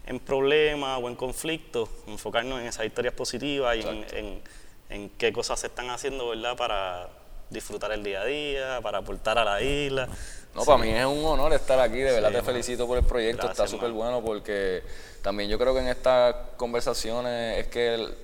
en 0.06 0.20
problemas 0.20 1.00
o 1.02 1.08
en 1.08 1.16
conflictos, 1.16 1.88
enfocarnos 2.06 2.60
en 2.60 2.66
esas 2.66 2.84
historias 2.84 3.14
positivas 3.14 3.76
y 3.76 3.80
en, 3.80 4.06
en, 4.12 4.42
en 4.90 5.08
qué 5.10 5.32
cosas 5.32 5.58
se 5.58 5.68
están 5.68 5.88
haciendo, 5.88 6.28
¿verdad?, 6.28 6.54
para 6.56 7.08
disfrutar 7.52 7.92
el 7.92 8.02
día 8.02 8.22
a 8.22 8.24
día, 8.24 8.80
para 8.82 8.98
aportar 8.98 9.38
a 9.38 9.44
la 9.44 9.60
isla. 9.62 10.08
No, 10.54 10.64
para 10.64 10.78
mí 10.78 10.90
es 10.90 11.06
un 11.06 11.24
honor 11.24 11.52
estar 11.54 11.78
aquí, 11.80 11.98
de 11.98 12.12
verdad 12.12 12.28
Sí, 12.28 12.34
te 12.36 12.42
felicito 12.42 12.86
por 12.86 12.98
el 12.98 13.04
proyecto, 13.04 13.50
está 13.50 13.66
súper 13.66 13.90
bueno 13.92 14.20
porque 14.22 14.82
también 15.22 15.48
yo 15.48 15.58
creo 15.58 15.72
que 15.72 15.80
en 15.80 15.88
estas 15.88 16.34
conversaciones 16.56 17.58
es 17.58 17.66
que 17.68 17.94
el- 17.94 18.14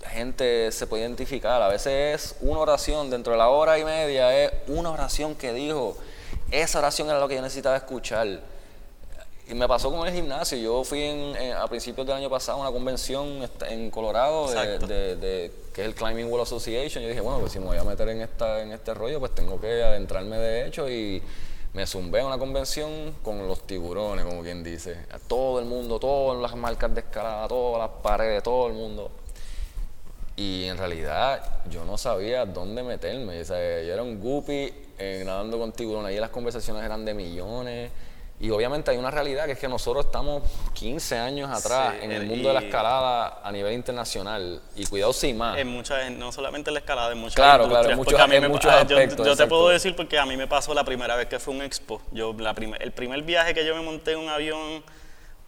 la 0.00 0.08
gente 0.10 0.70
se 0.72 0.86
puede 0.86 1.02
identificar, 1.02 1.60
a 1.62 1.68
veces 1.68 2.32
es 2.32 2.36
una 2.40 2.60
oración, 2.60 3.10
dentro 3.10 3.32
de 3.32 3.38
la 3.38 3.48
hora 3.50 3.78
y 3.78 3.84
media 3.84 4.36
es 4.44 4.52
una 4.68 4.90
oración 4.90 5.34
que 5.34 5.52
dijo, 5.52 5.96
esa 6.50 6.78
oración 6.78 7.08
era 7.08 7.18
lo 7.20 7.28
que 7.28 7.34
yo 7.36 7.42
necesitaba 7.42 7.76
escuchar. 7.76 8.40
Y 9.50 9.54
me 9.54 9.66
pasó 9.66 9.90
con 9.90 10.06
el 10.06 10.12
gimnasio. 10.12 10.58
Yo 10.58 10.84
fui 10.84 11.02
en- 11.02 11.34
en- 11.36 11.52
a 11.56 11.66
principios 11.68 12.06
del 12.06 12.16
año 12.16 12.28
pasado 12.28 12.58
a 12.58 12.60
una 12.62 12.70
convención 12.70 13.48
en 13.68 13.90
Colorado, 13.90 14.48
de, 14.50 14.52
Exacto. 14.58 14.86
de- 14.86 15.16
de- 15.16 15.52
que 15.72 15.80
es 15.82 15.86
el 15.88 15.94
Climbing 15.94 16.30
Wall 16.30 16.42
Association. 16.42 17.02
Yo 17.02 17.08
dije, 17.08 17.20
bueno, 17.22 17.40
pues 17.40 17.52
si 17.52 17.58
me 17.58 17.64
voy 17.66 17.78
a 17.78 17.84
meter 17.84 18.08
en, 18.10 18.20
esta, 18.20 18.60
en 18.60 18.72
este 18.72 18.92
rollo, 18.92 19.18
pues 19.20 19.34
tengo 19.34 19.58
que 19.58 19.82
adentrarme 19.82 20.36
de 20.36 20.66
hecho. 20.66 20.88
Y 20.90 21.22
me 21.72 21.86
zumbé 21.86 22.20
a 22.20 22.26
una 22.26 22.36
convención 22.36 23.14
con 23.22 23.46
los 23.48 23.66
tiburones, 23.66 24.26
como 24.26 24.42
quien 24.42 24.62
dice. 24.62 25.06
A 25.12 25.18
todo 25.18 25.60
el 25.60 25.64
mundo, 25.64 25.98
todas 25.98 26.38
las 26.42 26.54
marcas 26.54 26.92
de 26.94 27.00
escalada, 27.00 27.48
todas 27.48 27.78
las 27.80 28.02
paredes, 28.02 28.42
todo 28.42 28.66
el 28.66 28.74
mundo. 28.74 29.10
Y 30.36 30.64
en 30.66 30.76
realidad 30.76 31.42
yo 31.70 31.84
no 31.86 31.96
sabía 31.96 32.44
dónde 32.44 32.82
meterme. 32.82 33.40
O 33.40 33.44
sea, 33.44 33.82
yo 33.82 33.92
era 33.94 34.02
un 34.02 34.20
guppy 34.20 34.72
eh, 34.98 35.22
nadando 35.24 35.58
con 35.58 35.72
tiburones. 35.72 36.10
Ahí 36.10 36.18
las 36.20 36.30
conversaciones 36.30 36.84
eran 36.84 37.04
de 37.04 37.14
millones. 37.14 37.90
Y 38.40 38.50
obviamente 38.50 38.92
hay 38.92 38.96
una 38.98 39.10
realidad 39.10 39.46
que 39.46 39.52
es 39.52 39.58
que 39.58 39.66
nosotros 39.66 40.06
estamos 40.06 40.44
15 40.74 41.18
años 41.18 41.50
atrás 41.50 41.94
Sí, 41.98 42.04
en 42.04 42.12
el 42.12 42.22
eh, 42.22 42.26
mundo 42.26 42.48
de 42.48 42.54
la 42.54 42.60
escalada 42.60 43.40
a 43.42 43.50
nivel 43.50 43.72
internacional. 43.72 44.60
Y 44.76 44.86
cuidado 44.86 45.12
sin 45.12 45.36
más. 45.38 45.58
En 45.58 45.66
muchas, 45.66 46.08
no 46.12 46.30
solamente 46.30 46.70
en 46.70 46.74
la 46.74 46.80
escalada, 46.80 47.10
en 47.12 47.18
muchas 47.18 47.34
Claro, 47.34 47.68
claro, 47.68 47.90
industrias. 47.90 47.96
porque 47.98 48.12
muchos- 48.14 48.20
a 48.24 48.26
mí 48.28 48.36
en 48.36 48.42
me- 48.42 48.48
muchos 48.48 48.70
ah, 48.72 48.86
yo- 48.86 48.96
aspectos, 48.96 49.18
Yo, 49.18 49.24
te 49.24 49.30
exacto. 49.30 49.48
puedo 49.48 49.68
decir 49.70 49.96
porque 49.96 50.18
a 50.20 50.24
mí 50.26 50.36
me 50.36 50.46
pasó 50.46 50.72
la 50.72 50.84
primera 50.84 51.16
vez 51.16 51.26
que 51.26 51.40
fue 51.40 51.52
un 51.52 51.62
expo. 51.62 52.00
Yo, 52.12 52.32
la 52.38 52.54
primer- 52.54 52.80
el 52.80 52.92
primer 52.92 53.22
viaje 53.22 53.54
que 53.54 53.66
yo 53.66 53.74
me 53.74 53.82
monté 53.82 54.12
en 54.12 54.20
un 54.20 54.28
avión, 54.28 54.84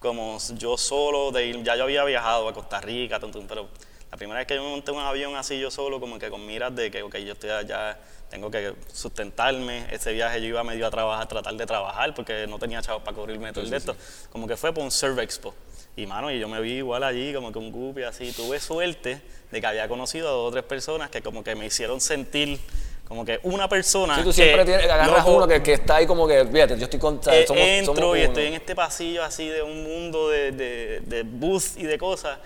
como 0.01 0.39
yo 0.57 0.77
solo, 0.77 1.31
de 1.31 1.47
ir- 1.47 1.63
ya 1.63 1.77
yo 1.77 1.85
había 1.85 2.03
viajado 2.05 2.49
a 2.49 2.53
Costa 2.53 2.81
Rica, 2.81 3.21
tum, 3.21 3.31
tum, 3.31 3.47
pero 3.47 3.69
la 4.11 4.17
primera 4.17 4.39
vez 4.39 4.47
que 4.47 4.57
yo 4.57 4.65
me 4.65 4.71
monté 4.71 4.91
en 4.91 4.97
un 4.97 5.05
avión 5.05 5.37
así 5.37 5.59
yo 5.61 5.71
solo, 5.71 6.01
como 6.01 6.19
que 6.19 6.31
con 6.31 6.45
miras 6.45 6.75
de 6.75 6.91
que, 6.91 7.03
ok, 7.03 7.17
yo 7.19 7.35
estoy 7.35 7.51
allá, 7.51 7.97
tengo 8.29 8.51
que 8.51 8.75
sustentarme. 8.93 9.87
Ese 9.91 10.13
viaje 10.13 10.41
yo 10.41 10.49
iba 10.49 10.65
medio 10.65 10.87
a 10.87 10.91
trabajar, 10.91 11.29
tratar 11.29 11.55
de 11.55 11.65
trabajar, 11.65 12.13
porque 12.15 12.47
no 12.49 12.59
tenía 12.59 12.83
chavos 12.83 13.03
para 13.03 13.17
cubrirme 13.17 13.53
todo 13.53 13.65
el 13.65 13.71
de 13.71 13.77
esto. 13.77 13.95
Como 14.31 14.49
que 14.49 14.57
fue 14.57 14.73
por 14.73 14.83
un 14.83 14.91
Surf 14.91 15.19
Expo. 15.19 15.55
Y 15.97 16.07
mano, 16.07 16.31
y 16.31 16.41
yo 16.41 16.49
me 16.49 16.61
vi 16.61 16.79
igual 16.79 17.05
allí, 17.05 17.33
como 17.33 17.53
que 17.53 17.59
un 17.59 17.71
guppy 17.71 18.03
así. 18.03 18.33
Tuve 18.33 18.59
suerte 18.59 19.21
de 19.51 19.61
que 19.61 19.67
había 19.67 19.87
conocido 19.89 20.29
a 20.29 20.33
dos 20.33 20.49
o 20.49 20.51
tres 20.51 20.65
personas 20.65 21.11
que 21.11 21.23
como 21.23 21.45
que 21.45 21.55
me 21.55 21.67
hicieron 21.67 22.01
sentir 22.01 22.59
como 23.07 23.25
que 23.25 23.41
una 23.43 23.69
persona. 23.69 24.17
Sí, 24.17 24.23
tú 24.23 24.29
que, 24.29 24.35
siempre 24.35 24.65
tienes, 24.65 24.85
agarras 24.85 25.19
loco, 25.19 25.33
uno 25.33 25.49
que, 25.49 25.63
que 25.63 25.73
está 25.75 25.97
ahí 25.97 26.07
como 26.07 26.29
que, 26.29 26.47
fíjate, 26.47 26.79
yo 26.79 26.85
estoy 26.85 27.01
con... 27.01 27.21
somos, 27.23 27.49
entro 27.49 27.95
somos 27.95 28.19
y 28.19 28.23
estoy 28.23 28.47
en 28.47 28.55
este 28.55 28.77
pasillo 28.77 29.25
así 29.25 29.49
de 29.49 29.63
un 29.63 29.83
mundo 29.83 30.29
de, 30.29 30.53
de, 30.53 31.01
de 31.01 31.23
booth 31.25 31.77
y 31.77 31.85
de 31.85 31.99
cosas. 31.99 32.39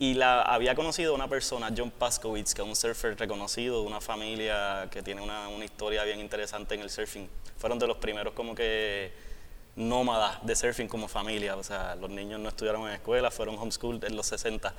Y 0.00 0.14
la, 0.14 0.40
había 0.40 0.74
conocido 0.74 1.14
una 1.14 1.28
persona, 1.28 1.70
John 1.76 1.90
Paskowitz, 1.90 2.54
que 2.54 2.62
es 2.62 2.66
un 2.66 2.74
surfer 2.74 3.18
reconocido, 3.18 3.82
de 3.82 3.86
una 3.86 4.00
familia 4.00 4.88
que 4.90 5.02
tiene 5.02 5.20
una, 5.20 5.48
una 5.48 5.62
historia 5.62 6.04
bien 6.04 6.20
interesante 6.20 6.74
en 6.74 6.80
el 6.80 6.88
surfing. 6.88 7.28
Fueron 7.58 7.78
de 7.78 7.86
los 7.86 7.98
primeros 7.98 8.32
como 8.32 8.54
que 8.54 9.12
nómadas 9.76 10.38
de 10.46 10.56
surfing 10.56 10.88
como 10.88 11.06
familia. 11.06 11.54
O 11.54 11.62
sea, 11.62 11.96
los 11.96 12.08
niños 12.08 12.40
no 12.40 12.48
estudiaron 12.48 12.88
en 12.88 12.94
escuela, 12.94 13.30
fueron 13.30 13.58
homeschooled 13.58 14.02
en 14.04 14.16
los 14.16 14.26
60. 14.28 14.74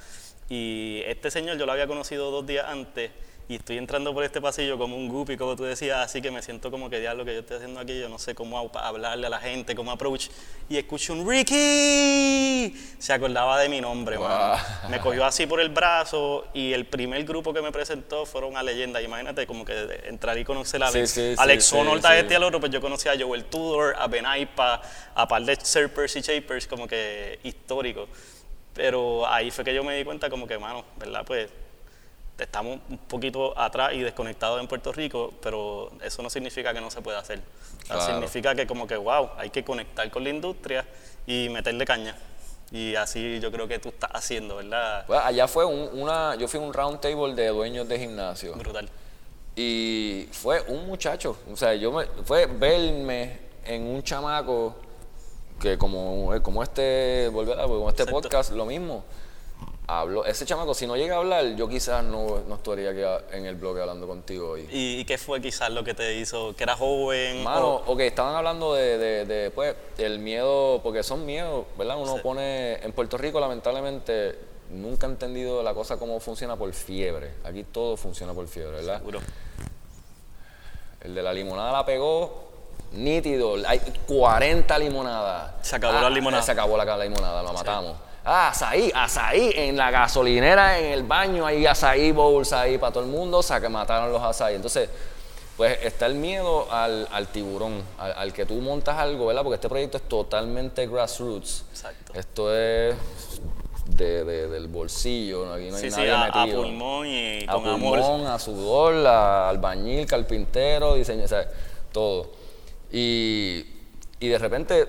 Y 0.50 1.04
este 1.06 1.30
señor 1.30 1.56
yo 1.60 1.68
lo 1.68 1.74
había 1.74 1.86
conocido 1.86 2.32
dos 2.32 2.48
días 2.48 2.66
antes 2.68 3.12
y 3.52 3.56
estoy 3.56 3.78
entrando 3.78 4.14
por 4.14 4.24
este 4.24 4.39
pasillo 4.39 4.78
como 4.78 4.95
un 4.95 5.10
guppy, 5.10 5.36
como 5.36 5.58
tú 5.58 5.66
decías, 5.66 5.97
así 5.97 6.22
que 6.22 6.32
me 6.32 6.41
siento 6.41 6.72
como 6.72 6.89
que 6.89 7.04
ya 7.04 7.14
lo 7.14 7.26
que 7.26 7.34
yo 7.34 7.41
estoy 7.41 7.58
haciendo 7.58 7.82
aquí, 7.82 7.99
yo 7.99 8.08
no 8.08 8.18
sé 8.18 8.34
cómo 8.34 8.58
hablarle 8.76 9.28
a 9.28 9.30
la 9.30 9.39
gente, 9.39 9.76
cómo 9.76 9.91
approach, 9.91 10.30
y 10.70 10.78
escucho 10.78 11.12
un 11.12 11.30
Ricky, 11.30 12.74
se 12.97 13.12
acordaba 13.12 13.60
de 13.60 13.68
mi 13.68 13.82
nombre, 13.82 14.18
me 14.89 15.02
cogió 15.02 15.26
así 15.26 15.47
por 15.47 15.60
el 15.60 15.68
brazo 15.68 16.47
y 16.54 16.72
el 16.72 16.86
primer 16.86 17.26
grupo 17.26 17.54
que 17.54 17.62
me 17.62 17.74
presentó 17.74 18.26
fueron 18.26 18.56
a 18.56 18.64
leyenda, 18.64 19.02
imagínate 19.02 19.45
como 19.45 19.66
que 19.66 19.99
entrar 20.06 20.38
y 20.38 20.45
conocer 20.45 20.82
a 20.82 20.88
Alex, 20.88 21.12
sí, 21.12 21.36
Alex 21.38 21.66
sí, 21.66 21.78
este 22.16 22.34
y 22.34 22.38
al 22.38 22.43
otro, 22.43 22.62
pues 22.62 22.72
yo 22.72 22.80
conocí 22.80 23.10
a 23.10 23.20
Joel 23.20 23.43
Tudor, 23.43 23.97
a 23.99 24.08
Ben 24.08 24.26
Aipa, 24.26 24.82
a 25.14 25.28
par 25.28 25.43
de 25.43 25.58
Surpers 25.62 26.16
y 26.16 26.22
Shapers, 26.22 26.68
como 26.68 26.88
que 26.88 27.38
histórico. 27.43 28.08
Pero 28.74 29.28
ahí 29.28 29.52
fue 29.52 29.66
que 29.66 29.74
yo 29.74 29.84
me 29.84 29.97
di 29.97 30.06
cuenta 30.06 30.30
como 30.30 30.47
que, 30.47 30.58
mano, 30.58 30.86
¿verdad? 30.97 31.26
Pues 31.26 31.49
estamos 32.42 32.80
un 32.89 32.98
poquito 32.98 33.58
atrás 33.58 33.94
y 33.94 34.00
desconectados 34.00 34.60
en 34.60 34.68
Puerto 34.68 34.92
Rico, 34.92 35.34
pero 35.42 35.92
eso 36.04 36.22
no 36.22 36.30
significa 36.30 36.74
que 36.74 36.82
no 36.82 36.92
se 36.92 37.02
pueda 37.02 37.20
hacer. 37.20 37.42
Significa 38.06 38.56
que 38.56 38.66
como 38.66 38.88
que, 38.88 38.96
wow, 38.96 39.30
hay 39.38 39.50
que 39.50 39.64
conectar 39.64 40.10
con 40.10 40.24
la 40.24 40.30
industria 40.30 40.86
y 41.26 41.50
meterle 41.50 41.86
caña. 41.86 42.16
Y 42.72 42.96
así 42.96 43.39
yo 43.39 43.52
creo 43.52 43.68
que 43.68 43.80
tú 43.80 43.89
estás 43.89 44.12
haciendo, 44.14 44.56
¿verdad? 44.58 45.06
Pues 45.06 45.20
allá 45.20 45.48
fue 45.48 45.66
una, 45.66 46.36
yo 46.36 46.48
fui 46.48 46.60
a 46.60 46.64
un 46.64 46.74
round 46.74 47.02
table 47.02 47.34
de 47.36 47.50
dueños 47.50 47.88
de 47.88 48.00
gimnasio. 48.00 48.56
Brutal. 48.56 48.89
Y 49.56 50.30
fue 50.32 50.62
un 50.62 50.88
muchacho, 50.88 51.38
o 51.52 51.58
sea, 51.58 51.76
yo 51.76 51.92
me, 51.92 52.06
fue 52.24 52.46
verme 52.46 53.39
en 53.66 53.84
un 53.84 54.02
chamaco 54.02 54.76
que 55.60 55.78
como, 55.78 56.34
como 56.42 56.64
este, 56.64 57.28
volver 57.28 57.58
como 57.58 57.89
este 57.89 58.06
podcast, 58.06 58.52
lo 58.54 58.66
mismo 58.66 59.04
hablo. 60.00 60.26
Ese 60.26 60.46
chamaco, 60.46 60.74
si 60.74 60.88
no 60.88 60.96
llega 60.96 61.16
a 61.16 61.20
hablar, 61.20 61.56
yo 61.56 61.68
quizás 61.68 62.04
no, 62.04 62.42
no 62.48 62.56
estaría 62.56 62.89
aquí 62.89 63.36
en 63.36 63.46
el 63.46 63.56
blog 63.56 63.80
hablando 63.80 64.08
contigo 64.08 64.52
hoy. 64.52 64.68
¿Y, 64.72 65.04
qué 65.06 65.18
fue 65.18 65.42
quizás 65.42 65.70
lo 65.72 65.84
que 65.84 65.94
te 65.94 66.16
hizo? 66.16 66.56
¿Que 66.56 66.64
era 66.64 66.76
joven? 66.76 67.44
Mano, 67.44 67.76
o... 67.76 67.94
ok, 67.94 68.00
estaban 68.02 68.36
hablando 68.36 68.74
de, 68.74 69.26
de, 69.26 69.52
pues, 69.52 69.76
el 69.98 70.20
miedo, 70.20 70.80
porque 70.84 71.04
son 71.04 71.26
miedos, 71.26 71.66
¿verdad? 71.78 71.98
Uno 71.98 72.18
pone, 72.18 72.76
en 72.76 72.92
Puerto 72.94 73.18
Rico 73.18 73.39
lamentablemente, 73.39 74.38
nunca 74.70 75.08
he 75.08 75.10
entendido 75.10 75.62
la 75.64 75.74
cosa 75.74 75.98
cómo 75.98 76.20
funciona 76.20 76.56
por 76.56 76.72
fiebre. 76.74 77.32
Aquí 77.44 77.64
todo 77.64 77.98
funciona 77.98 78.34
por 78.34 78.48
fiebre, 78.48 78.78
¿verdad? 78.78 79.00
Seguro. 79.00 79.20
El 81.02 81.16
de 81.16 81.24
la 81.24 81.34
limonada 81.34 81.72
la 81.72 81.86
pegó, 81.86 82.52
nítido, 82.94 83.56
hay 83.66 83.82
40 84.08 84.80
limonadas. 84.80 85.54
Se 85.68 85.76
acabó 85.76 85.94
la 86.00 86.08
ah, 86.08 86.10
limonada. 86.10 86.44
Se 86.44 86.52
acabó 86.52 86.78
la, 86.78 86.98
limonada, 86.98 87.42
lo 87.42 87.54
matamos. 87.54 88.11
Ah, 88.24 88.50
azaí, 88.50 88.92
azaí, 88.94 89.52
en 89.56 89.76
la 89.76 89.90
gasolinera, 89.90 90.78
en 90.78 90.86
el 90.94 91.04
baño, 91.04 91.46
hay 91.46 91.66
azaí 91.66 92.12
bowls 92.12 92.54
ahí 92.54 92.78
para 92.78 92.94
todo 92.94 93.04
el 93.04 93.10
mundo, 93.10 93.40
o 93.40 93.44
sea, 93.44 93.60
que 93.60 93.68
mataron 93.68 94.12
los 94.12 94.22
azaí. 94.22 94.56
Entonces, 94.56 94.90
pues 95.58 95.80
está 95.84 96.06
el 96.06 96.16
miedo 96.16 96.72
al, 96.72 97.28
tiburón, 97.34 97.82
al, 97.98 98.32
que 98.32 98.46
tú 98.46 98.56
montas 98.56 98.98
algo, 98.98 99.28
¿verdad? 99.28 99.42
Porque 99.42 99.56
este 99.56 99.70
proyecto 99.70 99.98
es 99.98 100.04
totalmente 100.04 100.86
grassroots. 100.88 101.66
Exacto. 101.72 102.14
Esto 102.14 102.56
es 102.56 102.96
de, 103.88 104.24
del 104.24 104.68
bolsillo, 104.68 105.52
aquí 105.52 105.70
no 105.72 105.78
hay 105.78 105.90
nadie 105.90 106.18
metido. 106.18 106.62
A 106.62 106.64
pulmón 106.64 107.08
y 107.08 107.46
a 107.48 107.54
pulmón, 107.54 108.28
a 108.28 108.38
sudor, 108.38 109.06
a 109.08 109.50
albañil, 109.50 110.06
carpintero, 110.06 110.94
diseño, 110.94 111.26
o 111.26 111.28
sea, 111.28 111.50
todo. 111.92 112.32
Y, 112.92 113.66
y 114.20 114.28
de 114.28 114.38
repente, 114.38 114.88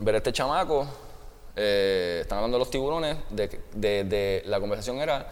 ver 0.00 0.14
a 0.16 0.18
este 0.18 0.32
chamaco 0.32 0.86
eh, 1.56 2.18
están 2.22 2.38
hablando 2.38 2.56
de 2.56 2.60
los 2.60 2.70
tiburones, 2.70 3.16
de, 3.30 4.42
la 4.46 4.60
conversación 4.60 4.98
era, 4.98 5.26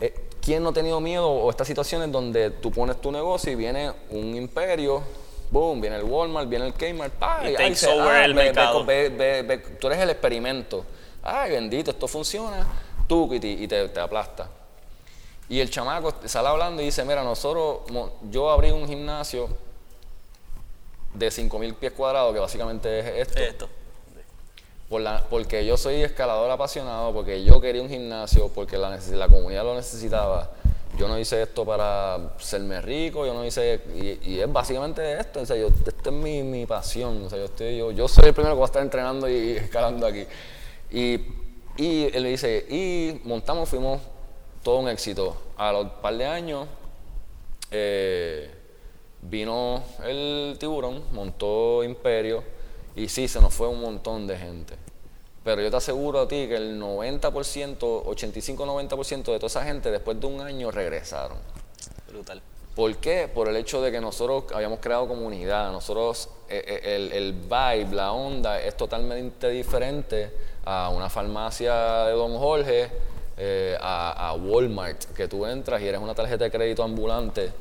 eh, 0.00 0.14
¿quién 0.40 0.62
no 0.62 0.70
ha 0.70 0.72
tenido 0.72 1.00
miedo 1.00 1.28
o 1.28 1.50
estas 1.50 1.66
situaciones 1.66 2.12
donde 2.12 2.50
tú 2.50 2.70
pones 2.70 3.00
tu 3.00 3.10
negocio 3.10 3.52
y 3.52 3.54
viene 3.54 3.92
un 4.10 4.34
imperio, 4.36 5.02
boom, 5.50 5.80
viene 5.80 5.96
el 5.96 6.04
Walmart, 6.04 6.48
viene 6.48 6.66
el 6.66 6.74
Kmart, 6.74 7.14
y, 7.44 7.48
y 7.48 7.86
over 7.86 8.16
ah, 8.16 8.24
el 8.24 8.34
mercado. 8.34 8.84
tú 8.84 9.86
eres 9.86 9.98
el 9.98 10.10
experimento. 10.10 10.84
Ay, 11.22 11.52
bendito, 11.52 11.92
esto 11.92 12.08
funciona, 12.08 12.66
tú 13.06 13.32
y 13.32 13.68
te, 13.68 13.88
te 13.88 14.00
aplasta. 14.00 14.48
Y 15.48 15.60
el 15.60 15.70
chamaco 15.70 16.14
sale 16.24 16.48
hablando 16.48 16.82
y 16.82 16.86
dice, 16.86 17.04
mira, 17.04 17.22
nosotros, 17.22 17.80
yo 18.30 18.50
abrí 18.50 18.70
un 18.70 18.86
gimnasio 18.88 19.48
de 21.12 21.28
5.000 21.28 21.74
pies 21.74 21.92
cuadrados, 21.92 22.32
que 22.32 22.40
básicamente 22.40 22.98
es 23.00 23.28
esto. 23.28 23.40
esto 23.40 23.81
porque 25.30 25.64
yo 25.64 25.76
soy 25.76 26.02
escalador 26.02 26.50
apasionado, 26.50 27.12
porque 27.12 27.42
yo 27.44 27.60
quería 27.60 27.80
un 27.82 27.88
gimnasio, 27.88 28.48
porque 28.48 28.76
la, 28.76 28.98
la 29.12 29.28
comunidad 29.28 29.64
lo 29.64 29.74
necesitaba. 29.74 30.50
Yo 30.98 31.08
no 31.08 31.18
hice 31.18 31.40
esto 31.40 31.64
para 31.64 32.34
serme 32.38 32.80
rico, 32.82 33.24
yo 33.24 33.32
no 33.32 33.44
hice. 33.44 33.80
Y, 34.22 34.38
es 34.38 34.52
básicamente 34.52 35.18
esto, 35.18 35.40
o 35.40 35.46
sea, 35.46 35.56
yo, 35.56 35.68
esta 35.68 36.10
es 36.10 36.12
mi, 36.12 36.42
mi, 36.42 36.66
pasión. 36.66 37.24
O 37.24 37.30
sea, 37.30 37.38
yo, 37.38 37.46
estoy, 37.46 37.78
yo, 37.78 37.90
yo 37.92 38.06
soy 38.06 38.26
el 38.26 38.34
primero 38.34 38.54
que 38.54 38.60
va 38.60 38.66
a 38.66 38.66
estar 38.66 38.82
entrenando 38.82 39.28
y 39.28 39.52
escalando 39.52 40.06
aquí. 40.06 40.26
Y, 40.90 41.20
y 41.78 42.14
él 42.14 42.24
dice, 42.24 42.66
y 42.68 43.20
montamos, 43.24 43.70
fuimos 43.70 44.00
todo 44.62 44.78
un 44.78 44.88
éxito. 44.88 45.34
A 45.56 45.72
los 45.72 45.86
par 46.02 46.14
de 46.18 46.26
años 46.26 46.68
eh, 47.70 48.50
vino 49.22 49.82
el 50.04 50.56
tiburón, 50.58 51.02
montó 51.12 51.82
Imperio 51.82 52.44
y 52.96 53.08
sí, 53.08 53.28
se 53.28 53.40
nos 53.40 53.54
fue 53.54 53.68
un 53.68 53.80
montón 53.80 54.26
de 54.26 54.36
gente. 54.36 54.74
Pero 55.44 55.60
yo 55.60 55.70
te 55.70 55.76
aseguro 55.76 56.20
a 56.20 56.28
ti 56.28 56.46
que 56.46 56.56
el 56.56 56.80
90%, 56.80 57.78
85-90% 57.78 59.16
de 59.16 59.22
toda 59.22 59.46
esa 59.46 59.64
gente 59.64 59.90
después 59.90 60.20
de 60.20 60.26
un 60.26 60.40
año 60.40 60.70
regresaron. 60.70 61.38
Brutal. 62.08 62.40
¿Por 62.76 62.96
qué? 62.96 63.28
Por 63.32 63.48
el 63.48 63.56
hecho 63.56 63.82
de 63.82 63.90
que 63.90 64.00
nosotros 64.00 64.44
habíamos 64.54 64.78
creado 64.78 65.06
comunidad, 65.06 65.72
nosotros, 65.72 66.30
eh, 66.48 66.62
eh, 66.66 66.96
el, 66.96 67.12
el 67.12 67.32
vibe, 67.32 67.94
la 67.94 68.12
onda 68.12 68.60
es 68.60 68.76
totalmente 68.76 69.50
diferente 69.50 70.30
a 70.64 70.88
una 70.88 71.10
farmacia 71.10 72.04
de 72.04 72.12
Don 72.12 72.38
Jorge, 72.38 72.90
eh, 73.36 73.76
a, 73.80 74.28
a 74.28 74.34
Walmart, 74.34 75.04
que 75.14 75.28
tú 75.28 75.44
entras 75.44 75.82
y 75.82 75.88
eres 75.88 76.00
una 76.00 76.14
tarjeta 76.14 76.44
de 76.44 76.50
crédito 76.50 76.82
ambulante 76.82 77.52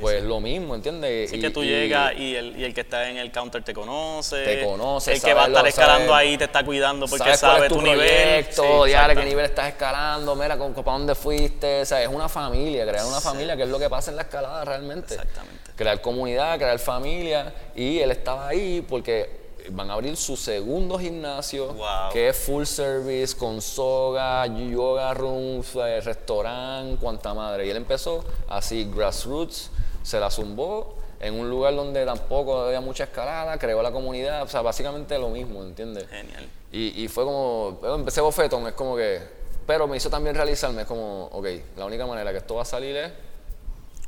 pues 0.00 0.22
lo 0.22 0.40
mismo, 0.40 0.74
¿entiendes? 0.74 1.30
Sí, 1.30 1.40
que 1.40 1.50
tú 1.50 1.64
llegas 1.64 2.14
y 2.16 2.36
el, 2.36 2.58
y 2.58 2.64
el, 2.64 2.74
que 2.74 2.82
está 2.82 3.08
en 3.08 3.16
el 3.16 3.30
counter 3.32 3.62
te 3.62 3.74
conoce. 3.74 4.44
Te 4.44 4.64
conoce. 4.64 5.12
El 5.14 5.22
que 5.22 5.34
va 5.34 5.44
a 5.44 5.46
estar 5.48 5.66
escalando 5.66 6.14
ahí 6.14 6.36
te 6.36 6.44
está 6.44 6.64
cuidando 6.64 7.06
porque 7.06 7.36
sabe 7.36 7.68
tu, 7.68 7.80
nivel. 7.82 8.46
diario, 8.86 9.16
qué 9.16 9.24
nivel 9.24 9.44
estás 9.44 9.68
escalando, 9.68 10.34
mira, 10.36 10.56
con, 10.56 10.74
para 10.74 10.98
dónde 10.98 11.14
fuiste. 11.14 11.82
O 11.82 11.84
sea, 11.84 12.02
es 12.02 12.08
una 12.08 12.28
familia, 12.28 12.86
crear 12.86 13.04
una 13.04 13.20
familia, 13.20 13.56
que 13.56 13.64
es 13.64 13.68
lo 13.68 13.78
que 13.78 13.90
pasa 13.90 14.10
en 14.10 14.16
la 14.16 14.22
escalada 14.22 14.64
realmente. 14.64 15.14
Exactamente. 15.14 15.72
Crear 15.76 16.00
comunidad, 16.00 16.56
crear 16.58 16.78
familia. 16.78 17.52
Y 17.74 17.98
él 17.98 18.10
estaba 18.10 18.48
ahí 18.48 18.84
porque 18.88 19.41
van 19.70 19.90
a 19.90 19.94
abrir 19.94 20.16
su 20.16 20.36
segundo 20.36 20.98
gimnasio, 20.98 21.74
que 22.12 22.28
es 22.28 22.36
full 22.36 22.64
service, 22.64 23.36
con 23.36 23.60
soga, 23.60 24.46
yoga 24.46 25.14
rooms, 25.14 25.74
eh, 25.76 26.00
restaurante, 26.00 26.96
cuanta 27.00 27.34
madre. 27.34 27.66
Y 27.66 27.70
él 27.70 27.76
empezó 27.76 28.24
así, 28.48 28.90
grassroots, 28.92 29.70
se 30.02 30.18
la 30.18 30.30
zumbó 30.30 30.96
en 31.20 31.38
un 31.38 31.48
lugar 31.48 31.74
donde 31.76 32.04
tampoco 32.04 32.62
había 32.62 32.80
mucha 32.80 33.04
escalada, 33.04 33.56
creó 33.56 33.80
la 33.80 33.92
comunidad, 33.92 34.42
o 34.42 34.48
sea, 34.48 34.60
básicamente 34.60 35.16
lo 35.18 35.28
mismo, 35.28 35.62
¿entiendes? 35.62 36.08
Genial. 36.08 36.48
Y, 36.72 37.04
y 37.04 37.08
fue 37.08 37.24
como, 37.24 37.78
empecé 37.94 38.20
bofetón, 38.20 38.66
es 38.66 38.72
como 38.72 38.96
que, 38.96 39.20
pero 39.64 39.86
me 39.86 39.96
hizo 39.96 40.10
también 40.10 40.34
realizarme, 40.34 40.82
es 40.82 40.88
como, 40.88 41.26
ok, 41.26 41.46
la 41.76 41.84
única 41.84 42.06
manera 42.06 42.32
que 42.32 42.38
esto 42.38 42.56
va 42.56 42.62
a 42.62 42.64
salir 42.64 42.96
es... 42.96 43.12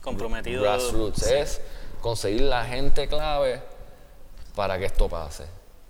Comprometido. 0.02 0.62
Grassroots, 0.62 1.22
es 1.28 1.60
conseguir 2.00 2.42
la 2.42 2.64
gente 2.64 3.06
clave 3.06 3.62
para 4.54 4.78
que 4.78 4.86
esto 4.86 5.08
pase. 5.08 5.44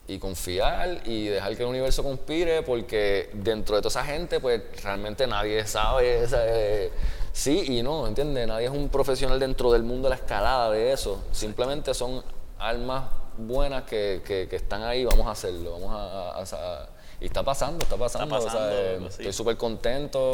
Y 0.07 0.19
confiar 0.19 1.01
y 1.07 1.29
dejar 1.29 1.57
que 1.57 1.63
el 1.63 1.69
universo 1.69 2.03
conspire, 2.03 2.63
porque 2.63 3.31
dentro 3.33 3.77
de 3.77 3.83
toda 3.83 3.89
esa 3.89 4.05
gente, 4.05 4.39
pues 4.39 4.61
realmente 4.83 5.27
nadie 5.27 5.67
sabe 5.67 6.27
eh, 6.31 6.91
sí 7.33 7.79
y 7.79 7.83
no, 7.83 8.07
¿entiendes? 8.07 8.47
Nadie 8.47 8.67
es 8.67 8.73
un 8.73 8.91
profesional 8.91 9.41
dentro 9.41 9.73
del 9.73 9.83
mundo 9.83 10.09
de 10.09 10.11
la 10.11 10.17
escalada 10.17 10.71
de 10.71 10.93
eso. 10.93 11.23
Simplemente 11.33 11.95
son 11.95 12.23
almas 12.59 13.05
buenas 13.39 13.85
que, 13.85 14.21
que, 14.25 14.55
están 14.55 14.83
ahí, 14.83 15.07
vamos 15.07 15.27
a 15.27 15.31
hacerlo, 15.31 15.73
vamos 15.81 16.53
a, 16.53 16.89
y 17.19 17.25
está 17.25 17.43
pasando, 17.43 17.83
está 17.83 17.97
pasando. 17.97 18.39
Eh, 18.71 19.01
estoy 19.09 19.33
súper 19.33 19.57
contento. 19.57 20.33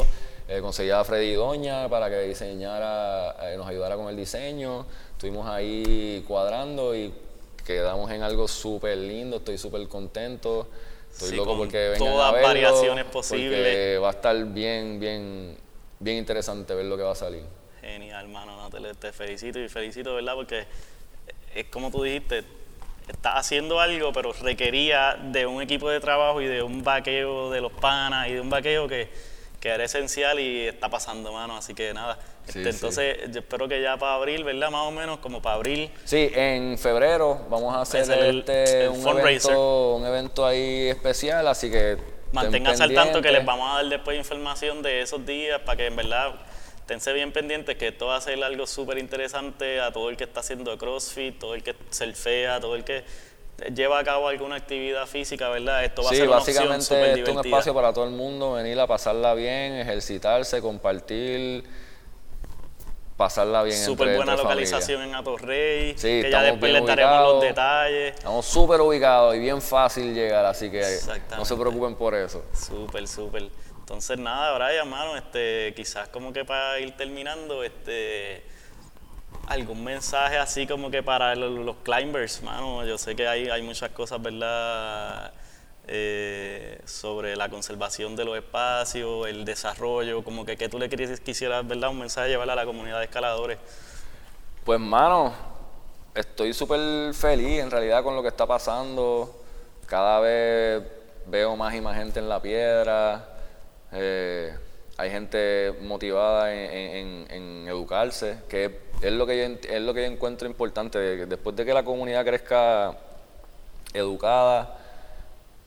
Eh, 0.49 0.61
conseguí 0.61 0.91
a 0.91 1.05
Freddy 1.05 1.35
Doña 1.35 1.89
para 1.89 2.11
que 2.11 2.23
diseñara, 2.23 3.37
nos 3.57 3.69
ayudara 3.69 3.95
con 3.95 4.09
el 4.09 4.17
diseño. 4.17 4.85
Estuvimos 5.13 5.49
ahí 5.49 6.25
cuadrando 6.27 6.97
y 6.97 7.15
quedamos 7.63 8.11
en 8.11 8.23
algo 8.23 8.49
súper 8.49 8.97
lindo, 8.99 9.39
estoy 9.39 9.59
súper 9.59 9.87
contento. 9.89 10.69
Estoy 11.13 11.37
loco 11.37 11.57
porque 11.57 11.77
vengan 11.91 11.99
todas 11.99 12.29
a 12.29 12.33
verlo, 12.33 12.49
variaciones 12.49 13.05
posibles. 13.07 14.01
va 14.01 14.09
a 14.09 14.13
estar 14.13 14.45
bien, 14.47 15.01
bien, 15.01 15.57
bien 15.99 16.19
interesante 16.19 16.75
ver 16.75 16.87
lo 16.87 16.97
que 16.97 17.03
va 17.03 17.13
a 17.13 17.17
salir. 17.17 17.43
Genial, 17.81 18.25
hermano, 18.25 18.57
no, 18.57 18.71
te, 18.71 18.95
te, 18.95 19.13
felicito 19.13 19.59
y 19.59 19.69
felicito, 19.69 20.15
¿verdad? 20.15 20.35
Porque 20.35 20.67
es 21.55 21.67
como 21.67 21.91
tú 21.91 22.03
dijiste, 22.03 22.45
estás 23.09 23.35
haciendo 23.37 23.81
algo, 23.81 24.13
pero 24.13 24.33
requería 24.33 25.17
de 25.17 25.47
un 25.47 25.61
equipo 25.63 25.91
de 25.91 26.01
trabajo 26.01 26.41
y 26.41 26.47
de 26.47 26.63
un 26.63 26.85
vaqueo 26.85 27.51
de 27.51 27.61
los 27.61 27.73
panas 27.73 28.29
y 28.29 28.35
de 28.35 28.41
un 28.41 28.51
vaqueo 28.51 28.87
que, 28.87 29.09
que 29.59 29.69
era 29.69 29.85
esencial 29.85 30.39
y 30.39 30.69
está 30.69 30.89
pasando, 30.89 31.33
mano. 31.33 31.57
Así 31.57 31.75
que 31.75 31.93
nada. 31.93 32.19
Este, 32.47 32.71
entonces, 32.71 33.19
yo 33.31 33.41
espero 33.41 33.69
que 33.69 33.81
ya 33.81 33.97
para 33.97 34.15
abril, 34.15 34.45
¿verdad? 34.45 34.71
Más 34.71 34.87
o 34.87 34.91
menos, 34.91 35.19
como 35.19 35.41
para 35.41 35.57
abril. 35.57 35.91
Sí, 36.05 36.31
en 36.35 36.79
febrero 36.79 37.47
vamos 37.49 37.75
a 37.75 37.83
hacer 37.83 38.03
este, 38.03 38.89
un, 38.89 39.19
evento, 39.19 39.97
un 39.97 40.07
evento 40.07 40.45
ahí 40.45 40.89
especial, 40.89 41.47
así 41.47 41.71
que. 41.71 41.97
Manténganse 42.33 42.83
al 42.83 42.95
tanto 42.95 43.21
que 43.21 43.33
les 43.33 43.45
vamos 43.45 43.71
a 43.73 43.77
dar 43.77 43.87
después 43.87 44.17
información 44.17 44.83
de 44.83 45.03
esos 45.03 45.25
días 45.27 45.61
para 45.61 45.77
que 45.77 45.87
en 45.87 45.97
verdad 45.97 46.35
esténse 46.77 47.13
bien 47.13 47.33
pendientes 47.33 47.77
que 47.77 47.89
esto 47.89 48.07
va 48.07 48.17
a 48.17 48.21
ser 48.21 48.43
algo 48.43 48.67
súper 48.67 48.99
interesante 48.99 49.81
a 49.81 49.93
todo 49.93 50.11
el 50.11 50.17
que 50.17 50.25
está 50.25 50.41
haciendo 50.41 50.77
CrossFit, 50.77 51.39
todo 51.39 51.55
el 51.55 51.63
que 51.63 51.75
surfea, 51.91 52.59
todo 52.61 52.75
el 52.75 52.83
que 52.83 53.05
lleva 53.75 53.99
a 53.99 54.05
cabo 54.05 54.29
alguna 54.29 54.57
actividad 54.57 55.07
física, 55.07 55.49
¿verdad? 55.51 55.85
Esto 55.85 56.03
va 56.03 56.11
a 56.11 56.15
ser 56.15 56.29
una 56.29 56.37
básicamente 56.39 57.23
es 57.23 57.29
un 57.29 57.45
espacio 57.45 57.75
para 57.75 57.93
todo 57.93 58.07
el 58.07 58.11
mundo, 58.11 58.55
venir 58.55 58.79
a 58.81 58.87
pasarla 58.87 59.35
bien, 59.35 59.75
ejercitarse, 59.75 60.61
compartir, 60.61 61.65
pasarla 63.21 63.63
bien. 63.63 63.77
Súper 63.77 64.17
buena 64.17 64.35
localización 64.35 65.03
en 65.03 65.15
Atorrey, 65.15 65.93
sí, 65.99 66.23
que 66.23 66.31
ya 66.31 66.41
después 66.41 66.73
les 66.73 66.87
daremos 66.87 67.35
los 67.35 67.43
detalles. 67.43 68.15
Estamos 68.15 68.47
súper 68.47 68.81
ubicados 68.81 69.37
y 69.37 69.41
bien 69.41 69.61
fácil 69.61 70.15
llegar, 70.15 70.47
así 70.47 70.71
que 70.71 70.83
no 71.37 71.45
se 71.45 71.55
preocupen 71.55 71.97
por 71.97 72.15
eso. 72.15 72.43
Súper, 72.55 73.07
súper. 73.07 73.51
Entonces 73.81 74.19
nada, 74.19 74.57
Brian, 74.57 74.89
mano, 74.89 75.17
este, 75.17 75.75
quizás 75.77 76.09
como 76.09 76.33
que 76.33 76.47
para 76.47 76.81
ir 76.81 76.97
terminando, 76.97 77.63
este 77.63 78.43
algún 79.49 79.85
mensaje 79.85 80.39
así 80.39 80.67
como 80.67 80.91
que 80.91 81.03
para 81.03 81.35
los, 81.35 81.77
climbers, 81.83 82.43
mano. 82.43 82.87
Yo 82.87 82.97
sé 82.97 83.15
que 83.15 83.29
hay, 83.29 83.51
hay 83.51 83.61
muchas 83.61 83.91
cosas, 83.91 84.23
¿verdad? 84.23 85.31
Eh, 85.93 86.81
sobre 86.85 87.35
la 87.35 87.49
conservación 87.49 88.15
de 88.15 88.25
los 88.25 88.37
espacios, 88.37 89.27
el 89.27 89.45
desarrollo, 89.45 90.23
como 90.23 90.45
que, 90.45 90.57
¿qué 90.57 90.69
tú 90.69 90.79
le 90.79 90.89
quisieras, 90.89 91.67
¿verdad? 91.67 91.91
Un 91.91 91.99
mensaje 91.99 92.29
llevar 92.29 92.49
a 92.49 92.55
la 92.55 92.65
comunidad 92.65 92.99
de 92.99 93.07
escaladores. 93.07 93.59
Pues, 94.65 94.79
mano, 94.79 95.35
estoy 96.15 96.55
súper 96.55 97.13
feliz 97.13 97.59
en 97.59 97.73
realidad 97.73 98.05
con 98.05 98.15
lo 98.15 98.23
que 98.23 98.29
está 98.29 98.47
pasando. 98.47 99.35
Cada 99.87 100.21
vez 100.21 100.85
veo 101.27 101.57
más 101.57 101.75
y 101.75 101.81
más 101.81 101.97
gente 101.97 102.21
en 102.21 102.29
la 102.29 102.41
piedra. 102.41 103.29
Eh, 103.91 104.57
hay 104.97 105.11
gente 105.11 105.75
motivada 105.83 106.55
en, 106.55 107.67
educarse, 107.67 108.39
que 108.49 108.79
es 109.03 109.13
lo 109.13 109.27
que 109.27 109.39
yo, 109.39 109.69
es 109.69 109.83
lo 109.83 109.93
que 109.93 110.07
encuentro 110.07 110.47
importante. 110.47 111.27
Después 111.27 111.57
de 111.57 111.65
que 111.65 111.75
la 111.75 111.83
comunidad 111.83 112.25
crezca 112.25 112.97
educada, 113.93 114.77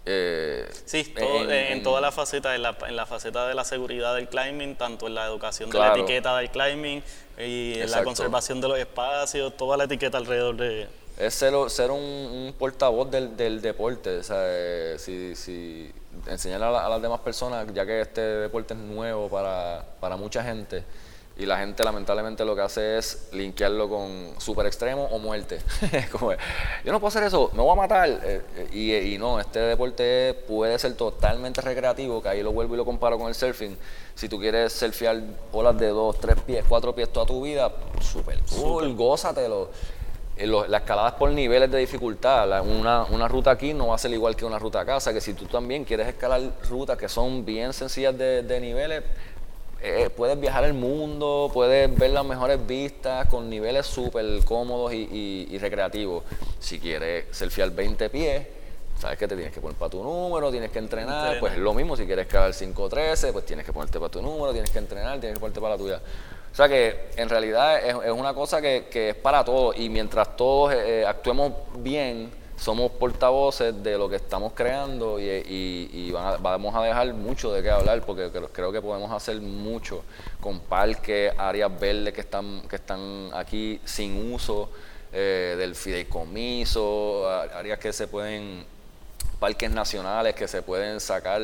eh, 0.05 0.69
sí, 0.85 1.13
en, 1.15 1.81
toda 1.81 2.01
la 2.01 2.11
faceta, 2.11 2.55
en 2.55 2.61
la, 2.61 2.77
en 2.87 2.95
la, 2.95 3.05
faceta 3.05 3.47
de 3.47 3.55
la 3.55 3.63
seguridad 3.63 4.15
del 4.15 4.27
climbing, 4.27 4.75
tanto 4.75 5.07
en 5.07 5.15
la 5.15 5.25
educación 5.25 5.69
de 5.69 5.79
la 5.79 5.93
etiqueta 5.93 6.37
del 6.37 6.49
climbing 6.49 7.01
y 7.37 7.79
en 7.79 7.89
la 7.89 8.03
conservación 8.03 8.59
de 8.59 8.67
los 8.67 8.79
espacios, 8.79 9.55
toda 9.55 9.77
la 9.77 9.85
etiqueta 9.85 10.17
alrededor 10.17 10.57
de... 10.57 10.87
Es 11.17 11.35
ser, 11.35 11.53
ser 11.69 11.91
un, 11.91 12.53
portavoz 12.57 13.09
del, 13.11 13.37
del 13.37 13.61
deporte, 13.61 14.17
o 14.17 14.23
sea, 14.23 14.39
eh, 14.39 14.95
si, 14.97 15.35
si 15.35 15.91
enseñar 16.27 16.61
a, 16.63 16.89
las 16.89 17.01
demás 17.01 17.21
personas, 17.21 17.67
ya 17.73 17.85
que 17.85 18.01
este 18.01 18.21
deporte 18.21 18.73
es 18.73 18.79
nuevo 18.79 19.29
para, 19.29 19.85
para 19.99 20.17
mucha 20.17 20.43
gente, 20.43 20.83
y 21.35 21.47
la 21.47 21.57
gente 21.57 21.83
lamentablemente 21.83 22.45
lo 22.45 22.55
que 22.55 22.61
hace 22.61 22.97
es 22.97 23.29
linkearlo 23.31 23.89
con 23.89 24.35
super 24.37 24.67
extremo 24.67 25.05
o 25.05 25.17
muerte. 25.17 25.59
Como, 26.11 26.31
yo 26.31 26.91
no 26.91 26.99
puedo 26.99 27.07
hacer 27.07 27.23
eso, 27.23 27.49
me 27.53 27.63
voy 27.63 27.71
a 27.71 27.75
matar. 27.75 28.19
Eh, 28.23 29.11
y, 29.13 29.17
no, 29.17 29.39
este 29.39 29.59
deporte 29.59 30.35
puede 30.47 30.77
ser 30.77 30.93
totalmente 30.95 31.61
recreativo, 31.61 32.21
que 32.21 32.29
ahí 32.29 32.43
lo 32.43 32.51
vuelvo 32.51 32.75
y 32.75 32.77
lo 32.77 32.85
comparo 32.85 33.17
con 33.17 33.29
el 33.29 33.35
surfing. 33.35 33.75
Si 34.13 34.29
tú 34.29 34.39
quieres 34.39 34.73
surfear 34.73 35.21
olas 35.51 35.75
de 35.79 35.87
dos, 35.87 36.19
tres 36.19 36.39
pies, 36.45 36.63
cuatro 36.69 36.93
pies 36.93 37.11
toda 37.11 37.25
tu 37.25 37.41
vida, 37.41 37.71
súper 37.99 38.39
cool, 38.55 38.93
gózatelo. 38.93 39.71
Eh, 40.35 40.47
la 40.47 40.77
escalada 40.77 41.09
es 41.09 41.15
por 41.15 41.31
niveles 41.31 41.71
de 41.71 41.79
dificultad. 41.79 42.61
una, 42.61 43.05
una, 43.05 43.27
ruta 43.27 43.51
aquí 43.51 43.73
no 43.73 43.87
va 43.87 43.95
a 43.95 43.97
ser 43.99 44.11
igual 44.11 44.35
que 44.35 44.45
una 44.45 44.59
ruta 44.59 44.81
a 44.81 44.85
casa. 44.85 45.11
Que 45.11 45.21
si 45.21 45.33
tú 45.33 45.45
también 45.45 45.83
quieres 45.83 46.07
escalar 46.07 46.41
rutas 46.69 46.95
que 46.95 47.09
son 47.09 47.43
bien 47.43 47.73
sencillas 47.73 48.15
de, 48.15 48.43
de 48.43 48.59
niveles, 48.59 49.03
eh, 49.85 50.09
puedes 50.09 50.39
viajar 50.39 50.63
el 50.63 50.73
mundo, 50.73 51.51
puedes 51.53 51.93
ver 51.93 52.11
las 52.11 52.23
mejores 52.23 52.65
vistas 52.65 53.27
con 53.27 53.49
niveles 53.49 53.85
súper 53.85 54.25
cómodos 54.45 54.93
y, 54.93 55.57
recreativos. 55.59 56.23
Si 56.59 56.79
quieres 56.79 57.25
surfear 57.35 57.69
20 57.69 58.09
pies, 58.09 58.47
sabes 58.97 59.17
que 59.17 59.27
te 59.27 59.35
tienes 59.35 59.53
que 59.53 59.59
poner 59.59 59.77
para 59.77 59.89
tu 59.89 60.01
número, 60.01 60.51
tienes 60.51 60.71
que 60.71 60.79
entrenar, 60.79 61.37
pues 61.41 61.53
es 61.53 61.59
lo 61.59 61.73
mismo, 61.73 61.97
si 61.97 62.05
quieres 62.05 62.27
caer 62.27 62.53
5.13, 62.53 63.33
pues 63.33 63.45
tienes 63.45 63.65
que 63.65 63.73
ponerte 63.73 63.99
para 63.99 64.09
tu 64.09 64.21
número, 64.21 64.53
tienes 64.53 64.69
que 64.69 64.79
entrenar, 64.79 65.19
tienes 65.19 65.37
que 65.37 65.41
ponerte 65.41 65.59
para 65.59 65.73
la 65.73 65.77
tuya. 65.77 66.01
O 66.53 66.55
sea 66.55 66.69
que 66.69 67.09
en 67.17 67.27
realidad 67.27 67.85
es, 67.85 68.11
una 68.11 68.33
cosa 68.33 68.61
que, 68.61 68.87
es 68.93 69.15
para 69.15 69.43
todos 69.43 69.77
y 69.77 69.89
mientras 69.89 70.37
todos 70.37 70.73
eh, 70.73 71.03
actuemos 71.05 71.51
bien, 71.79 72.31
somos 72.63 72.91
portavoces 72.91 73.83
de 73.83 73.97
lo 73.97 74.07
que 74.07 74.15
estamos 74.15 74.53
creando 74.55 75.19
y, 75.19 76.11
vamos 76.39 76.73
a 76.73 76.81
dejar 76.83 77.13
mucho 77.13 77.51
de 77.51 77.61
qué 77.61 77.69
hablar 77.69 78.01
porque 78.05 78.31
creo 78.53 78.71
que 78.71 78.81
podemos 78.81 79.11
hacer 79.11 79.41
mucho 79.41 80.03
con 80.39 80.61
parques, 80.61 81.33
áreas 81.37 81.77
verdes 81.77 82.13
que 82.13 82.21
están, 82.21 82.61
que 82.69 82.77
están 82.77 83.31
aquí 83.33 83.81
sin 83.83 84.31
uso 84.31 84.69
eh, 85.11 85.55
del 85.57 85.75
fideicomiso, 85.75 87.27
áreas 87.29 87.79
que 87.79 87.91
se 87.91 88.07
pueden, 88.07 88.63
parques 89.39 89.69
nacionales 89.69 90.33
que 90.33 90.47
se 90.47 90.61
pueden 90.61 91.01
sacar 91.01 91.41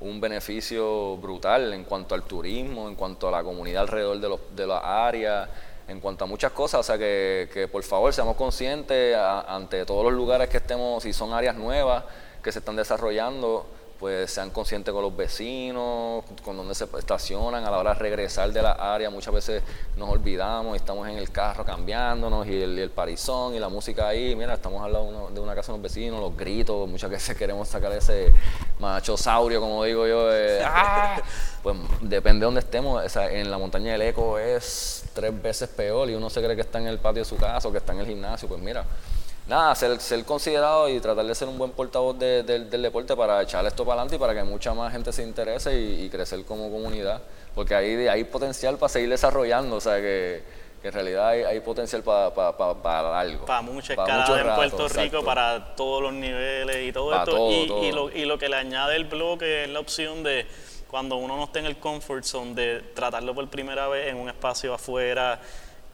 un 0.00 0.20
beneficio 0.20 1.16
brutal 1.16 1.72
en 1.72 1.84
cuanto 1.84 2.14
al 2.14 2.24
turismo, 2.24 2.88
en 2.88 2.94
cuanto 2.94 3.28
a 3.28 3.30
la 3.30 3.42
comunidad 3.42 3.84
alrededor 3.84 4.20
de, 4.20 4.28
los, 4.28 4.40
de 4.54 4.66
las 4.66 4.84
áreas 4.84 5.48
en 5.88 6.00
cuanto 6.00 6.24
a 6.24 6.26
muchas 6.26 6.52
cosas, 6.52 6.80
o 6.80 6.82
sea 6.82 6.98
que, 6.98 7.48
que 7.52 7.66
por 7.66 7.82
favor 7.82 8.12
seamos 8.12 8.36
conscientes 8.36 9.16
ante 9.16 9.84
todos 9.84 10.04
los 10.04 10.12
lugares 10.12 10.48
que 10.48 10.58
estemos, 10.58 11.02
si 11.02 11.12
son 11.12 11.32
áreas 11.32 11.56
nuevas 11.56 12.04
que 12.42 12.52
se 12.52 12.60
están 12.60 12.76
desarrollando, 12.76 13.66
pues 13.98 14.30
sean 14.30 14.50
conscientes 14.50 14.94
con 14.94 15.02
los 15.02 15.16
vecinos, 15.16 16.24
con 16.44 16.56
donde 16.56 16.74
se 16.74 16.84
estacionan, 16.98 17.64
a 17.64 17.70
la 17.70 17.78
hora 17.78 17.94
de 17.94 17.98
regresar 17.98 18.52
de 18.52 18.62
la 18.62 18.72
área, 18.72 19.10
muchas 19.10 19.34
veces 19.34 19.62
nos 19.96 20.08
olvidamos 20.08 20.74
y 20.74 20.76
estamos 20.76 21.08
en 21.08 21.18
el 21.18 21.30
carro 21.30 21.64
cambiándonos 21.64 22.46
y 22.46 22.62
el, 22.62 22.90
parizón 22.90 23.54
y 23.54 23.58
la 23.58 23.68
música 23.68 24.08
ahí, 24.08 24.36
mira, 24.36 24.54
estamos 24.54 24.84
al 24.84 24.92
lado 24.92 25.30
de 25.30 25.40
una, 25.40 25.54
casa 25.54 25.72
de 25.72 25.78
los 25.78 25.82
vecinos, 25.82 26.20
los 26.20 26.36
gritos, 26.36 26.88
muchas 26.88 27.10
veces 27.10 27.36
queremos 27.36 27.68
sacar 27.68 27.92
ese 27.92 28.32
machosaurio, 28.78 29.60
como 29.60 29.82
digo 29.84 30.06
yo, 30.06 30.28
¡ah! 30.64 31.20
pues 31.62 31.76
depende 32.00 32.40
de 32.40 32.44
donde 32.44 32.60
estemos, 32.60 33.16
en 33.16 33.50
la 33.50 33.58
montaña 33.58 33.92
del 33.92 34.02
eco 34.02 34.38
es 34.38 35.04
tres 35.12 35.42
veces 35.42 35.68
peor 35.68 36.08
y 36.08 36.14
uno 36.14 36.30
se 36.30 36.40
cree 36.40 36.54
que 36.54 36.62
está 36.62 36.78
en 36.78 36.86
el 36.86 36.98
patio 36.98 37.22
de 37.22 37.28
su 37.28 37.36
casa 37.36 37.66
o 37.66 37.72
que 37.72 37.78
está 37.78 37.92
en 37.92 38.00
el 38.00 38.06
gimnasio, 38.06 38.48
pues 38.48 38.60
mira, 38.60 38.84
nada, 39.48 39.74
ser, 39.74 39.98
ser 40.00 40.24
considerado 40.24 40.88
y 40.88 41.00
tratar 41.00 41.24
de 41.24 41.34
ser 41.34 41.48
un 41.48 41.58
buen 41.58 41.70
portavoz 41.72 42.18
del 42.18 42.70
deporte 42.70 43.16
para 43.16 43.42
echar 43.42 43.64
esto 43.66 43.84
para 43.84 44.02
adelante 44.02 44.16
y 44.16 44.18
para 44.18 44.34
que 44.34 44.44
mucha 44.44 44.74
más 44.74 44.92
gente 44.92 45.12
se 45.12 45.22
interese 45.22 45.74
y, 45.80 46.08
crecer 46.10 46.44
como 46.44 46.70
comunidad. 46.70 47.22
Porque 47.54 47.74
hay, 47.74 48.06
hay 48.06 48.24
potencial 48.24 48.76
para 48.76 48.90
seguir 48.90 49.08
desarrollando, 49.08 49.76
o 49.76 49.80
sea 49.80 49.96
que, 49.96 50.42
en 50.80 50.92
realidad 50.92 51.28
hay, 51.30 51.58
potencial 51.60 52.02
para, 52.04 52.32
para, 52.32 53.18
algo. 53.18 53.46
Para 53.46 53.62
mucha 53.62 53.94
escalada 53.94 54.40
en 54.40 54.54
Puerto 54.54 54.88
Rico, 54.88 55.24
para 55.24 55.74
todos 55.74 56.02
los 56.02 56.12
niveles 56.12 56.88
y 56.88 56.92
todo 56.92 57.14
esto. 57.14 57.50
y, 57.50 57.86
Y, 57.86 57.92
lo, 57.92 58.10
y 58.10 58.24
lo 58.26 58.38
que 58.38 58.48
le 58.48 58.56
añade 58.56 58.94
el 58.94 59.06
bloque 59.06 59.64
es 59.64 59.70
la 59.70 59.80
opción 59.80 60.22
de 60.22 60.46
cuando 60.88 61.16
uno 61.16 61.36
no 61.36 61.44
esté 61.44 61.58
en 61.58 61.66
el 61.66 61.78
comfort 61.78 62.24
zone, 62.24 62.54
de 62.54 62.80
tratarlo 62.94 63.34
por 63.34 63.48
primera 63.48 63.88
vez 63.88 64.08
en 64.08 64.16
un 64.16 64.28
espacio 64.28 64.72
afuera 64.72 65.40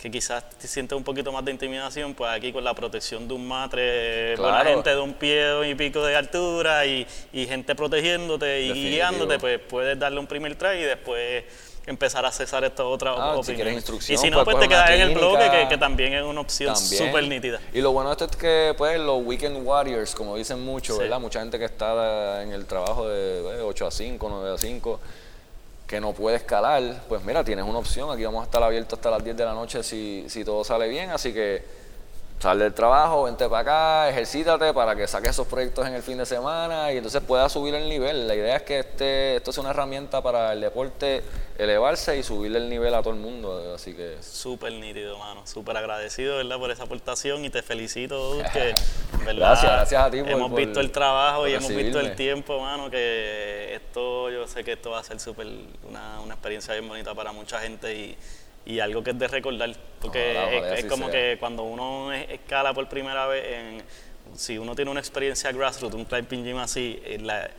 que 0.05 0.11
quizás 0.11 0.45
te 0.51 0.69
sientes 0.69 0.95
un 0.95 1.03
poquito 1.03 1.33
más 1.33 1.43
de 1.47 1.51
intimidación, 1.51 2.13
pues 2.13 2.31
aquí 2.31 2.53
con 2.53 2.63
la 2.63 2.75
protección 2.75 3.27
de 3.27 3.33
un 3.33 3.49
matre, 3.49 4.35
con 4.37 4.53
la 4.53 4.63
gente 4.63 4.91
de 4.91 5.01
un 5.01 5.15
pie 5.15 5.67
y 5.67 5.75
pico 5.75 6.05
de 6.05 6.15
altura 6.15 6.85
y, 6.85 7.07
gente 7.33 7.75
protegiéndote 7.75 8.65
y 8.65 8.91
guiándote, 8.91 9.39
pues 9.39 9.59
puedes 9.61 9.99
darle 9.99 10.21
un 10.21 10.27
primer 10.27 10.57
try 10.57 10.77
y 10.77 10.83
después 10.83 11.45
empezar 11.87 12.27
a 12.27 12.31
cesar 12.33 12.65
esta 12.65 12.85
otra 12.85 13.15
ah, 13.17 13.41
y 13.41 14.17
si 14.19 14.29
no, 14.29 14.45
pues, 14.45 14.59
te 14.59 14.69
quedas 14.69 14.91
en 14.91 15.01
el 15.01 15.15
bloque, 15.15 15.67
que, 15.71 15.79
también 15.79 16.13
es 16.13 16.23
una 16.23 16.43
opción 16.43 16.77
súper 16.77 17.27
nítida. 17.27 17.59
Y 17.73 17.81
lo 17.81 17.93
bueno 17.93 18.11
de 18.11 18.13
esto 18.13 18.27
es 18.27 18.37
que 18.37 18.75
pues 18.77 19.01
los 19.01 19.25
weekend 19.25 19.67
warriors, 19.67 20.15
como 20.15 20.37
dicen 20.37 20.63
mucho, 20.63 20.99
¿verdad? 20.99 21.19
Mucha 21.19 21.41
gente 21.41 21.59
que 21.59 21.65
está 21.65 22.43
en 22.43 22.53
el 22.53 22.67
trabajo 22.67 23.09
de 23.09 23.63
8 23.63 23.87
a 23.87 23.91
5, 23.91 24.29
9 24.29 24.55
a 24.55 24.59
5 24.59 25.01
que 25.95 26.01
no 26.01 26.13
puede 26.13 26.39
escalar, 26.39 27.05
pues 27.09 27.25
mira, 27.25 27.45
tienes 27.45 27.65
una 27.65 27.79
opción. 27.79 28.11
Aquí 28.11 28.25
vamos 28.25 28.41
a 28.41 28.45
estar 28.47 28.61
abiertos 28.61 28.99
hasta 28.99 29.13
las 29.13 29.23
10 29.23 29.37
de 29.37 29.45
la 29.45 29.53
noche 29.53 29.81
si, 29.85 30.25
si 30.29 30.45
todo 30.45 30.65
sale 30.65 30.89
bien. 30.89 31.11
Así 31.11 31.33
que 31.33 31.63
sal 32.45 32.59
del 32.59 32.75
trabajo, 32.75 33.23
vente 33.23 33.49
para 33.49 33.61
acá, 33.63 34.11
ejercítate 34.11 34.75
para 34.75 34.95
que 34.95 35.07
saques 35.07 35.31
esos 35.31 35.47
proyectos 35.47 35.87
en 35.87 35.95
el 35.95 36.03
fin 36.03 36.19
de 36.19 36.27
semana 36.27 36.93
y 36.93 36.99
entonces 36.99 37.23
puedas 37.23 37.51
subir 37.51 37.75
el 37.75 37.89
nivel. 37.89 38.29
La 38.29 38.35
idea 38.35 38.57
es 38.57 38.63
que 38.65 38.81
este, 38.81 39.37
esto 39.37 39.51
sea 39.51 39.63
una 39.63 39.71
herramienta 39.71 40.23
para 40.23 40.53
el 40.53 40.61
deporte 40.61 41.23
elevarse 41.57 42.19
y 42.19 42.23
subirle 42.23 42.59
el 42.59 42.69
nivel 42.69 42.93
a 42.93 43.01
todo 43.03 43.15
el 43.15 43.21
mundo. 43.21 43.73
Así 43.75 43.95
que. 43.95 44.19
Súper 44.21 44.75
nítido, 44.75 45.17
mano. 45.17 45.47
Súper 45.47 45.75
agradecido, 45.79 46.37
¿verdad? 46.37 46.59
Por 46.59 46.71
esa 46.71 46.83
aportación 46.83 47.47
y 47.47 47.49
te 47.49 47.63
felicito, 47.63 48.37
que, 48.53 48.75
Gracias, 49.25 49.73
gracias 49.73 50.03
a 50.03 50.11
ti 50.11 50.21
por, 50.21 50.33
Hemos 50.33 50.55
visto 50.55 50.81
el 50.81 50.93
trabajo 50.93 51.49
y 51.49 51.55
hemos 51.55 51.75
visto 51.75 51.99
el 51.99 52.15
tiempo, 52.15 52.61
mano, 52.61 52.91
que 52.91 53.75
esto, 53.75 54.31
yo 54.31 54.47
sé 54.47 54.63
que 54.65 54.73
esto 54.73 54.91
va 54.91 54.99
a 54.99 55.03
ser 55.03 55.19
súper, 55.19 55.47
una, 55.89 56.21
una 56.21 56.35
experiencia 56.35 56.75
bien 56.75 56.87
bonita 56.87 57.15
para 57.15 57.33
mucha 57.33 57.59
gente 57.61 57.95
y 57.95 58.19
y 58.67 58.81
algo 58.81 59.03
que 59.03 59.11
es 59.11 59.19
de 59.19 59.29
recordar, 59.29 59.75
porque 60.01 60.77
es, 60.79 60.85
como 60.87 61.11
que 61.11 61.37
cuando 61.39 61.65
uno 61.65 62.12
escala 62.12 62.73
por 62.73 62.89
primera 62.89 63.27
vez, 63.27 63.45
en, 63.47 63.83
si 64.37 64.59
uno 64.59 64.75
tiene 64.75 64.91
una 64.91 65.01
experiencia 65.01 65.53
grassroots, 65.53 65.95
un 65.95 66.05
climbing 66.05 66.45
gym 66.45 66.59
así, 66.59 67.01
la, 67.21 67.51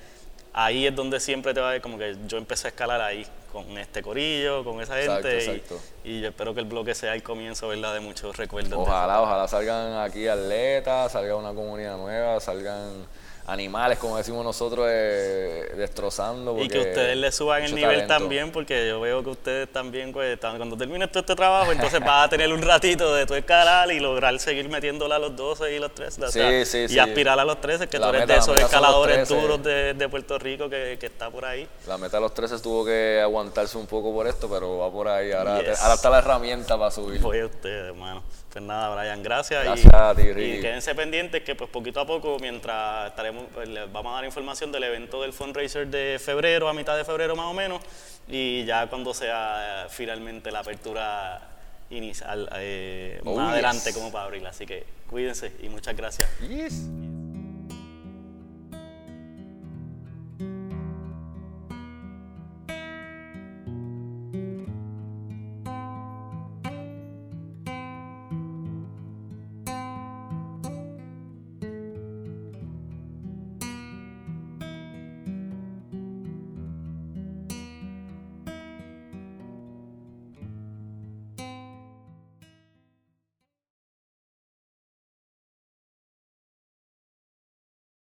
ahí 0.54 0.88
es 0.88 0.96
donde 0.96 1.20
siempre 1.20 1.54
te 1.54 1.60
va 1.60 1.70
a 1.70 1.72
ver 1.74 1.82
como 1.82 1.98
que 1.98 2.16
yo 2.28 2.38
empecé 2.38 2.68
a 2.68 2.70
escalar 2.70 3.02
ahí, 3.02 3.26
con 3.52 3.78
este 3.78 4.02
corillo, 4.02 4.66
con 4.66 4.82
esa 4.82 4.96
gente, 4.98 5.64
Y, 6.04 6.20
yo 6.20 6.28
espero 6.28 6.54
que 6.54 6.60
el 6.60 6.66
bloque 6.66 6.94
sea 6.94 7.16
el 7.16 7.24
comienzo, 7.24 7.70
¿verdad?, 7.70 7.94
de 7.94 8.02
muchos 8.02 8.36
recuerdos. 8.36 8.74
Ojalá, 8.74 9.22
ojalá 9.22 9.48
salgan 9.48 9.98
aquí 10.00 10.28
atletas, 10.28 11.14
salga 11.14 11.38
una 11.38 11.54
comunidad 11.54 11.96
nueva, 11.98 12.42
salgan 12.42 13.06
animales, 13.48 14.00
como 14.00 14.18
decimos 14.18 14.44
nosotros, 14.44 14.88
eh, 14.90 15.74
destrozando. 15.78 16.58
Y 16.60 16.68
que 16.68 16.80
ustedes 16.80 17.16
le 17.16 17.32
suban 17.32 17.64
el 17.64 17.76
nivel 17.76 18.08
también, 18.08 18.52
porque 18.52 18.88
yo 18.88 19.00
veo 19.00 19.24
que 19.24 19.30
ustedes 19.30 19.72
también, 19.72 20.12
pues, 20.12 20.38
cuando 20.40 20.76
termine 20.76 21.08
todo 21.08 21.20
este 21.20 21.36
trabajo, 21.36 21.72
entonces 21.72 22.00
vas 22.00 22.26
a 22.26 22.30
tener 22.30 22.52
un 22.52 22.62
ratito 22.62 23.14
de 23.14 23.26
tu 23.26 23.36
escalar 23.36 23.92
y 23.92 24.00
lograr 24.00 24.38
seguir 24.40 24.68
metiéndola 24.70 25.18
a 25.18 25.20
los 25.20 25.36
12 25.36 25.76
y 25.76 25.80
los 25.80 25.94
13. 25.94 26.32
Sí, 26.32 26.88
sí, 26.88 26.96
y 26.96 27.00
aspirar 27.00 27.40
a 27.40 27.46
los 27.46 27.62
13, 27.62 27.88
que 27.88 28.00
tú 28.00 28.06
eres 28.06 28.28
de 28.28 28.36
esos 28.36 28.58
escaladores 28.58 29.28
duros 29.30 29.62
de, 29.64 29.94
de, 29.94 30.10
Puerto 30.10 30.38
Rico 30.40 30.70
que, 30.70 30.98
que, 31.00 31.08
está 31.08 31.30
por 31.30 31.46
ahí. 31.46 31.68
La 31.88 31.98
meta 31.98 32.18
de 32.18 32.22
los 32.22 32.34
13 32.34 32.60
tuvo 32.60 32.86
que 32.86 33.20
aguantarse 33.22 33.78
un 33.78 33.86
poco 33.86 34.14
por 34.14 34.28
esto, 34.28 34.50
pero 34.50 34.78
va 34.78 34.92
por 34.92 35.08
ahí. 35.08 35.32
Ahora, 35.32 35.56
ahora 35.56 35.94
está 35.94 36.10
la 36.10 36.20
herramienta 36.20 36.78
para 36.78 36.92
subir. 36.92 37.22
Fue 37.22 37.44
usted, 37.44 37.88
hermano. 37.88 38.24
Pues 38.56 38.64
nada, 38.64 38.96
Brian, 38.96 39.22
gracias. 39.22 39.66
Gracias 39.66 39.92
y, 39.92 39.98
a 39.98 40.16
ti, 40.16 40.22
Y 40.30 40.62
quédense 40.62 40.96
pendientes 40.96 41.44
que 41.44 41.56
pues 41.56 41.70
poquito 41.70 42.00
a 42.00 42.08
poco, 42.08 42.38
mientras 42.40 43.10
estaremos, 43.10 43.48
pues, 43.54 43.68
les 43.68 43.92
vamos 43.92 44.14
a 44.14 44.16
dar 44.16 44.24
información 44.24 44.72
del 44.72 44.86
evento 44.86 45.22
del 45.22 45.34
fundraiser 45.34 45.88
de 45.88 46.18
febrero, 46.24 46.70
a 46.70 46.74
mitad 46.74 46.96
de 46.96 47.04
febrero 47.04 47.36
más 47.36 47.48
o 47.48 47.54
menos, 47.54 47.82
y 48.30 48.64
ya 48.64 48.88
cuando 48.88 49.14
sea 49.14 49.84
eh, 49.84 49.88
finalmente 49.90 50.54
la 50.54 50.60
apertura 50.60 51.42
inicial, 51.90 52.48
eh, 52.56 53.20
oh, 53.26 53.36
más 53.36 53.52
adelante 53.52 53.92
como 53.92 54.10
para 54.10 54.24
abril. 54.24 54.46
Así 54.46 54.66
que 54.66 54.86
cuídense 55.10 55.52
y 55.62 55.68
muchas 55.68 55.94
gracias. 55.98 56.30